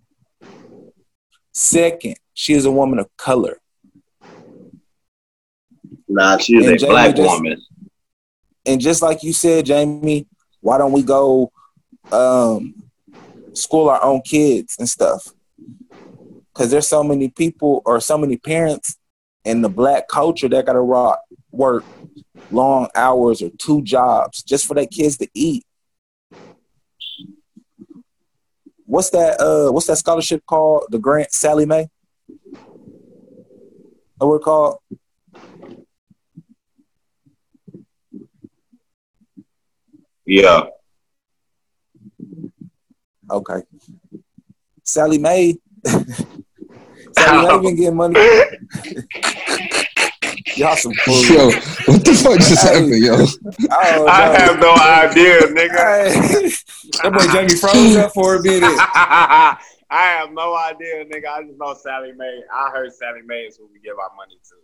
Second, 1.52 2.16
she 2.34 2.52
is 2.52 2.66
a 2.66 2.70
woman 2.70 2.98
of 2.98 3.08
color. 3.16 3.58
Nah, 6.08 6.36
she 6.36 6.56
is 6.56 6.66
and 6.66 6.74
a 6.74 6.78
Jamie 6.78 6.92
black 6.92 7.16
just, 7.16 7.30
woman. 7.30 7.62
And 8.66 8.80
just 8.80 9.00
like 9.00 9.22
you 9.22 9.32
said, 9.32 9.66
Jamie, 9.66 10.26
why 10.60 10.78
don't 10.78 10.92
we 10.92 11.02
go 11.02 11.50
um, 12.10 12.81
school 13.54 13.88
our 13.88 14.02
own 14.02 14.22
kids 14.22 14.76
and 14.78 14.88
stuff. 14.88 15.28
Because 16.52 16.70
there's 16.70 16.88
so 16.88 17.02
many 17.02 17.28
people 17.28 17.82
or 17.84 18.00
so 18.00 18.18
many 18.18 18.36
parents 18.36 18.96
in 19.44 19.62
the 19.62 19.68
black 19.68 20.08
culture 20.08 20.48
that 20.48 20.66
got 20.66 20.74
to 20.74 20.80
rock, 20.80 21.20
work 21.50 21.86
long 22.50 22.88
hours 22.94 23.42
or 23.42 23.50
two 23.58 23.82
jobs 23.82 24.42
just 24.42 24.66
for 24.66 24.74
their 24.74 24.86
kids 24.86 25.16
to 25.18 25.28
eat. 25.34 25.64
What's 28.84 29.10
that? 29.10 29.40
Uh, 29.40 29.72
what's 29.72 29.86
that 29.86 29.96
scholarship 29.96 30.44
called? 30.46 30.84
The 30.90 30.98
grant 30.98 31.32
Sallie 31.32 31.66
Mae. 31.66 31.88
What 34.18 34.28
we're 34.28 34.38
called? 34.38 34.78
Yeah. 40.26 40.64
Okay. 43.32 43.62
Sallie 44.82 45.18
Mae. 45.18 45.56
Sallie 45.84 47.48
Mae 47.48 47.58
been 47.62 47.76
getting 47.76 47.96
money. 47.96 48.20
Y'all 50.56 50.76
some 50.76 50.92
fools. 51.04 51.28
Yo, 51.30 51.46
what 51.46 52.04
the 52.04 52.12
fuck 52.12 52.36
just 52.36 52.62
happened, 52.62 53.02
yo? 53.02 53.14
I, 53.70 54.04
I 54.06 54.38
have 54.38 54.60
no 54.60 54.74
idea, 54.74 55.46
nigga. 55.48 55.72
that 57.02 57.12
boy 57.12 57.26
Jamie 57.32 57.56
froze 57.56 57.96
up 57.96 58.12
for 58.12 58.34
a 58.36 58.42
minute. 58.42 58.68
I 58.68 59.56
have 59.90 60.30
no 60.32 60.54
idea, 60.54 61.06
nigga. 61.06 61.26
I 61.26 61.42
just 61.44 61.58
know 61.58 61.72
Sallie 61.74 62.12
Mae. 62.12 62.42
I 62.52 62.70
heard 62.70 62.92
Sallie 62.92 63.22
Mae 63.22 63.44
is 63.44 63.56
who 63.56 63.66
we 63.72 63.80
give 63.80 63.96
our 63.98 64.10
money 64.14 64.38
to. 64.48 64.56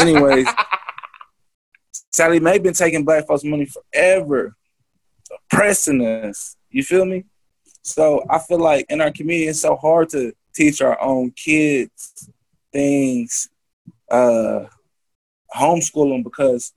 Anyways, 0.00 0.48
Sallie 2.12 2.40
Mae 2.40 2.58
been 2.58 2.74
taking 2.74 3.04
black 3.04 3.26
folks' 3.26 3.44
money 3.44 3.66
forever, 3.66 4.56
oppressing 5.50 6.06
us. 6.06 6.56
You 6.70 6.82
feel 6.82 7.04
me? 7.04 7.24
So 7.82 8.24
I 8.28 8.38
feel 8.38 8.58
like 8.58 8.86
in 8.88 9.00
our 9.00 9.10
community, 9.10 9.48
it's 9.48 9.60
so 9.60 9.76
hard 9.76 10.08
to 10.10 10.32
teach 10.54 10.80
our 10.80 11.00
own 11.00 11.30
kids 11.32 12.30
things, 12.72 13.48
uh, 14.10 14.64
homeschool 15.54 16.10
them 16.10 16.22
because 16.22 16.72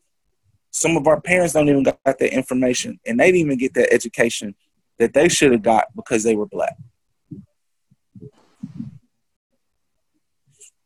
some 0.72 0.98
of 0.98 1.08
our 1.08 1.22
parents 1.22 1.54
don't 1.54 1.70
even 1.70 1.84
got 1.84 2.00
that 2.04 2.34
information 2.34 3.00
and 3.06 3.20
they 3.20 3.28
didn't 3.28 3.42
even 3.42 3.58
get 3.58 3.74
that 3.76 3.94
education 3.94 4.56
that 4.98 5.14
they 5.14 5.30
should 5.30 5.52
have 5.52 5.62
got 5.62 5.86
because 5.96 6.24
they 6.24 6.36
were 6.36 6.48
black. 6.48 6.76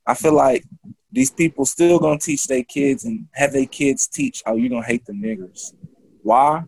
I 0.06 0.14
feel 0.14 0.34
like 0.34 0.64
these 1.12 1.32
people 1.32 1.66
still 1.66 2.00
gonna 2.00 2.20
teach 2.20 2.48
their 2.48 2.64
kids 2.64 3.06
and 3.06 3.28
have 3.34 3.54
their 3.54 3.66
kids 3.66 4.08
teach 4.08 4.44
how 4.46 4.56
you 4.56 4.70
gonna 4.70 4.86
hate 4.86 5.06
the 5.06 5.14
niggers. 5.14 5.74
Why? 6.22 6.64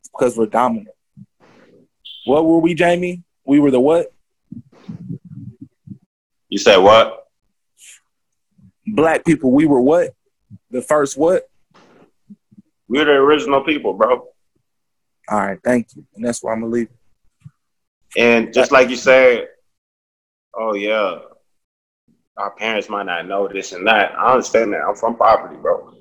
It's 0.00 0.10
because 0.10 0.36
we're 0.36 0.46
dominant. 0.46 0.88
What 2.28 2.44
were 2.44 2.58
we, 2.58 2.74
Jamie? 2.74 3.22
We 3.46 3.58
were 3.58 3.70
the 3.70 3.80
what? 3.80 4.12
You 6.50 6.58
said 6.58 6.76
what? 6.76 7.24
Black 8.86 9.24
people. 9.24 9.50
We 9.50 9.64
were 9.64 9.80
what? 9.80 10.14
The 10.70 10.82
first 10.82 11.16
what? 11.16 11.48
We're 12.86 13.06
the 13.06 13.12
original 13.12 13.62
people, 13.62 13.94
bro. 13.94 14.26
All 15.30 15.40
right, 15.40 15.58
thank 15.64 15.88
you. 15.96 16.04
And 16.16 16.22
that's 16.22 16.42
why 16.42 16.52
I'm 16.52 16.60
gonna 16.60 16.70
leave. 16.70 16.90
And 18.14 18.52
just 18.52 18.72
like 18.72 18.90
you 18.90 18.96
said, 18.96 19.48
oh 20.52 20.74
yeah, 20.74 21.20
our 22.36 22.50
parents 22.50 22.90
might 22.90 23.06
not 23.06 23.26
know 23.26 23.48
this 23.48 23.72
and 23.72 23.86
that. 23.86 24.12
I 24.18 24.32
understand 24.32 24.74
that. 24.74 24.82
I'm 24.86 24.96
from 24.96 25.16
poverty, 25.16 25.56
bro. 25.56 25.94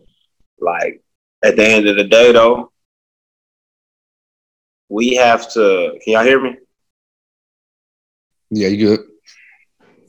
Like 0.59 1.01
at 1.41 1.55
the 1.55 1.65
end 1.65 1.87
of 1.87 1.95
the 1.95 2.03
day, 2.03 2.33
though, 2.33 2.73
we 4.89 5.15
have 5.15 5.51
to. 5.53 5.97
Can 6.03 6.13
y'all 6.13 6.23
hear 6.23 6.41
me? 6.41 6.57
Yeah, 8.49 8.69
you 8.69 8.87
good? 8.87 9.07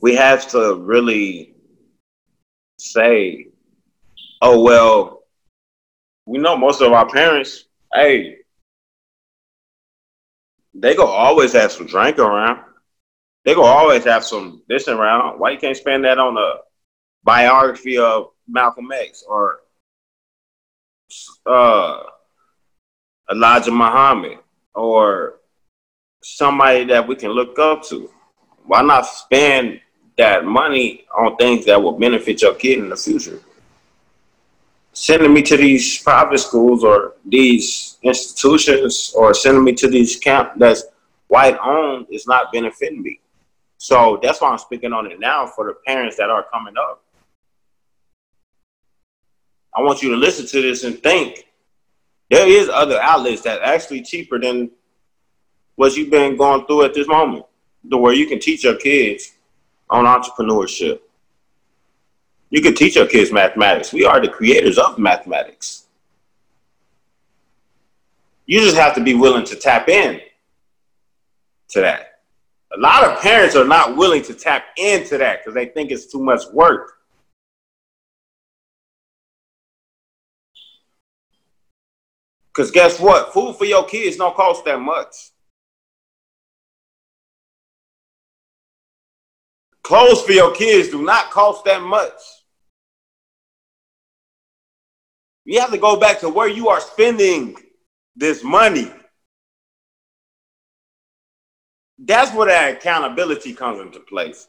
We 0.01 0.15
have 0.15 0.49
to 0.51 0.75
really 0.75 1.55
say, 2.77 3.47
"Oh 4.41 4.61
well, 4.63 5.23
we 6.25 6.37
know 6.39 6.55
most 6.57 6.81
of 6.81 6.93
our 6.93 7.07
parents. 7.07 7.65
Hey, 7.93 8.37
they 10.73 10.95
go 10.95 11.05
always 11.07 11.53
have 11.53 11.71
some 11.71 11.87
drink 11.87 12.19
around. 12.19 12.63
They 13.45 13.53
go 13.53 13.63
always 13.63 14.03
have 14.05 14.23
some 14.23 14.61
this 14.67 14.87
around. 14.87 15.39
Why 15.39 15.51
you 15.51 15.57
can't 15.57 15.75
spend 15.75 16.05
that 16.05 16.19
on 16.19 16.37
a 16.37 16.59
biography 17.23 17.97
of 17.97 18.31
Malcolm 18.47 18.91
X 18.91 19.23
or 19.27 19.59
uh, 21.45 22.03
Elijah 23.29 23.71
Muhammad 23.71 24.39
or 24.79 25.35
somebody 26.21 26.85
that 26.85 27.07
we 27.07 27.15
can 27.15 27.31
look 27.31 27.59
up 27.59 27.83
to? 27.89 28.09
Why 28.65 28.81
not 28.81 29.05
spend 29.05 29.81
that 30.17 30.45
money 30.45 31.05
on 31.17 31.35
things 31.37 31.65
that 31.65 31.81
will 31.81 31.97
benefit 31.97 32.41
your 32.41 32.55
kid 32.55 32.79
in 32.79 32.89
the 32.89 32.95
future? 32.95 33.39
Sending 34.93 35.33
me 35.33 35.41
to 35.43 35.57
these 35.57 36.01
private 36.01 36.39
schools 36.39 36.83
or 36.83 37.13
these 37.25 37.97
institutions 38.03 39.13
or 39.15 39.33
sending 39.33 39.63
me 39.63 39.73
to 39.73 39.87
these 39.87 40.15
camp 40.15 40.53
that's 40.57 40.83
white 41.27 41.57
owned 41.63 42.07
is 42.09 42.27
not 42.27 42.51
benefiting 42.51 43.01
me. 43.01 43.19
So 43.77 44.19
that's 44.21 44.41
why 44.41 44.49
I'm 44.49 44.57
speaking 44.57 44.93
on 44.93 45.09
it 45.09 45.19
now 45.19 45.45
for 45.45 45.67
the 45.67 45.75
parents 45.85 46.17
that 46.17 46.29
are 46.29 46.45
coming 46.51 46.75
up. 46.77 47.01
I 49.75 49.81
want 49.81 50.01
you 50.01 50.09
to 50.09 50.17
listen 50.17 50.45
to 50.47 50.61
this 50.61 50.83
and 50.83 51.01
think 51.01 51.48
there 52.29 52.47
is 52.47 52.69
other 52.69 52.99
outlets 52.99 53.41
that 53.43 53.61
actually 53.61 54.01
cheaper 54.01 54.39
than 54.39 54.71
what 55.75 55.95
you've 55.95 56.09
been 56.09 56.37
going 56.37 56.65
through 56.65 56.83
at 56.83 56.93
this 56.93 57.07
moment, 57.07 57.45
to 57.89 57.97
where 57.97 58.13
you 58.13 58.27
can 58.27 58.39
teach 58.39 58.63
your 58.63 58.75
kids 58.75 59.33
on 59.89 60.05
entrepreneurship. 60.05 60.99
You 62.49 62.61
can 62.61 62.75
teach 62.75 62.95
your 62.95 63.07
kids 63.07 63.31
mathematics. 63.31 63.93
We 63.93 64.05
are 64.05 64.19
the 64.19 64.27
creators 64.27 64.77
of 64.77 64.97
mathematics. 64.97 65.85
You 68.45 68.59
just 68.59 68.77
have 68.77 68.95
to 68.95 69.03
be 69.03 69.13
willing 69.13 69.45
to 69.45 69.55
tap 69.55 69.89
in 69.89 70.19
to 71.69 71.81
that. 71.81 72.21
A 72.75 72.79
lot 72.79 73.03
of 73.03 73.19
parents 73.21 73.55
are 73.55 73.65
not 73.65 73.95
willing 73.95 74.21
to 74.23 74.33
tap 74.33 74.65
into 74.77 75.17
that 75.17 75.39
because 75.39 75.53
they 75.53 75.67
think 75.67 75.91
it's 75.91 76.11
too 76.11 76.19
much 76.19 76.41
work. 76.51 76.98
Because 82.53 82.71
guess 82.71 82.99
what? 82.99 83.33
Food 83.33 83.55
for 83.55 83.65
your 83.65 83.85
kids 83.85 84.17
don't 84.17 84.35
cost 84.35 84.65
that 84.65 84.79
much. 84.79 85.15
Clothes 89.83 90.21
for 90.21 90.33
your 90.33 90.53
kids 90.53 90.89
do 90.89 91.01
not 91.01 91.31
cost 91.31 91.65
that 91.65 91.81
much. 91.81 92.13
You 95.45 95.59
have 95.59 95.71
to 95.71 95.77
go 95.77 95.99
back 95.99 96.19
to 96.19 96.29
where 96.29 96.47
you 96.47 96.69
are 96.69 96.79
spending 96.79 97.55
this 98.15 98.43
money. 98.43 98.91
That's 101.97 102.33
where 102.35 102.47
that 102.47 102.77
accountability 102.77 103.53
comes 103.53 103.81
into 103.81 103.99
place. 103.99 104.47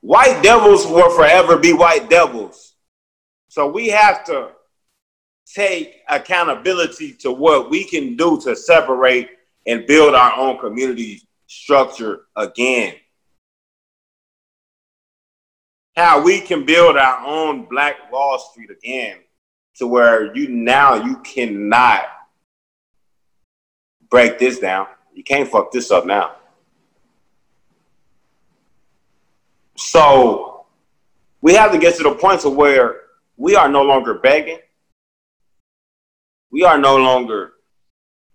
White 0.00 0.42
devils 0.42 0.86
will 0.86 1.10
forever 1.14 1.58
be 1.58 1.72
white 1.72 2.10
devils. 2.10 2.74
So 3.48 3.68
we 3.68 3.88
have 3.88 4.24
to 4.24 4.50
take 5.54 6.02
accountability 6.08 7.12
to 7.14 7.32
what 7.32 7.70
we 7.70 7.84
can 7.84 8.16
do 8.16 8.40
to 8.42 8.54
separate 8.54 9.30
and 9.66 9.86
build 9.86 10.14
our 10.14 10.36
own 10.36 10.58
community 10.58 11.22
structure 11.46 12.22
again. 12.36 12.94
How 15.96 16.22
we 16.22 16.40
can 16.40 16.64
build 16.64 16.96
our 16.96 17.26
own 17.26 17.66
Black 17.66 18.10
Wall 18.12 18.38
Street 18.38 18.70
again 18.70 19.18
to 19.76 19.86
where 19.86 20.34
you 20.36 20.48
now 20.48 20.94
you 20.94 21.16
cannot 21.18 22.04
break 24.08 24.38
this 24.38 24.58
down. 24.58 24.86
You 25.14 25.24
can't 25.24 25.48
fuck 25.48 25.72
this 25.72 25.90
up 25.90 26.06
now. 26.06 26.36
So 29.76 30.66
we 31.40 31.54
have 31.54 31.72
to 31.72 31.78
get 31.78 31.96
to 31.96 32.02
the 32.02 32.14
point 32.14 32.40
to 32.42 32.50
where 32.50 33.00
we 33.36 33.56
are 33.56 33.68
no 33.68 33.82
longer 33.82 34.14
begging. 34.14 34.58
We 36.52 36.64
are 36.64 36.78
no 36.78 36.96
longer 36.96 37.52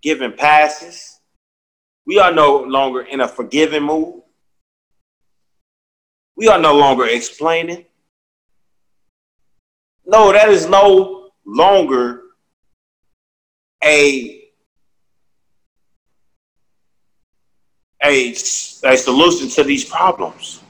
giving 0.01 0.31
passes. 0.33 1.19
We 2.05 2.19
are 2.19 2.31
no 2.31 2.59
longer 2.63 3.01
in 3.01 3.21
a 3.21 3.27
forgiving 3.27 3.83
mood. 3.83 4.21
We 6.37 6.47
are 6.47 6.59
no 6.59 6.75
longer 6.75 7.05
explaining. 7.05 7.85
No, 10.05 10.31
that 10.31 10.49
is 10.49 10.67
no 10.67 11.29
longer 11.45 12.21
a 13.83 14.45
a, 18.03 18.29
a 18.31 18.97
solution 18.97 19.49
to 19.49 19.63
these 19.63 19.83
problems. 19.83 20.61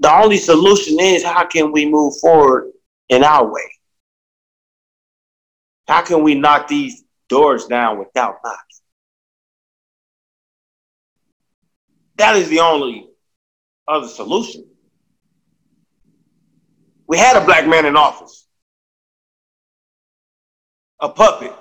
The 0.00 0.12
only 0.12 0.36
solution 0.36 1.00
is 1.00 1.24
how 1.24 1.46
can 1.46 1.72
we 1.72 1.86
move 1.86 2.18
forward 2.20 2.72
in 3.08 3.24
our 3.24 3.50
way? 3.50 3.77
How 5.88 6.02
can 6.02 6.22
we 6.22 6.34
knock 6.34 6.68
these 6.68 7.02
doors 7.28 7.66
down 7.66 7.98
without 7.98 8.36
knocking? 8.44 8.60
That 12.16 12.36
is 12.36 12.48
the 12.48 12.60
only 12.60 13.08
other 13.86 14.08
solution. 14.08 14.66
We 17.06 17.16
had 17.16 17.40
a 17.40 17.44
black 17.44 17.66
man 17.66 17.86
in 17.86 17.96
office, 17.96 18.46
a 21.00 21.08
puppet 21.08 21.54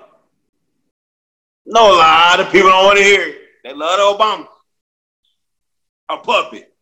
no, 1.70 1.94
a 1.94 1.98
lot 1.98 2.40
of 2.40 2.50
people 2.50 2.70
don't 2.70 2.86
want 2.86 2.98
to 2.98 3.04
hear 3.04 3.28
it. 3.28 3.36
They 3.64 3.74
love 3.74 4.18
Obama. 4.18 4.48
A 6.08 6.18
puppet. 6.18 6.74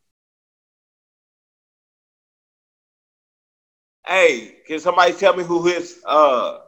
Hey, 4.05 4.57
can 4.67 4.79
somebody 4.79 5.13
tell 5.13 5.35
me 5.35 5.43
who 5.43 5.65
his 5.65 5.99
uh 6.05 6.59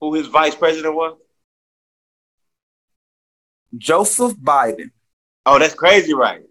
who 0.00 0.14
his 0.14 0.26
vice 0.26 0.54
president 0.54 0.94
was? 0.94 1.16
Joseph 3.76 4.34
Biden. 4.36 4.90
Oh, 5.44 5.58
that's 5.58 5.74
crazy, 5.74 6.14
right? 6.14 6.42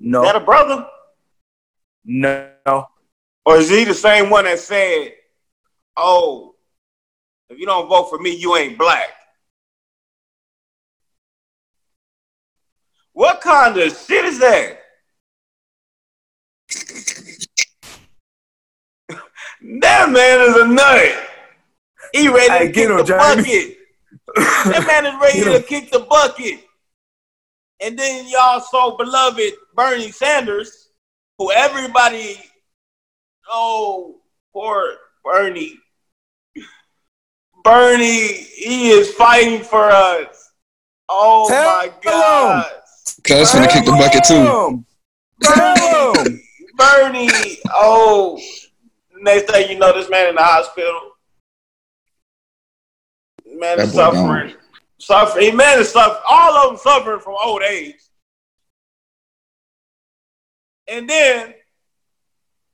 No. 0.00 0.22
Is 0.22 0.32
that 0.32 0.42
a 0.42 0.44
brother? 0.44 0.86
No. 2.04 2.86
Or 3.44 3.56
is 3.56 3.70
he 3.70 3.84
the 3.84 3.94
same 3.94 4.30
one 4.30 4.44
that 4.44 4.58
said, 4.58 5.14
"Oh, 5.96 6.54
if 7.50 7.58
you 7.58 7.66
don't 7.66 7.88
vote 7.88 8.10
for 8.10 8.18
me, 8.18 8.34
you 8.34 8.56
ain't 8.56 8.78
black. 8.78 9.08
What 13.12 13.40
kind 13.40 13.76
of 13.76 13.96
shit 13.96 14.24
is 14.26 14.38
that? 14.38 14.78
that 19.80 20.10
man 20.10 20.40
is 20.42 20.56
a 20.56 20.68
nut. 20.68 21.27
He 22.12 22.28
ready 22.28 22.50
Hey, 22.50 22.58
to 22.66 22.72
get 22.72 22.74
kick 22.74 22.90
him, 22.90 22.96
the 22.98 23.04
Jamie. 23.04 23.18
bucket. 23.42 23.78
that 24.36 24.84
man 24.86 25.06
is 25.06 25.20
ready 25.20 25.58
to 25.58 25.62
kick 25.66 25.90
the 25.90 26.00
bucket. 26.00 26.60
And 27.80 27.98
then 27.98 28.26
y'all 28.28 28.60
so 28.60 28.96
beloved 28.96 29.52
Bernie 29.74 30.10
Sanders, 30.10 30.90
who 31.38 31.52
everybody, 31.52 32.36
oh, 33.50 34.16
poor 34.52 34.94
Bernie. 35.24 35.78
Bernie, 37.64 38.28
he 38.32 38.90
is 38.90 39.12
fighting 39.14 39.62
for 39.62 39.90
us. 39.90 40.52
Oh 41.08 41.48
Tell 41.48 41.64
my 41.64 41.84
him. 41.84 41.90
God. 42.04 42.66
Cuz 43.24 43.52
finna 43.52 43.68
kick 43.70 43.84
the 43.84 43.92
bucket 43.92 44.24
too. 44.24 44.84
Tell. 45.42 46.24
Bernie, 46.76 47.58
oh, 47.74 48.40
next 49.20 49.50
thing 49.50 49.70
you 49.70 49.78
know, 49.78 49.92
this 49.92 50.08
man 50.10 50.28
in 50.28 50.34
the 50.36 50.42
hospital. 50.42 51.07
Man 53.58 53.80
is 53.80 53.92
suffering. 53.92 54.54
Suffering. 54.98 55.56
Man 55.56 55.80
is 55.80 55.90
suffering. 55.90 56.22
All 56.28 56.56
of 56.56 56.70
them 56.70 56.78
suffering 56.78 57.20
from 57.20 57.34
old 57.42 57.62
age. 57.62 57.96
And 60.86 61.08
then 61.08 61.54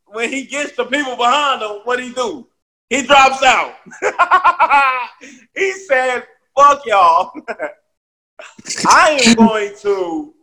when 0.07 0.31
he 0.31 0.45
gets 0.45 0.77
the 0.77 0.85
people 0.85 1.17
behind 1.17 1.63
him, 1.63 1.81
what 1.85 2.03
he 2.03 2.13
do? 2.13 2.47
He 2.91 3.03
drops 3.03 3.43
out. 3.43 3.75
he 5.57 5.73
said, 5.73 6.25
"Fuck 6.57 6.85
y'all." 6.87 7.33
I 8.87 9.21
am 9.25 9.35
going 9.35 9.75
to 9.81 10.35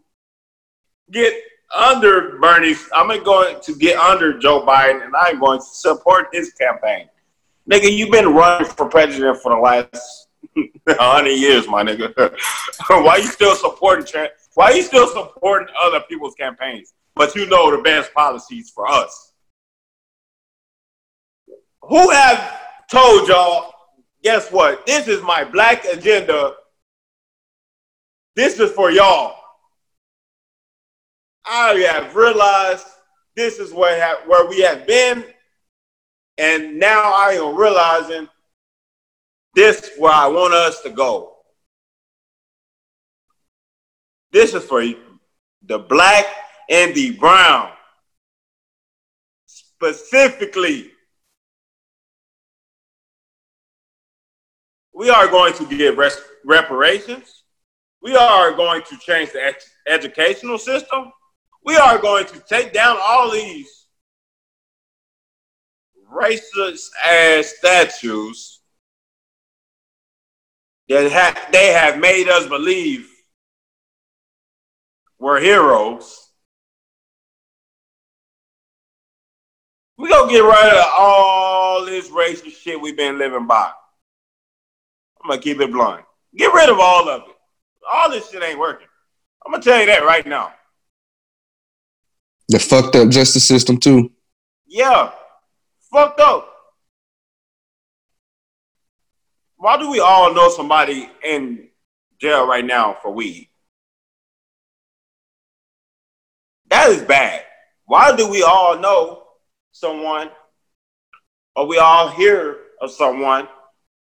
get 1.11 1.33
under 1.75 2.37
Bernie. 2.39 2.75
I'm 2.93 3.07
going 3.23 3.61
to 3.61 3.75
get 3.75 3.97
under 3.97 4.37
Joe 4.39 4.65
Biden, 4.65 5.05
and 5.05 5.13
I'm 5.15 5.39
going 5.39 5.59
to 5.59 5.65
support 5.65 6.27
his 6.33 6.51
campaign. 6.53 7.07
Nigga, 7.69 7.95
you've 7.95 8.11
been 8.11 8.33
running 8.33 8.67
for 8.67 8.89
president 8.89 9.37
for 9.37 9.53
the 9.53 9.61
last 9.61 10.27
hundred 10.89 11.31
years, 11.31 11.67
my 11.67 11.83
nigga. 11.83 12.35
Why 12.87 13.17
you 13.17 13.27
still 13.27 13.55
supporting? 13.55 14.05
Why 14.55 14.71
you 14.71 14.83
still 14.83 15.07
supporting 15.07 15.73
other 15.81 16.01
people's 16.01 16.35
campaigns? 16.35 16.93
But 17.15 17.35
you 17.35 17.45
know 17.47 17.75
the 17.75 17.81
best 17.81 18.13
policies 18.13 18.69
for 18.69 18.87
us. 18.87 19.33
Who 21.83 22.09
have 22.11 22.59
told 22.89 23.27
y'all? 23.27 23.73
Guess 24.23 24.51
what? 24.51 24.85
This 24.85 25.07
is 25.07 25.21
my 25.23 25.43
black 25.43 25.85
agenda. 25.85 26.53
This 28.35 28.59
is 28.59 28.71
for 28.71 28.91
y'all. 28.91 29.35
I 31.45 31.73
have 31.91 32.15
realized 32.15 32.85
this 33.35 33.57
is 33.57 33.73
where, 33.73 33.99
ha- 34.01 34.21
where 34.27 34.47
we 34.47 34.61
have 34.61 34.85
been, 34.85 35.25
and 36.37 36.79
now 36.79 37.11
I 37.13 37.31
am 37.33 37.55
realizing 37.55 38.27
this 39.53 39.83
is 39.83 39.89
where 39.97 40.13
I 40.13 40.27
want 40.27 40.53
us 40.53 40.81
to 40.81 40.89
go. 40.89 41.35
This 44.31 44.53
is 44.53 44.63
for 44.63 44.83
the 45.63 45.79
black 45.79 46.25
and 46.69 46.95
the 46.95 47.11
brown. 47.11 47.71
Specifically, 49.45 50.91
we 54.93 55.09
are 55.09 55.27
going 55.27 55.53
to 55.55 55.65
get 55.65 55.97
res- 55.97 56.21
reparations. 56.45 57.43
We 58.01 58.15
are 58.15 58.53
going 58.53 58.83
to 58.83 58.97
change 58.97 59.31
the 59.31 59.43
ed- 59.43 59.55
educational 59.87 60.57
system. 60.57 61.11
We 61.65 61.75
are 61.75 61.97
going 61.99 62.25
to 62.27 62.39
take 62.39 62.73
down 62.73 62.97
all 63.01 63.29
these 63.31 63.87
racist 66.11 66.89
ass 67.05 67.53
statues 67.57 68.60
that 70.91 71.11
ha- 71.11 71.49
they 71.51 71.67
have 71.67 71.99
made 71.99 72.27
us 72.27 72.47
believe 72.47 73.09
we're 75.19 75.39
heroes. 75.39 76.29
We 79.97 80.09
gonna 80.09 80.31
get 80.31 80.39
rid 80.39 80.73
of 80.73 80.85
all 80.97 81.85
this 81.85 82.09
racist 82.09 82.57
shit 82.57 82.81
we've 82.81 82.97
been 82.97 83.17
living 83.17 83.47
by. 83.47 83.71
I'm 85.23 85.29
gonna 85.29 85.41
keep 85.41 85.61
it 85.61 85.71
blunt. 85.71 86.03
Get 86.35 86.53
rid 86.53 86.69
of 86.69 86.79
all 86.79 87.07
of 87.07 87.21
it. 87.29 87.35
All 87.91 88.09
this 88.09 88.29
shit 88.29 88.43
ain't 88.43 88.59
working. 88.59 88.87
I'm 89.45 89.51
gonna 89.51 89.63
tell 89.63 89.79
you 89.79 89.85
that 89.85 90.03
right 90.03 90.25
now. 90.25 90.53
The 92.49 92.59
fucked 92.59 92.95
up 92.95 93.09
justice 93.09 93.47
system 93.47 93.77
too. 93.77 94.11
Yeah, 94.67 95.11
fucked 95.91 96.19
up. 96.19 96.50
Why 99.61 99.77
do 99.77 99.91
we 99.91 99.99
all 99.99 100.33
know 100.33 100.49
somebody 100.49 101.07
in 101.23 101.67
jail 102.19 102.47
right 102.47 102.65
now 102.65 102.97
for 102.99 103.11
weed? 103.11 103.47
That 106.71 106.89
is 106.89 107.03
bad. 107.03 107.43
Why 107.85 108.15
do 108.15 108.27
we 108.27 108.41
all 108.41 108.79
know 108.79 109.21
someone 109.71 110.31
or 111.55 111.67
we 111.67 111.77
all 111.77 112.09
hear 112.09 112.57
of 112.81 112.89
someone 112.89 113.47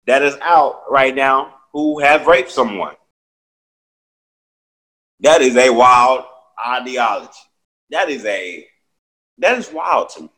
that 0.06 0.22
is 0.22 0.36
out 0.42 0.82
right 0.90 1.16
now 1.16 1.54
who 1.72 2.02
have 2.02 2.28
raped 2.28 2.52
someone? 2.52 2.96
That 5.22 5.42
is 5.42 5.56
a 5.56 5.70
wild 5.70 6.26
ideology. 6.68 7.32
That 7.92 8.10
is 8.10 8.26
a 8.26 8.68
that 9.38 9.58
is 9.58 9.72
wild 9.72 10.10
to 10.10 10.24
me. 10.24 10.30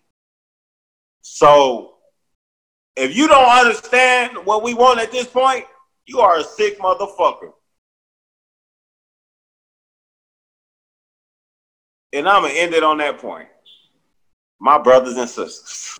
So 1.21 1.95
if 2.99 3.15
you 3.15 3.27
don't 3.27 3.49
understand 3.49 4.37
what 4.45 4.63
we 4.63 4.73
want 4.73 4.99
at 4.99 5.11
this 5.11 5.27
point, 5.27 5.65
you 6.05 6.19
are 6.19 6.39
a 6.39 6.43
sick 6.43 6.79
motherfucker. 6.79 7.53
And 12.11 12.27
I'm 12.27 12.41
gonna 12.43 12.53
end 12.53 12.73
it 12.73 12.83
on 12.83 12.97
that 12.97 13.19
point. 13.19 13.47
My 14.59 14.77
brothers 14.77 15.15
and 15.15 15.29
sisters. 15.29 15.99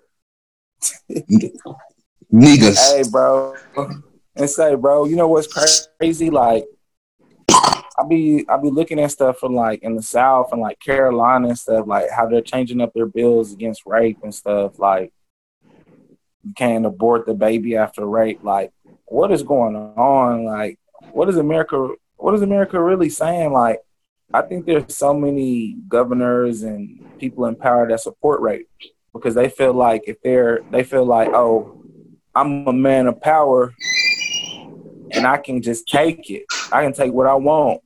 Niggas. 2.32 2.94
Hey, 2.94 3.04
bro, 3.10 3.56
and 4.36 4.50
say, 4.50 4.74
bro, 4.74 5.04
you 5.06 5.16
know 5.16 5.28
what's 5.28 5.86
crazy? 5.98 6.30
Like, 6.30 6.64
I 7.50 8.04
be 8.08 8.44
I 8.48 8.56
be 8.56 8.70
looking 8.70 9.00
at 9.00 9.10
stuff 9.10 9.38
from 9.38 9.54
like 9.54 9.82
in 9.82 9.96
the 9.96 10.02
South 10.02 10.52
and 10.52 10.60
like 10.60 10.78
Carolina 10.80 11.48
and 11.48 11.58
stuff, 11.58 11.86
like 11.86 12.10
how 12.10 12.26
they're 12.26 12.40
changing 12.40 12.80
up 12.80 12.92
their 12.94 13.06
bills 13.06 13.52
against 13.52 13.86
rape 13.86 14.18
and 14.22 14.34
stuff. 14.34 14.78
Like, 14.78 15.04
you 15.04 15.19
can't 16.56 16.86
abort 16.86 17.26
the 17.26 17.34
baby 17.34 17.76
after 17.76 18.06
rape. 18.06 18.42
Like, 18.42 18.72
what 19.06 19.32
is 19.32 19.42
going 19.42 19.76
on? 19.76 20.44
Like, 20.44 20.78
what 21.12 21.28
is 21.28 21.36
America? 21.36 21.90
What 22.16 22.34
is 22.34 22.42
America 22.42 22.80
really 22.82 23.08
saying? 23.08 23.52
Like, 23.52 23.80
I 24.32 24.42
think 24.42 24.66
there's 24.66 24.96
so 24.96 25.12
many 25.12 25.76
governors 25.88 26.62
and 26.62 27.18
people 27.18 27.46
in 27.46 27.56
power 27.56 27.88
that 27.88 28.00
support 28.00 28.40
rape 28.40 28.68
because 29.12 29.34
they 29.34 29.48
feel 29.48 29.72
like 29.72 30.04
if 30.06 30.20
they're 30.22 30.60
they 30.70 30.84
feel 30.84 31.04
like 31.04 31.30
oh 31.32 31.82
I'm 32.34 32.66
a 32.68 32.72
man 32.72 33.08
of 33.08 33.20
power 33.20 33.74
and 35.10 35.26
I 35.26 35.38
can 35.38 35.60
just 35.62 35.88
take 35.88 36.30
it. 36.30 36.44
I 36.70 36.84
can 36.84 36.92
take 36.92 37.12
what 37.12 37.26
I 37.26 37.34
want 37.34 37.82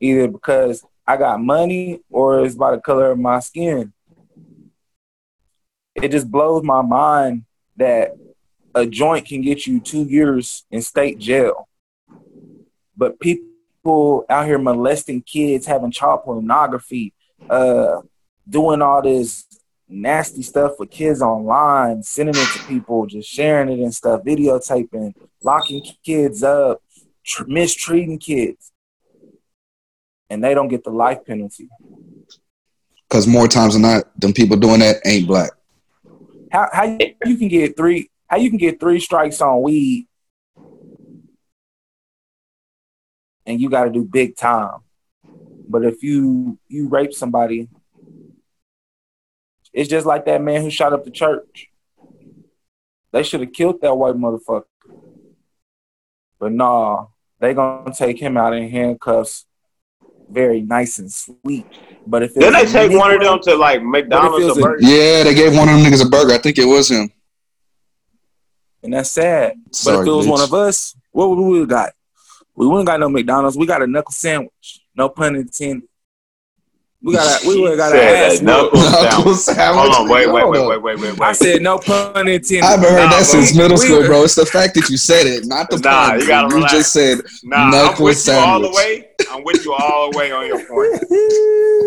either 0.00 0.28
because 0.28 0.84
I 1.06 1.16
got 1.16 1.40
money 1.40 2.00
or 2.10 2.44
it's 2.44 2.54
by 2.54 2.70
the 2.70 2.80
color 2.80 3.10
of 3.10 3.18
my 3.18 3.40
skin. 3.40 3.92
It 5.94 6.10
just 6.10 6.30
blows 6.30 6.62
my 6.62 6.82
mind 6.82 7.44
that 7.76 8.16
a 8.74 8.86
joint 8.86 9.26
can 9.26 9.40
get 9.42 9.66
you 9.66 9.80
two 9.80 10.04
years 10.04 10.64
in 10.70 10.82
state 10.82 11.18
jail. 11.18 11.68
But 12.96 13.20
people 13.20 14.24
out 14.28 14.46
here 14.46 14.58
molesting 14.58 15.22
kids, 15.22 15.66
having 15.66 15.90
child 15.90 16.24
pornography, 16.24 17.12
uh, 17.48 18.00
doing 18.48 18.82
all 18.82 19.02
this 19.02 19.46
nasty 19.88 20.42
stuff 20.42 20.72
with 20.78 20.90
kids 20.90 21.22
online, 21.22 22.02
sending 22.02 22.34
it 22.34 22.48
to 22.52 22.64
people, 22.66 23.06
just 23.06 23.28
sharing 23.28 23.68
it 23.70 23.82
and 23.82 23.94
stuff, 23.94 24.22
videotaping, 24.22 25.14
locking 25.42 25.82
kids 26.04 26.42
up, 26.42 26.82
tr- 27.24 27.44
mistreating 27.46 28.18
kids. 28.18 28.72
And 30.30 30.42
they 30.42 30.54
don't 30.54 30.68
get 30.68 30.84
the 30.84 30.90
life 30.90 31.24
penalty. 31.24 31.68
Because 33.08 33.26
more 33.26 33.46
times 33.46 33.74
than 33.74 33.82
not, 33.82 34.04
them 34.20 34.32
people 34.32 34.56
doing 34.56 34.80
that 34.80 34.96
ain't 35.06 35.28
black. 35.28 35.50
How 36.54 36.68
how 36.72 36.84
you, 36.84 37.36
can 37.36 37.48
get 37.48 37.76
three 37.76 38.10
how 38.28 38.36
you 38.36 38.48
can 38.48 38.58
get 38.58 38.78
three 38.78 39.00
strikes 39.00 39.40
on 39.40 39.62
weed 39.62 40.06
and 43.44 43.60
you 43.60 43.68
got 43.68 43.84
to 43.84 43.90
do 43.90 44.04
big 44.04 44.36
time. 44.36 44.78
But 45.68 45.84
if 45.84 46.04
you 46.04 46.56
you 46.68 46.86
rape 46.86 47.12
somebody, 47.12 47.68
it's 49.72 49.88
just 49.88 50.06
like 50.06 50.26
that 50.26 50.42
man 50.42 50.62
who 50.62 50.70
shot 50.70 50.92
up 50.92 51.04
the 51.04 51.10
church. 51.10 51.70
They 53.10 53.24
should 53.24 53.40
have 53.40 53.52
killed 53.52 53.80
that 53.80 53.96
white 53.96 54.14
motherfucker. 54.14 54.62
But 56.38 56.52
nah, 56.52 57.06
they 57.40 57.52
gonna 57.52 57.92
take 57.92 58.20
him 58.20 58.36
out 58.36 58.54
in 58.54 58.70
handcuffs, 58.70 59.44
very 60.30 60.60
nice 60.60 61.00
and 61.00 61.12
sweet. 61.12 61.66
But 62.06 62.22
if 62.24 62.34
Then 62.34 62.52
they 62.52 62.62
was 62.62 62.70
a 62.74 62.78
take 62.88 62.98
one 62.98 63.12
of 63.14 63.20
them 63.20 63.40
to 63.42 63.56
like 63.56 63.82
McDonald's 63.82 64.58
a- 64.58 64.60
Burger 64.60 64.78
Yeah, 64.82 65.22
they 65.24 65.34
gave 65.34 65.56
one 65.56 65.68
of 65.68 65.76
them 65.76 65.84
niggas 65.84 66.04
a 66.04 66.08
burger. 66.08 66.32
I 66.34 66.38
think 66.38 66.58
it 66.58 66.66
was 66.66 66.90
him. 66.90 67.10
and 68.82 68.92
that's 68.92 69.10
sad. 69.10 69.54
but 69.84 70.00
if 70.00 70.06
it 70.06 70.10
was 70.10 70.26
bitch. 70.26 70.30
one 70.30 70.40
of 70.42 70.52
us, 70.52 70.94
what 71.12 71.30
would 71.30 71.42
we 71.42 71.58
have 71.60 71.68
got? 71.68 71.92
We 72.54 72.66
wouldn't 72.66 72.86
got 72.86 73.00
no 73.00 73.08
McDonald's. 73.08 73.56
We 73.56 73.66
got 73.66 73.82
a 73.82 73.86
knuckle 73.86 74.12
sandwich. 74.12 74.80
No 74.94 75.08
pun 75.08 75.34
intended. 75.36 75.88
We 77.04 77.12
got 77.12 77.44
a, 77.44 77.46
we 77.48 77.60
would 77.60 77.68
have 77.72 77.78
got 77.78 77.92
an 77.92 77.98
Said 77.98 78.32
ass 78.32 78.38
that 78.38 78.44
knuckle 78.44 78.80
whoop. 78.80 78.90
Knuckle 79.02 79.34
sandwich. 79.34 79.36
sandwich. 79.36 79.92
Hold 79.92 79.94
on, 79.94 80.08
wait, 80.08 80.32
wait, 80.32 80.40
Hold 80.42 80.56
wait, 80.56 80.82
wait, 80.82 80.98
wait, 81.00 81.12
wait, 81.12 81.20
I 81.20 81.32
said 81.32 81.60
no 81.60 81.76
pun 81.78 82.26
intended. 82.28 82.64
I 82.64 82.70
haven't 82.70 82.88
heard 82.90 83.04
Nah, 83.04 83.10
that 83.10 83.26
since 83.26 83.52
we- 83.52 83.58
middle 83.58 83.76
we- 83.76 83.84
school, 83.84 84.06
bro. 84.06 84.22
It's 84.24 84.34
the 84.36 84.46
fact 84.46 84.74
that 84.76 84.88
you 84.88 84.96
said 84.96 85.26
it, 85.26 85.44
not 85.44 85.68
the 85.68 85.78
Nah, 85.80 86.08
pun. 86.12 86.20
you 86.20 86.26
gotta 86.26 86.48
you 86.48 86.54
relax. 86.56 86.72
just 86.72 86.92
said 86.94 87.18
Nah, 87.42 87.56
I'm 87.64 87.70
knuckle 87.72 88.06
with 88.06 88.26
you 88.26 88.32
all 88.32 88.60
the 88.60 88.70
way. 88.70 89.08
I'm 89.30 89.44
with 89.44 89.64
you 89.66 89.74
all 89.74 90.10
the 90.12 90.16
way 90.18 90.32
on 90.32 90.46
your 90.46 90.64
point. 90.64 91.04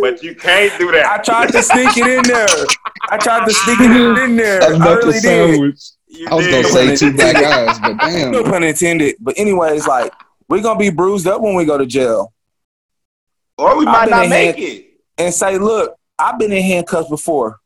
But 0.02 0.22
you 0.24 0.36
can't 0.36 0.78
do 0.78 0.92
that. 0.92 1.08
I 1.08 1.18
tried 1.24 1.52
to 1.52 1.64
sneak 1.64 1.98
it 1.98 2.06
in 2.06 2.22
there. 2.24 2.48
I 3.10 3.18
tried 3.18 3.46
to 3.48 3.54
sneak 3.54 3.80
it 3.80 3.92
in 4.24 4.36
there. 4.36 4.60
A 4.60 4.76
I 4.76 4.78
knuckle 4.78 4.96
really 4.98 5.14
did. 5.14 5.22
sandwich. 5.24 5.80
You 6.10 6.28
I 6.30 6.36
was 6.36 6.46
gonna 6.46 6.62
did. 6.62 6.72
say 6.72 6.96
two 6.96 7.14
black 7.18 7.36
eyes, 7.38 7.80
but 7.80 7.98
damn. 7.98 8.32
No 8.32 8.44
pun 8.44 8.62
intended. 8.64 9.16
But 9.20 9.34
anyways, 9.40 9.88
like 9.88 10.14
we're 10.48 10.62
gonna 10.62 10.78
be 10.80 10.92
bruised 10.92 11.26
up 11.26 11.42
when 11.42 11.56
we 11.56 11.66
go 11.66 11.78
to 11.80 11.88
jail 11.88 12.34
Or 13.58 13.78
we 13.78 13.86
might 13.86 14.10
not 14.10 14.30
make 14.30 14.56
hand- 14.58 14.68
it. 14.68 14.84
And 15.18 15.34
say, 15.34 15.58
"Look, 15.58 15.96
I've 16.18 16.40
been 16.40 16.52
in 16.52 16.64
handcuffs 16.64 17.10
before. 17.10 17.60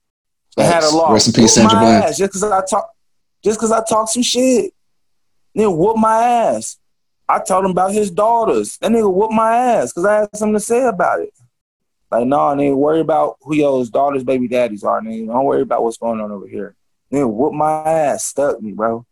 I 0.57 0.63
had 0.63 0.83
a 0.83 0.89
law. 0.89 1.13
Rest 1.13 1.27
in 1.27 1.33
peace, 1.33 1.53
Sandra 1.55 1.79
Bland. 1.79 2.03
ass 2.03 2.17
just 2.17 2.33
because 2.33 2.43
I 2.43 2.61
talk, 2.65 2.89
just 3.43 3.59
because 3.59 3.71
I 3.71 3.83
talk 3.83 4.09
some 4.09 4.23
shit. 4.23 4.73
Nigga 5.57 5.75
whoop 5.75 5.97
my 5.97 6.23
ass. 6.23 6.77
I 7.27 7.39
told 7.39 7.63
him 7.63 7.71
about 7.71 7.93
his 7.93 8.11
daughters. 8.11 8.77
That 8.77 8.91
nigga 8.91 9.11
whooped 9.11 9.33
my 9.33 9.55
ass 9.55 9.93
because 9.93 10.05
I 10.05 10.15
had 10.15 10.29
something 10.35 10.55
to 10.55 10.59
say 10.59 10.83
about 10.83 11.21
it. 11.21 11.33
Like, 12.11 12.27
no, 12.27 12.37
nigga, 12.37 12.75
worry 12.75 12.99
about 12.99 13.37
who 13.41 13.55
your 13.55 13.85
daughters' 13.85 14.25
baby 14.25 14.49
daddies 14.49 14.83
are, 14.83 15.01
nigga. 15.01 15.27
Don't 15.27 15.45
worry 15.45 15.61
about 15.61 15.81
what's 15.81 15.97
going 15.97 16.19
on 16.19 16.29
over 16.29 16.45
here. 16.45 16.75
Nigga 17.11 17.31
whoop 17.31 17.53
my 17.53 17.71
ass, 17.83 18.25
stuck 18.25 18.61
me, 18.61 18.73
bro. 18.73 19.05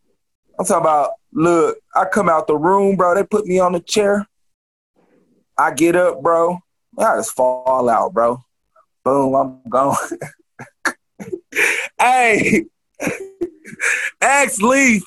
I'm 0.58 0.66
talking 0.66 0.82
about, 0.82 1.12
look, 1.32 1.78
I 1.96 2.06
come 2.06 2.28
out 2.28 2.48
the 2.48 2.58
room, 2.58 2.98
bro. 2.98 3.16
They 3.16 3.24
put 3.24 3.46
me 3.46 3.60
on 3.60 3.72
the 3.72 3.80
chair. 3.80 4.28
I 5.58 5.72
get 5.72 5.96
up, 5.96 6.22
bro. 6.22 6.60
I 7.00 7.18
just 7.18 7.36
fall 7.36 7.90
out, 7.90 8.14
bro. 8.14 8.44
Boom, 9.04 9.34
I'm 9.36 9.70
gone. 9.70 9.96
hey, 12.00 12.66
Ask 14.22 14.62
Leaf. 14.62 15.04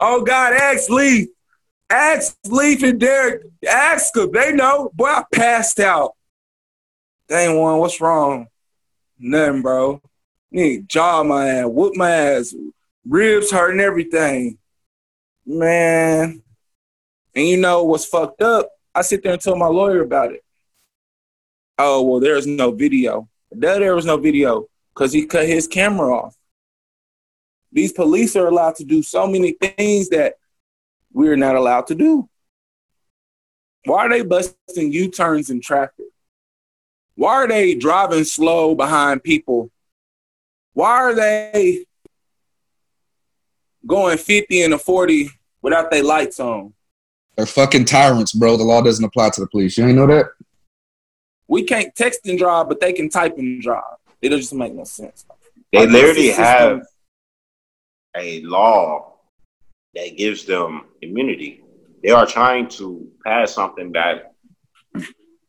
Oh 0.00 0.22
God, 0.22 0.52
ask 0.52 0.90
Leaf. 0.90 1.28
Ask 1.88 2.36
Leaf 2.46 2.82
and 2.82 3.00
Derek. 3.00 3.42
Ask 3.68 4.12
them. 4.12 4.30
They 4.32 4.52
know. 4.52 4.90
Boy, 4.94 5.06
I 5.06 5.24
passed 5.32 5.80
out. 5.80 6.12
Dang 7.28 7.58
one, 7.58 7.78
what's 7.78 8.00
wrong? 8.00 8.46
Nothing, 9.18 9.62
bro. 9.62 10.00
Nigga, 10.54 10.86
jaw 10.86 11.22
my 11.22 11.48
ass, 11.48 11.66
whoop 11.66 11.96
my 11.96 12.10
ass, 12.10 12.54
ribs 13.08 13.50
hurting 13.50 13.80
everything. 13.80 14.58
Man. 15.44 16.42
And 17.34 17.48
you 17.48 17.56
know 17.56 17.84
what's 17.84 18.04
fucked 18.06 18.42
up? 18.42 18.68
I 18.94 19.02
sit 19.02 19.22
there 19.22 19.32
and 19.32 19.40
tell 19.40 19.56
my 19.56 19.66
lawyer 19.66 20.02
about 20.02 20.32
it. 20.32 20.44
Oh, 21.78 22.02
well, 22.02 22.20
there's 22.20 22.46
no 22.46 22.70
video. 22.70 23.28
There, 23.50 23.78
there 23.78 23.94
was 23.94 24.06
no 24.06 24.16
video 24.16 24.66
because 24.94 25.12
he 25.12 25.26
cut 25.26 25.46
his 25.46 25.66
camera 25.66 26.14
off. 26.14 26.36
These 27.72 27.92
police 27.92 28.36
are 28.36 28.48
allowed 28.48 28.76
to 28.76 28.84
do 28.84 29.02
so 29.02 29.26
many 29.26 29.52
things 29.52 30.08
that 30.08 30.34
we're 31.12 31.36
not 31.36 31.56
allowed 31.56 31.86
to 31.88 31.94
do. 31.94 32.28
Why 33.84 34.06
are 34.06 34.08
they 34.08 34.22
busting 34.22 34.92
U 34.92 35.10
turns 35.10 35.50
in 35.50 35.60
traffic? 35.60 36.06
Why 37.14 37.34
are 37.34 37.48
they 37.48 37.74
driving 37.74 38.24
slow 38.24 38.74
behind 38.74 39.22
people? 39.22 39.70
Why 40.72 40.96
are 40.96 41.14
they 41.14 41.84
going 43.86 44.18
50 44.18 44.62
and 44.62 44.74
a 44.74 44.78
40 44.78 45.30
without 45.62 45.90
their 45.90 46.02
lights 46.02 46.40
on? 46.40 46.74
They're 47.36 47.46
fucking 47.46 47.84
tyrants, 47.84 48.32
bro. 48.32 48.56
The 48.56 48.64
law 48.64 48.82
doesn't 48.82 49.04
apply 49.04 49.30
to 49.30 49.40
the 49.40 49.46
police. 49.46 49.76
You 49.76 49.86
ain't 49.86 49.96
know 49.96 50.06
that? 50.06 50.26
We 51.48 51.62
can't 51.64 51.94
text 51.94 52.20
and 52.26 52.38
drive, 52.38 52.68
but 52.68 52.80
they 52.80 52.92
can 52.92 53.08
type 53.08 53.38
and 53.38 53.60
drive. 53.62 53.82
It 54.20 54.30
doesn't 54.30 54.56
make 54.56 54.74
no 54.74 54.84
sense. 54.84 55.24
They 55.72 55.78
Our 55.80 55.86
literally 55.86 56.28
system- 56.28 56.44
have 56.44 56.82
a 58.16 58.40
law 58.42 59.14
that 59.94 60.16
gives 60.16 60.44
them 60.44 60.86
immunity. 61.02 61.62
They 62.02 62.10
are 62.10 62.26
trying 62.26 62.68
to 62.70 63.08
pass 63.24 63.52
something 63.54 63.92
that 63.92 64.32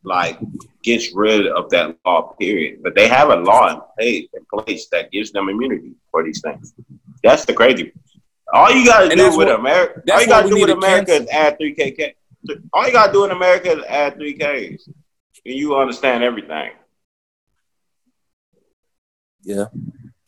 like 0.03 0.37
gets 0.83 1.13
rid 1.13 1.47
of 1.47 1.69
that 1.71 1.97
law 2.05 2.33
period. 2.39 2.81
But 2.83 2.95
they 2.95 3.07
have 3.07 3.29
a 3.29 3.35
law 3.35 3.69
in 3.73 3.81
place, 3.97 4.27
in 4.33 4.45
place 4.53 4.87
that 4.91 5.11
gives 5.11 5.31
them 5.31 5.49
immunity 5.49 5.93
for 6.11 6.23
these 6.23 6.41
things. 6.41 6.73
That's 7.23 7.45
the 7.45 7.53
crazy. 7.53 7.91
All 8.53 8.71
you 8.71 8.85
gotta 8.85 9.05
And 9.09 9.17
do 9.17 9.23
that's 9.23 9.35
with 9.37 9.47
what- 9.49 9.59
America, 9.59 10.01
all 10.13 10.21
you 10.21 10.27
gotta 10.27 10.47
do 10.47 10.55
we 10.55 10.61
with 10.61 10.69
America 10.71 11.07
cancel. 11.11 11.23
is 11.23 11.29
add 11.29 11.57
three 11.57 11.73
K. 11.73 12.15
All 12.71 12.85
you 12.85 12.93
gotta 12.93 13.11
do 13.11 13.25
in 13.25 13.31
America 13.31 13.77
is 13.79 13.83
add 13.85 14.15
three 14.15 14.33
Ks, 14.33 14.87
and 15.47 15.55
you 15.55 15.77
understand 15.77 16.23
everything. 16.23 16.71
Yeah. 19.43 19.65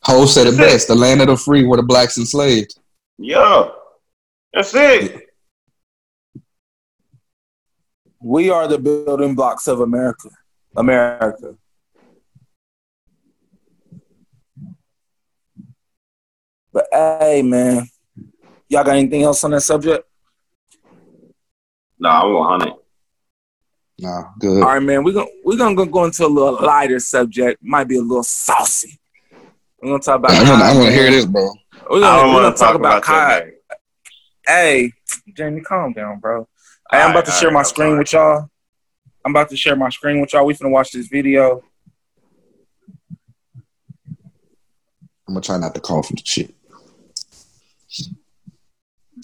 Ho 0.04 0.24
said 0.24 0.46
it 0.46 0.52
That's 0.52 0.62
it. 0.62 0.72
best. 0.72 0.88
The 0.88 0.94
land 0.94 1.20
of 1.20 1.26
the 1.26 1.36
free 1.36 1.66
where 1.66 1.76
the 1.76 1.82
blacks 1.82 2.16
enslaved. 2.16 2.74
Yeah, 3.18 3.68
that's 4.52 4.74
it. 4.74 5.26
We 8.18 8.48
are 8.48 8.66
the 8.66 8.78
building 8.78 9.34
blocks 9.34 9.68
of 9.68 9.80
America. 9.80 10.30
America. 10.74 11.54
But 16.72 16.86
hey, 16.92 17.42
man, 17.42 17.86
y'all 18.68 18.84
got 18.84 18.96
anything 18.96 19.22
else 19.22 19.44
on 19.44 19.50
that 19.50 19.60
subject? 19.60 20.08
No, 21.98 22.08
I'm 22.08 22.32
100. 22.32 22.79
Nah, 24.02 24.24
good. 24.38 24.62
All 24.62 24.68
right, 24.70 24.82
man. 24.82 25.04
We're 25.04 25.12
gonna 25.12 25.28
we're 25.44 25.58
gonna 25.58 25.74
go- 25.74 25.84
go 25.84 26.04
into 26.04 26.24
a 26.24 26.28
little 26.28 26.54
lighter 26.64 26.98
subject. 27.00 27.62
Might 27.62 27.84
be 27.84 27.98
a 27.98 28.00
little 28.02 28.22
saucy. 28.22 28.98
We're 29.82 29.90
gonna 29.90 30.02
talk 30.02 30.16
about. 30.20 30.30
I 30.30 30.48
want, 30.50 30.62
I 30.62 30.74
want 30.74 30.86
to 30.86 30.92
hear 30.92 31.10
this, 31.10 31.26
bro. 31.26 31.50
We're 31.90 32.00
gonna, 32.00 32.32
we're 32.32 32.40
gonna 32.42 32.52
to 32.52 32.58
talk 32.58 32.74
about 32.76 33.06
your 33.06 33.14
Khia. 33.16 33.50
Hey, 34.46 34.92
Jamie, 35.36 35.60
calm 35.60 35.92
down, 35.92 36.18
bro. 36.18 36.48
Hey, 36.90 36.98
I'm 36.98 37.04
All 37.04 37.10
about 37.10 37.16
right, 37.18 37.24
to 37.26 37.30
share 37.32 37.48
right, 37.50 37.54
my 37.54 37.62
screen 37.62 37.88
sorry. 37.90 37.98
with 37.98 38.12
y'all. 38.12 38.48
I'm 39.24 39.32
about 39.32 39.50
to 39.50 39.56
share 39.56 39.76
my 39.76 39.90
screen 39.90 40.20
with 40.22 40.32
y'all. 40.32 40.46
We 40.46 40.54
finna 40.54 40.70
watch 40.70 40.92
this 40.92 41.08
video. 41.08 41.62
I'm 45.28 45.34
gonna 45.34 45.40
try 45.42 45.58
not 45.58 45.74
to 45.74 45.80
call 45.80 46.02
from 46.02 46.16
the 46.16 46.22
shit. 46.24 46.54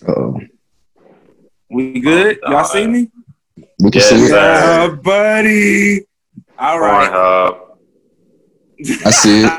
Oh, 0.07 0.39
We 1.71 1.99
good? 2.01 2.41
Oh, 2.45 2.51
Y'all 2.51 2.65
see 2.65 2.87
me? 2.87 3.11
We 3.79 3.91
can 3.91 4.01
Yes, 4.01 4.09
see 4.09 4.25
it. 4.25 4.31
Yeah, 4.31 4.89
buddy. 5.03 6.01
All 6.59 6.81
right. 6.81 7.11
Pornhub. 7.11 7.61
I 9.07 9.11
see 9.11 9.45
it. 9.45 9.53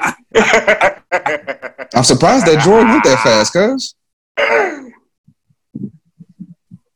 I'm 1.95 2.03
surprised 2.03 2.45
that 2.45 2.61
Jordan 2.63 2.89
went 2.89 3.03
that 3.05 3.19
fast, 3.23 3.53
cuz. 3.53 3.95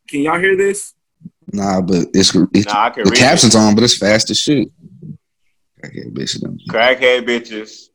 Can 0.07 0.22
y'all 0.22 0.39
hear 0.39 0.55
this? 0.57 0.93
Nah, 1.53 1.82
but 1.82 2.07
it's, 2.13 2.36
it's 2.53 2.65
Nah, 2.74 2.86
I 2.86 2.89
can 2.91 3.03
the 3.05 3.11
captions 3.11 3.55
it. 3.55 3.57
on, 3.57 3.76
but 3.76 3.84
it's 3.84 3.97
fast 3.97 4.30
as 4.30 4.39
shit. 4.39 4.69
Okay, 5.86 6.03
bitch, 6.09 6.39
them. 6.41 6.57
Crackhead 6.69 7.26
bitches. 7.28 7.88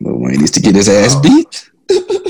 Lil 0.00 0.16
Wayne 0.18 0.38
needs 0.38 0.50
to 0.52 0.60
get 0.60 0.74
his 0.74 0.88
ass 0.88 1.14
Oh. 1.16 1.22
beat. 1.22 1.70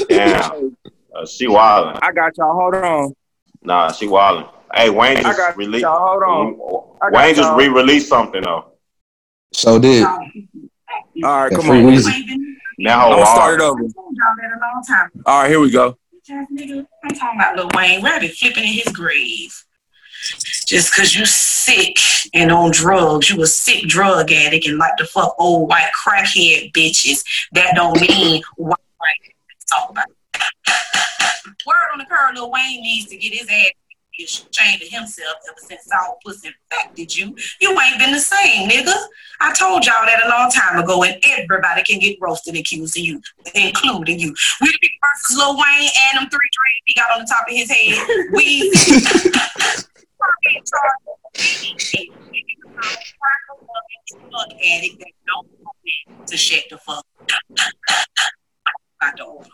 Damn. 0.08 0.76
Uh, 1.14 1.26
she 1.26 1.46
wildin'. 1.46 1.98
I 2.02 2.12
got 2.12 2.36
y'all. 2.36 2.54
Hold 2.54 2.74
on. 2.76 3.14
Nah, 3.62 3.90
she 3.92 4.06
wildin'. 4.06 4.48
Hey, 4.74 4.90
Wayne 4.90 5.22
just 5.22 5.56
released. 5.56 5.84
Hold 5.84 6.22
on. 6.22 7.12
Wayne 7.12 7.34
just 7.34 7.52
re-released 7.56 8.08
something 8.08 8.42
though. 8.42 8.72
So 9.52 9.78
did. 9.78 10.04
All 10.04 10.20
right, 11.24 11.50
come 11.50 11.70
on. 11.70 11.82
Weezy. 11.84 12.36
Now 12.78 13.06
I'm 13.06 13.12
gonna 13.12 13.26
start 13.26 13.60
it 13.60 13.62
over. 13.62 13.80
told 13.80 13.92
y'all 13.94 14.34
that 14.40 14.56
a 14.56 14.60
long 14.60 14.82
time 14.86 15.10
ago. 15.12 15.22
All 15.26 15.42
right, 15.42 15.50
here 15.50 15.60
we 15.60 15.70
go. 15.70 15.98
I'm 16.30 16.46
talking 17.14 17.40
about 17.40 17.56
Lil 17.56 17.68
Wayne. 17.74 18.02
Where 18.02 18.20
they 18.20 18.28
flipping 18.28 18.64
in 18.64 18.72
his 18.72 18.92
grave? 18.92 19.64
Just 20.66 20.94
cause 20.94 21.14
you 21.14 21.26
sick 21.26 21.98
and 22.32 22.52
on 22.52 22.70
drugs, 22.70 23.28
you 23.30 23.42
a 23.42 23.46
sick 23.46 23.84
drug 23.84 24.30
addict 24.30 24.66
and 24.66 24.78
like 24.78 24.96
to 24.98 25.06
fuck 25.06 25.34
old 25.38 25.68
white 25.68 25.90
crackhead 26.06 26.72
bitches. 26.72 27.24
That 27.52 27.74
don't 27.74 28.00
mean 28.00 28.42
white 28.56 28.76
right. 29.02 29.34
Talk 29.68 29.90
about. 29.90 30.04
it. 30.08 30.16
Word 31.66 31.74
on 31.92 31.98
the 31.98 32.04
curve, 32.04 32.34
Lil 32.34 32.50
Wayne 32.50 32.82
needs 32.82 33.06
to 33.06 33.16
get 33.16 33.32
his 33.32 33.48
ass 33.50 33.72
ashamed 34.24 34.82
of 34.82 34.88
himself 34.88 35.34
ever 35.48 35.58
since 35.58 35.84
South 35.86 36.16
Pussy 36.24 36.48
infected 36.48 37.16
you. 37.16 37.34
You 37.60 37.70
ain't 37.80 37.98
been 37.98 38.12
the 38.12 38.20
same, 38.20 38.68
nigga. 38.68 38.94
I 39.40 39.52
told 39.52 39.86
y'all 39.86 40.04
that 40.06 40.24
a 40.24 40.28
long 40.28 40.50
time 40.50 40.82
ago, 40.82 41.02
and 41.02 41.18
everybody 41.24 41.82
can 41.82 41.98
get 41.98 42.18
roasted 42.20 42.56
accusing 42.56 43.04
you, 43.04 43.20
including 43.54 44.18
you. 44.18 44.34
We 44.60 44.68
big 44.80 44.90
versus 45.02 45.36
Lil 45.36 45.56
Wayne 45.56 45.90
and 46.12 46.22
them 46.22 46.30
three 46.30 46.50
dreads 46.52 46.82
he 46.84 46.94
got 46.94 47.12
on 47.12 47.20
the 47.20 47.26
top 47.26 47.46
of 47.48 47.54
his 47.54 47.70
head. 47.70 47.98
We 48.32 48.72
addict 54.62 54.98
that 54.98 55.12
don't 55.26 55.46
to 56.26 56.36
shut 56.36 56.64
the 56.70 56.78
fuck 56.78 57.06
the 57.56 59.24
over. 59.24 59.44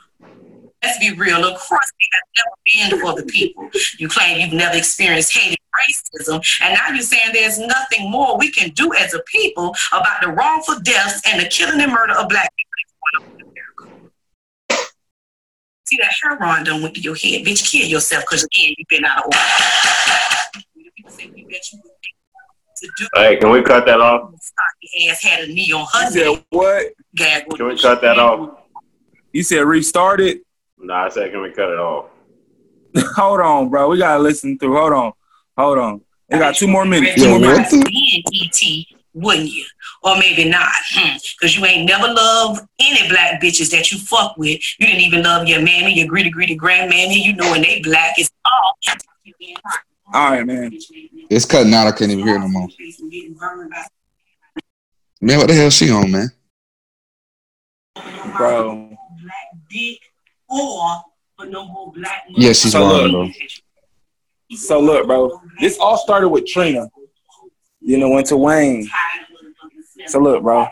Let's 0.86 1.00
be 1.00 1.10
real. 1.16 1.40
Look, 1.40 1.58
crusty 1.58 2.06
has 2.12 2.22
never 2.38 2.92
been 2.92 3.00
for 3.00 3.20
the 3.20 3.26
people. 3.26 3.68
You 3.98 4.08
claim 4.08 4.38
you've 4.38 4.52
never 4.52 4.76
experienced 4.76 5.36
hate 5.36 5.58
and 5.58 6.22
racism, 6.22 6.40
and 6.62 6.74
now 6.74 6.94
you're 6.94 7.02
saying 7.02 7.32
there's 7.32 7.58
nothing 7.58 8.08
more 8.08 8.38
we 8.38 8.52
can 8.52 8.70
do 8.70 8.94
as 8.94 9.12
a 9.12 9.20
people 9.26 9.74
about 9.92 10.20
the 10.22 10.28
wrongful 10.28 10.78
deaths 10.84 11.22
and 11.26 11.42
the 11.42 11.48
killing 11.48 11.80
and 11.80 11.90
murder 11.90 12.12
of 12.12 12.28
black 12.28 12.52
people. 12.54 14.00
See 15.86 15.96
that 15.96 16.12
heroin 16.22 16.62
done 16.62 16.82
went 16.82 16.94
to 16.94 17.00
your 17.00 17.16
head, 17.16 17.44
bitch. 17.44 17.68
Kill 17.68 17.88
yourself 17.88 18.22
because 18.22 18.44
again 18.44 18.74
you've 18.78 18.86
been 18.88 19.04
out 19.04 19.18
of 19.18 19.24
order. 19.24 19.38
People 20.96 21.10
say 21.10 21.32
we 21.34 21.44
bet 21.46 21.72
you 21.72 21.80
would 21.82 21.92
to 22.76 22.90
do 22.96 23.08
Hey, 23.16 23.36
can 23.38 23.50
we 23.50 23.60
cut 23.62 23.86
that 23.86 24.00
off? 24.00 24.32
ass 25.10 25.22
had 25.24 25.48
a 25.48 25.48
knee 25.48 25.72
on 25.72 25.84
You 26.04 26.10
said 26.10 26.44
what? 26.50 26.92
Gag 27.16 27.48
Can 27.56 27.66
we 27.66 27.76
cut 27.76 28.00
that 28.02 28.20
off? 28.20 28.60
You 29.32 29.42
said 29.42 29.64
restart 29.64 30.20
it? 30.20 30.45
Nah, 30.78 31.04
I 31.04 31.08
said 31.08 31.30
can 31.30 31.42
we 31.42 31.50
cut 31.50 31.70
it 31.70 31.78
off? 31.78 32.06
Hold 33.16 33.40
on, 33.40 33.68
bro. 33.68 33.88
We 33.88 33.98
gotta 33.98 34.22
listen 34.22 34.58
through. 34.58 34.76
Hold 34.76 34.92
on. 34.92 35.12
Hold 35.56 35.78
on. 35.78 36.00
We 36.30 36.38
got 36.38 36.56
two 36.56 36.66
more 36.66 36.84
minutes. 36.84 37.14
Two 37.16 37.22
Yo, 37.22 37.38
more 37.38 37.40
what 37.40 37.72
minutes. 37.72 37.72
the- 37.72 38.86
wouldn't 39.16 39.50
you? 39.50 39.64
Or 40.02 40.16
maybe 40.18 40.48
not, 40.48 40.70
because 40.94 41.54
hmm. 41.54 41.60
you 41.60 41.66
ain't 41.66 41.88
never 41.88 42.06
loved 42.12 42.60
any 42.78 43.08
black 43.08 43.40
bitches 43.40 43.70
that 43.70 43.90
you 43.90 43.98
fuck 43.98 44.36
with. 44.36 44.60
You 44.78 44.86
didn't 44.86 45.00
even 45.00 45.22
love 45.22 45.48
your 45.48 45.62
mammy, 45.62 45.94
your 45.94 46.06
greedy 46.06 46.30
greedy 46.30 46.56
grandmammy. 46.56 47.16
You 47.16 47.34
know, 47.34 47.50
when 47.50 47.62
they 47.62 47.80
black 47.80 48.14
it's 48.18 48.30
all. 48.44 48.76
All 50.12 50.30
right, 50.30 50.46
man. 50.46 50.78
It's 51.30 51.46
cutting 51.46 51.72
out. 51.74 51.86
I 51.86 51.92
can't 51.92 52.10
even 52.10 52.26
hear 52.26 52.38
no 52.38 52.48
more. 52.48 52.68
Man, 55.20 55.38
what 55.38 55.48
the 55.48 55.54
hell 55.54 55.70
she 55.70 55.90
on, 55.90 56.10
man? 56.10 56.28
Bro. 58.36 58.90
Black 59.22 59.48
dick 59.70 59.98
or 60.60 61.02
but 61.36 61.50
no 61.50 61.66
more 61.66 61.92
black. 61.92 62.24
Yeah, 62.28 62.52
she's 62.52 62.72
so 62.72 62.84
lying, 62.84 63.12
bro. 63.12 63.30
So 64.52 64.80
look, 64.80 65.06
bro. 65.06 65.40
This 65.60 65.78
all 65.78 65.98
started 65.98 66.28
with 66.28 66.46
Trina. 66.46 66.88
You 67.80 67.98
know, 67.98 68.10
went 68.10 68.26
to 68.28 68.36
Wayne. 68.36 68.88
So 70.06 70.18
look, 70.18 70.42
bro. 70.42 70.66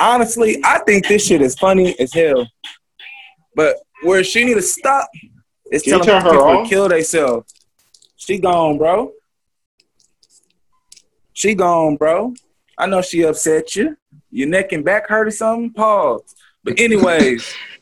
Honestly, 0.00 0.60
I 0.64 0.78
think 0.80 1.06
this 1.06 1.26
shit 1.26 1.42
is 1.42 1.54
funny 1.56 1.98
as 1.98 2.12
hell. 2.12 2.46
But 3.54 3.76
where 4.02 4.24
she 4.24 4.44
need 4.44 4.54
to 4.54 4.62
stop 4.62 5.08
is 5.70 5.82
telling 5.82 6.06
people 6.06 6.62
to 6.62 6.68
kill 6.68 6.88
themselves. 6.88 7.52
She 8.16 8.38
gone, 8.38 8.78
bro. 8.78 9.12
She 11.32 11.54
gone, 11.54 11.96
bro. 11.96 12.34
I 12.76 12.86
know 12.86 13.02
she 13.02 13.22
upset 13.22 13.76
you. 13.76 13.96
Your 14.30 14.48
neck 14.48 14.72
and 14.72 14.84
back 14.84 15.08
hurt 15.08 15.28
or 15.28 15.30
something. 15.30 15.72
Pause. 15.72 16.34
But 16.62 16.78
anyways, 16.78 17.54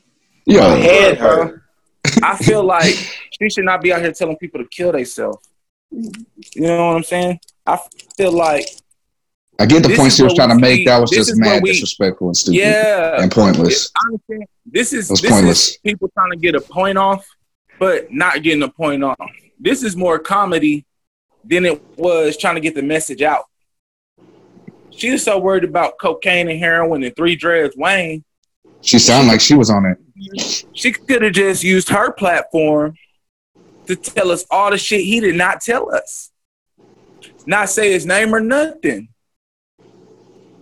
yeah, 0.49 0.75
head, 0.75 1.19
bro. 1.19 1.59
I 2.23 2.37
feel 2.37 2.65
like 2.65 2.95
she 2.95 3.51
should 3.51 3.65
not 3.65 3.83
be 3.83 3.93
out 3.93 4.01
here 4.01 4.13
telling 4.13 4.37
people 4.37 4.63
to 4.63 4.69
kill 4.69 4.93
themselves. 4.93 5.47
You 5.91 6.63
know 6.63 6.89
what 6.89 6.97
I'm 6.97 7.05
saying? 7.05 7.41
I 7.67 7.79
feel 8.17 8.33
like 8.33 8.67
I 9.59 9.67
get 9.67 9.83
the 9.83 9.95
point 9.97 10.13
she 10.13 10.23
was 10.23 10.35
trying 10.35 10.51
to 10.51 10.55
make. 10.59 10.79
We, 10.79 10.85
that 10.87 10.99
was 10.99 11.11
just 11.11 11.37
mad, 11.37 11.63
we, 11.63 11.73
disrespectful, 11.73 12.29
and 12.29 12.37
stupid, 12.37 12.59
yeah, 12.59 13.21
and 13.21 13.31
pointless. 13.31 13.91
Honestly, 14.07 14.47
this 14.65 14.93
is 14.93 15.09
this 15.09 15.21
pointless. 15.29 15.69
is 15.71 15.77
people 15.79 16.09
trying 16.15 16.31
to 16.31 16.37
get 16.37 16.55
a 16.55 16.61
point 16.61 16.97
off, 16.97 17.27
but 17.79 18.13
not 18.13 18.43
getting 18.43 18.63
a 18.63 18.69
point 18.69 19.03
off. 19.03 19.31
This 19.59 19.83
is 19.83 19.97
more 19.97 20.19
comedy 20.19 20.87
than 21.45 21.65
it 21.65 21.83
was 21.97 22.37
trying 22.37 22.55
to 22.55 22.61
get 22.61 22.75
the 22.75 22.83
message 22.83 23.23
out. 23.23 23.47
She 24.91 25.11
was 25.11 25.25
so 25.25 25.39
worried 25.39 25.65
about 25.65 25.99
cocaine 25.99 26.49
and 26.49 26.59
heroin 26.59 27.03
and 27.03 27.15
three 27.15 27.37
dreads 27.37 27.77
Wayne. 27.77 28.25
She 28.83 28.99
sounded 28.99 29.31
like 29.31 29.41
she 29.41 29.55
was 29.55 29.71
on 29.71 29.87
it. 29.87 30.65
She 30.73 30.93
could 30.93 31.23
have 31.23 31.33
just 31.33 31.63
used 31.63 31.89
her 31.89 32.13
platform 32.13 32.95
to 33.87 33.97
tell 33.97 34.31
us 34.31 34.45
all 34.51 34.71
the 34.71 34.79
shit 34.79 35.01
he 35.01 35.21
did 35.21 35.35
not 35.35 35.61
tell 35.61 35.95
us. 35.95 36.31
Not 37.47 37.69
say 37.71 37.93
his 37.93 38.07
name 38.07 38.35
or 38.35 38.41
nothing. 38.41 39.09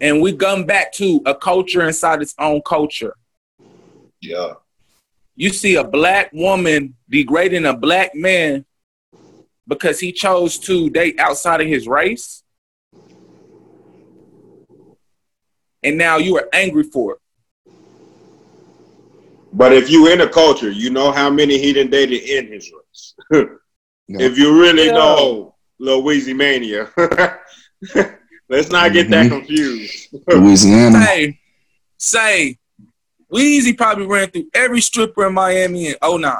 And 0.00 0.20
we 0.20 0.34
come 0.34 0.64
back 0.64 0.92
to 0.94 1.20
a 1.26 1.34
culture 1.34 1.86
inside 1.86 2.22
its 2.22 2.34
own 2.38 2.62
culture. 2.62 3.14
Yeah. 4.20 4.54
You 5.34 5.50
see 5.50 5.76
a 5.76 5.84
black 5.84 6.32
woman 6.32 6.96
degrading 7.08 7.66
a 7.66 7.76
black 7.76 8.14
man 8.14 8.64
because 9.66 10.00
he 10.00 10.12
chose 10.12 10.58
to 10.60 10.88
date 10.90 11.18
outside 11.18 11.60
of 11.60 11.66
his 11.66 11.88
race. 11.88 12.42
And 15.82 15.98
now 15.98 16.16
you 16.16 16.36
are 16.38 16.48
angry 16.52 16.84
for 16.84 17.14
it. 17.14 17.18
But 19.56 19.72
if 19.72 19.88
you 19.88 20.12
in 20.12 20.20
a 20.20 20.28
culture, 20.28 20.70
you 20.70 20.90
know 20.90 21.10
how 21.10 21.30
many 21.30 21.56
he 21.56 21.72
done 21.72 21.88
dated 21.88 22.22
in 22.24 22.52
his 22.52 22.70
race. 22.70 23.14
If 24.06 24.36
you 24.36 24.60
really 24.60 24.86
yeah. 24.86 24.92
know 24.92 25.54
Louisiana, 25.78 26.90
let's 28.50 28.70
not 28.70 28.92
get 28.92 29.08
mm-hmm. 29.08 29.10
that 29.10 29.28
confused. 29.30 30.08
Louisiana. 30.28 31.02
Say, 31.02 31.40
say, 31.96 32.58
Weezy 33.32 33.76
probably 33.76 34.06
ran 34.06 34.30
through 34.30 34.50
every 34.52 34.82
stripper 34.82 35.26
in 35.26 35.32
Miami 35.32 35.88
in 35.88 35.96
09. 36.02 36.36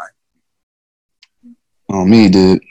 Oh, 1.89 2.05
me, 2.05 2.29
dude. 2.29 2.63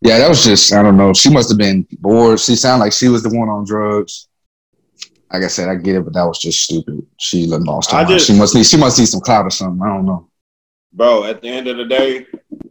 Yeah, 0.00 0.18
that 0.18 0.28
was 0.28 0.42
just, 0.42 0.72
I 0.72 0.82
don't 0.82 0.96
know. 0.96 1.12
She 1.12 1.28
must 1.28 1.50
have 1.50 1.58
been 1.58 1.86
bored. 2.00 2.40
She 2.40 2.56
sounded 2.56 2.84
like 2.84 2.92
she 2.94 3.08
was 3.08 3.22
the 3.22 3.28
one 3.28 3.50
on 3.50 3.66
drugs 3.66 4.25
like 5.32 5.42
I 5.42 5.48
said, 5.48 5.68
I 5.68 5.74
get 5.76 5.96
it, 5.96 6.04
but 6.04 6.14
that 6.14 6.24
was 6.24 6.38
just 6.38 6.62
stupid. 6.62 7.04
She 7.18 7.46
lost 7.46 7.90
her 7.90 8.04
mind. 8.04 8.20
She 8.20 8.34
must 8.38 8.54
need 8.54 8.66
she 8.66 8.76
must 8.76 8.98
need 8.98 9.06
some 9.06 9.20
clout 9.20 9.44
or 9.44 9.50
something. 9.50 9.82
I 9.82 9.88
don't 9.88 10.06
know. 10.06 10.28
Bro, 10.92 11.24
at 11.24 11.42
the 11.42 11.48
end 11.48 11.66
of 11.66 11.76
the 11.76 11.84
day, 11.84 12.26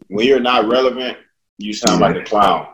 when 0.07 0.25
you're 0.25 0.39
not 0.39 0.67
relevant, 0.67 1.17
you 1.57 1.73
sound 1.73 1.99
yeah. 1.99 2.07
like 2.07 2.15
a 2.15 2.23
clown. 2.23 2.67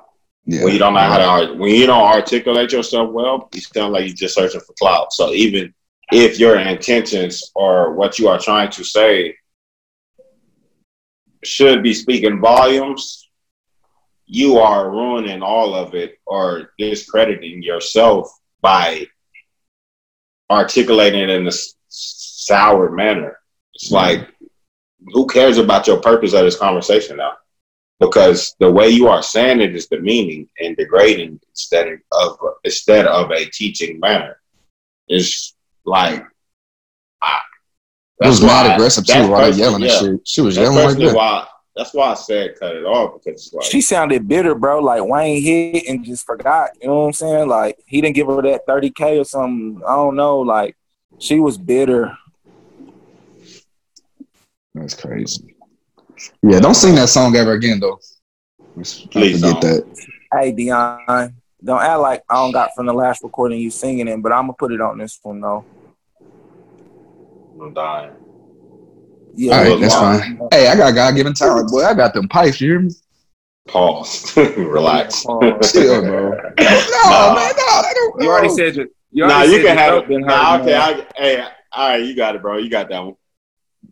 Yeah. 0.46 0.64
When 0.64 0.74
you 0.74 0.80
don't 0.80 0.94
know 0.94 1.00
how 1.00 1.46
to 1.46 1.54
when 1.54 1.76
you 1.76 1.86
don't 1.88 2.02
articulate 2.02 2.72
yourself 2.72 3.12
well, 3.12 3.50
you 3.54 3.62
sound 3.62 3.94
like 3.94 4.06
you're 4.06 4.16
just 4.16 4.36
searching 4.36 4.62
for 4.62 4.74
clout. 4.80 5.14
So 5.14 5.34
even 5.34 5.74
if 6.12 6.40
your 6.40 6.60
intentions 6.60 7.52
or 7.56 7.94
what 7.94 8.20
you 8.20 8.28
are 8.28 8.40
trying 8.40 8.70
to 8.72 8.84
say 8.84 9.36
should 11.44 11.82
be 11.84 11.94
speaking 11.94 12.40
volumes, 12.40 13.30
you 14.26 14.58
are 14.58 14.92
ruining 14.92 15.42
all 15.42 15.76
of 15.76 15.96
it 15.96 16.20
or 16.26 16.74
discrediting 16.78 17.62
yourself 17.62 18.32
by 18.62 19.06
articulating 20.52 21.30
in 21.30 21.48
a 21.48 21.52
sour 21.88 22.92
manner. 22.92 23.40
It's 23.74 23.92
mm-hmm. 23.92 23.96
like, 23.96 24.28
who 25.14 25.26
cares 25.28 25.58
about 25.58 25.88
your 25.88 26.00
purpose 26.00 26.34
of 26.34 26.46
this 26.46 26.58
conversation 26.58 27.18
now? 27.18 27.34
Because 28.00 28.56
the 28.60 28.72
way 28.72 28.90
you 28.90 29.08
are 29.08 29.24
saying 29.24 29.62
it 29.62 29.76
is 29.76 29.88
demeaning 29.88 30.50
and 30.60 30.76
degrading 30.76 31.40
instead 31.50 32.00
of 32.12 32.38
instead 32.64 33.06
of 33.06 33.32
a 33.32 33.46
teaching 33.46 34.00
manner. 34.00 34.40
It's 35.08 35.56
like 35.86 36.24
I, 37.22 37.40
it 38.22 38.28
was 38.28 38.42
mad 38.42 38.74
aggressive 38.74 39.06
too 39.06 39.30
while 39.30 39.54
yelling 39.54 39.84
yeah. 39.84 40.00
shit. 40.00 40.28
She 40.28 40.42
was 40.42 40.58
yelling 40.58 40.84
like 40.84 40.98
that. 40.98 41.16
Why, 41.16 41.48
that's 41.76 41.94
why 41.94 42.12
I 42.12 42.14
said 42.16 42.60
cut 42.60 42.76
it 42.76 42.84
off 42.84 43.22
because 43.24 43.52
like, 43.54 43.66
she 43.66 43.82
sounded 43.82 44.28
bitter, 44.28 44.56
bro. 44.56 44.80
Like 44.80 45.04
Wayne 45.06 45.42
hit 45.42 45.88
and 45.88 46.04
just 46.04 46.26
forgot. 46.26 46.72
You 46.82 46.88
know 46.88 47.00
what 47.00 47.06
I'm 47.08 47.14
saying? 47.14 47.48
Like 47.48 47.80
he 47.86 48.02
didn't 48.02 48.16
give 48.16 48.28
her 48.28 48.42
that 48.42 48.68
30k 48.68 49.22
or 49.22 49.24
something. 49.24 49.82
I 49.88 49.96
don't 49.96 50.16
know. 50.16 50.40
Like 50.40 50.76
she 51.18 51.40
was 51.40 51.58
bitter. 51.58 52.18
That's 54.74 54.94
crazy. 54.94 55.56
Yeah, 56.44 56.60
don't 56.60 56.76
sing 56.76 56.96
that 56.96 57.10
song 57.10 57.36
ever 57.36 57.54
again 57.54 57.80
though. 57.80 58.00
Please 58.76 59.40
forget 59.42 59.62
that. 59.62 59.86
Hey 60.34 60.52
Dion, 60.52 61.36
don't 61.64 61.82
act 61.82 62.00
like 62.00 62.24
I 62.30 62.36
don't 62.36 62.52
got 62.52 62.72
from 62.76 62.86
the 62.86 62.94
last 62.94 63.24
recording 63.24 63.60
you 63.60 63.72
singing 63.72 64.08
it, 64.08 64.22
but 64.22 64.32
I'm 64.32 64.44
gonna 64.44 64.54
put 64.54 64.72
it 64.72 64.82
on 64.82 64.98
this 64.98 65.20
one 65.22 65.42
though. 65.42 65.66
I'm 67.62 67.74
dying. 67.74 68.12
Yeah, 69.34 69.58
All 69.58 69.64
right, 69.64 69.80
that's 69.80 69.96
fine. 69.96 70.40
Hey, 70.52 70.68
I 70.68 70.76
got 70.76 70.94
God 70.94 71.16
given 71.16 71.34
talent, 71.34 71.70
boy. 71.70 71.84
I 71.84 71.94
got 71.94 72.14
them 72.14 72.28
pipes. 72.28 72.60
You 72.60 72.70
hear 72.70 72.80
me? 72.82 72.92
Pause. 73.68 74.38
Relax. 74.58 75.22
Chill, 75.72 76.02
bro. 76.02 76.30
no, 76.32 76.36
nah. 76.60 77.36
man, 77.36 77.54
no, 77.56 78.14
You 78.20 78.30
already 78.30 78.50
said 78.50 78.78
it. 78.78 78.90
You 79.12 79.28
nah, 79.28 79.44
you 79.44 79.62
can 79.62 79.78
have 79.78 80.10
it. 80.10 80.20
Nah, 80.20 80.60
okay. 80.60 80.76
I, 80.76 81.06
hey, 81.16 81.48
all 81.72 81.90
right, 81.90 82.04
you 82.04 82.16
got 82.16 82.36
it, 82.36 82.42
bro. 82.42 82.58
You 82.58 82.70
got 82.70 82.90
that 82.90 83.00
one. 83.00 83.16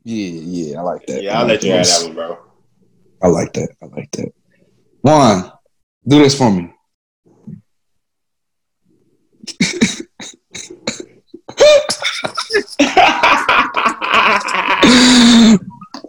Yeah, 0.03 0.27
yeah, 0.27 0.79
I 0.79 0.81
like 0.81 1.05
that. 1.07 1.23
Yeah, 1.23 1.39
I'll 1.39 1.45
let 1.45 1.63
you 1.63 1.71
have 1.71 1.85
that 1.85 2.03
one, 2.05 2.15
bro. 2.15 2.39
I 3.21 3.27
like 3.27 3.53
that. 3.53 3.69
I 3.81 3.85
like 3.87 4.11
that. 4.11 4.31
One, 5.01 5.51
do 6.07 6.19
this 6.19 6.37
for 6.37 6.51
me. 6.51 6.73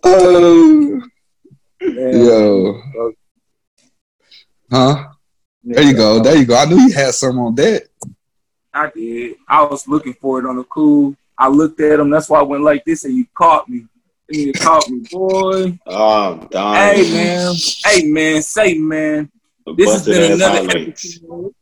Oh, 0.02 1.02
yo. 1.80 2.82
Huh? 4.70 5.08
There 5.62 5.82
you 5.82 5.94
go. 5.94 6.20
There 6.20 6.36
you 6.36 6.46
go. 6.46 6.56
I 6.56 6.64
knew 6.64 6.80
you 6.80 6.92
had 6.92 7.14
some 7.14 7.38
on 7.38 7.54
that. 7.56 7.88
I 8.72 8.90
did. 8.90 9.36
I 9.48 9.62
was 9.64 9.86
looking 9.88 10.14
for 10.14 10.38
it 10.38 10.46
on 10.46 10.56
the 10.56 10.64
cool. 10.64 11.16
I 11.36 11.48
looked 11.48 11.80
at 11.80 11.98
him. 11.98 12.10
That's 12.10 12.28
why 12.28 12.40
I 12.40 12.42
went 12.42 12.62
like 12.62 12.84
this, 12.84 13.04
and 13.04 13.16
you 13.16 13.26
caught 13.34 13.68
me. 13.68 13.86
And 14.28 14.38
you 14.38 14.52
caught 14.52 14.88
me, 14.88 15.04
boy. 15.10 15.78
Oh, 15.86 16.46
darn. 16.50 16.76
Hey, 16.76 17.10
man. 17.10 17.54
Hey, 17.84 18.08
man. 18.08 18.42
Say, 18.42 18.74
man. 18.74 19.30
This 19.76 19.92
has 19.92 20.06
been 20.06 20.32
another 20.32 20.70
episode. 20.70 21.54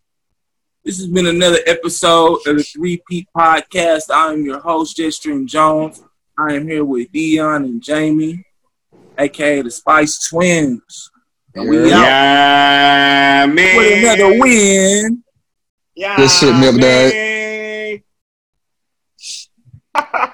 This 0.85 0.99
has 0.99 1.07
been 1.09 1.27
another 1.27 1.59
episode 1.67 2.41
of 2.47 2.57
the 2.57 2.63
Three 2.63 3.03
Peat 3.09 3.29
Podcast. 3.37 4.11
I 4.11 4.33
am 4.33 4.45
your 4.45 4.61
host, 4.61 4.97
Jetstream 4.97 5.47
Jones. 5.47 6.03
I 6.41 6.53
am 6.53 6.69
here 6.69 6.85
with 6.85 7.11
Dion 7.11 7.65
and 7.65 7.83
Jamie, 7.83 8.45
aka 9.19 9.61
the 9.61 9.73
Spice 9.73 10.29
Twins. 10.29 11.11
And 11.53 11.69
we 11.69 11.91
yeah, 11.91 13.43
out 13.43 13.53
man. 13.53 13.77
with 13.77 14.05
another 14.05 14.39
win. 14.39 15.25
Yeah, 15.97 16.17
this 16.17 16.39
shit, 16.39 16.55
milk 16.55 16.81
dad. 16.81 18.03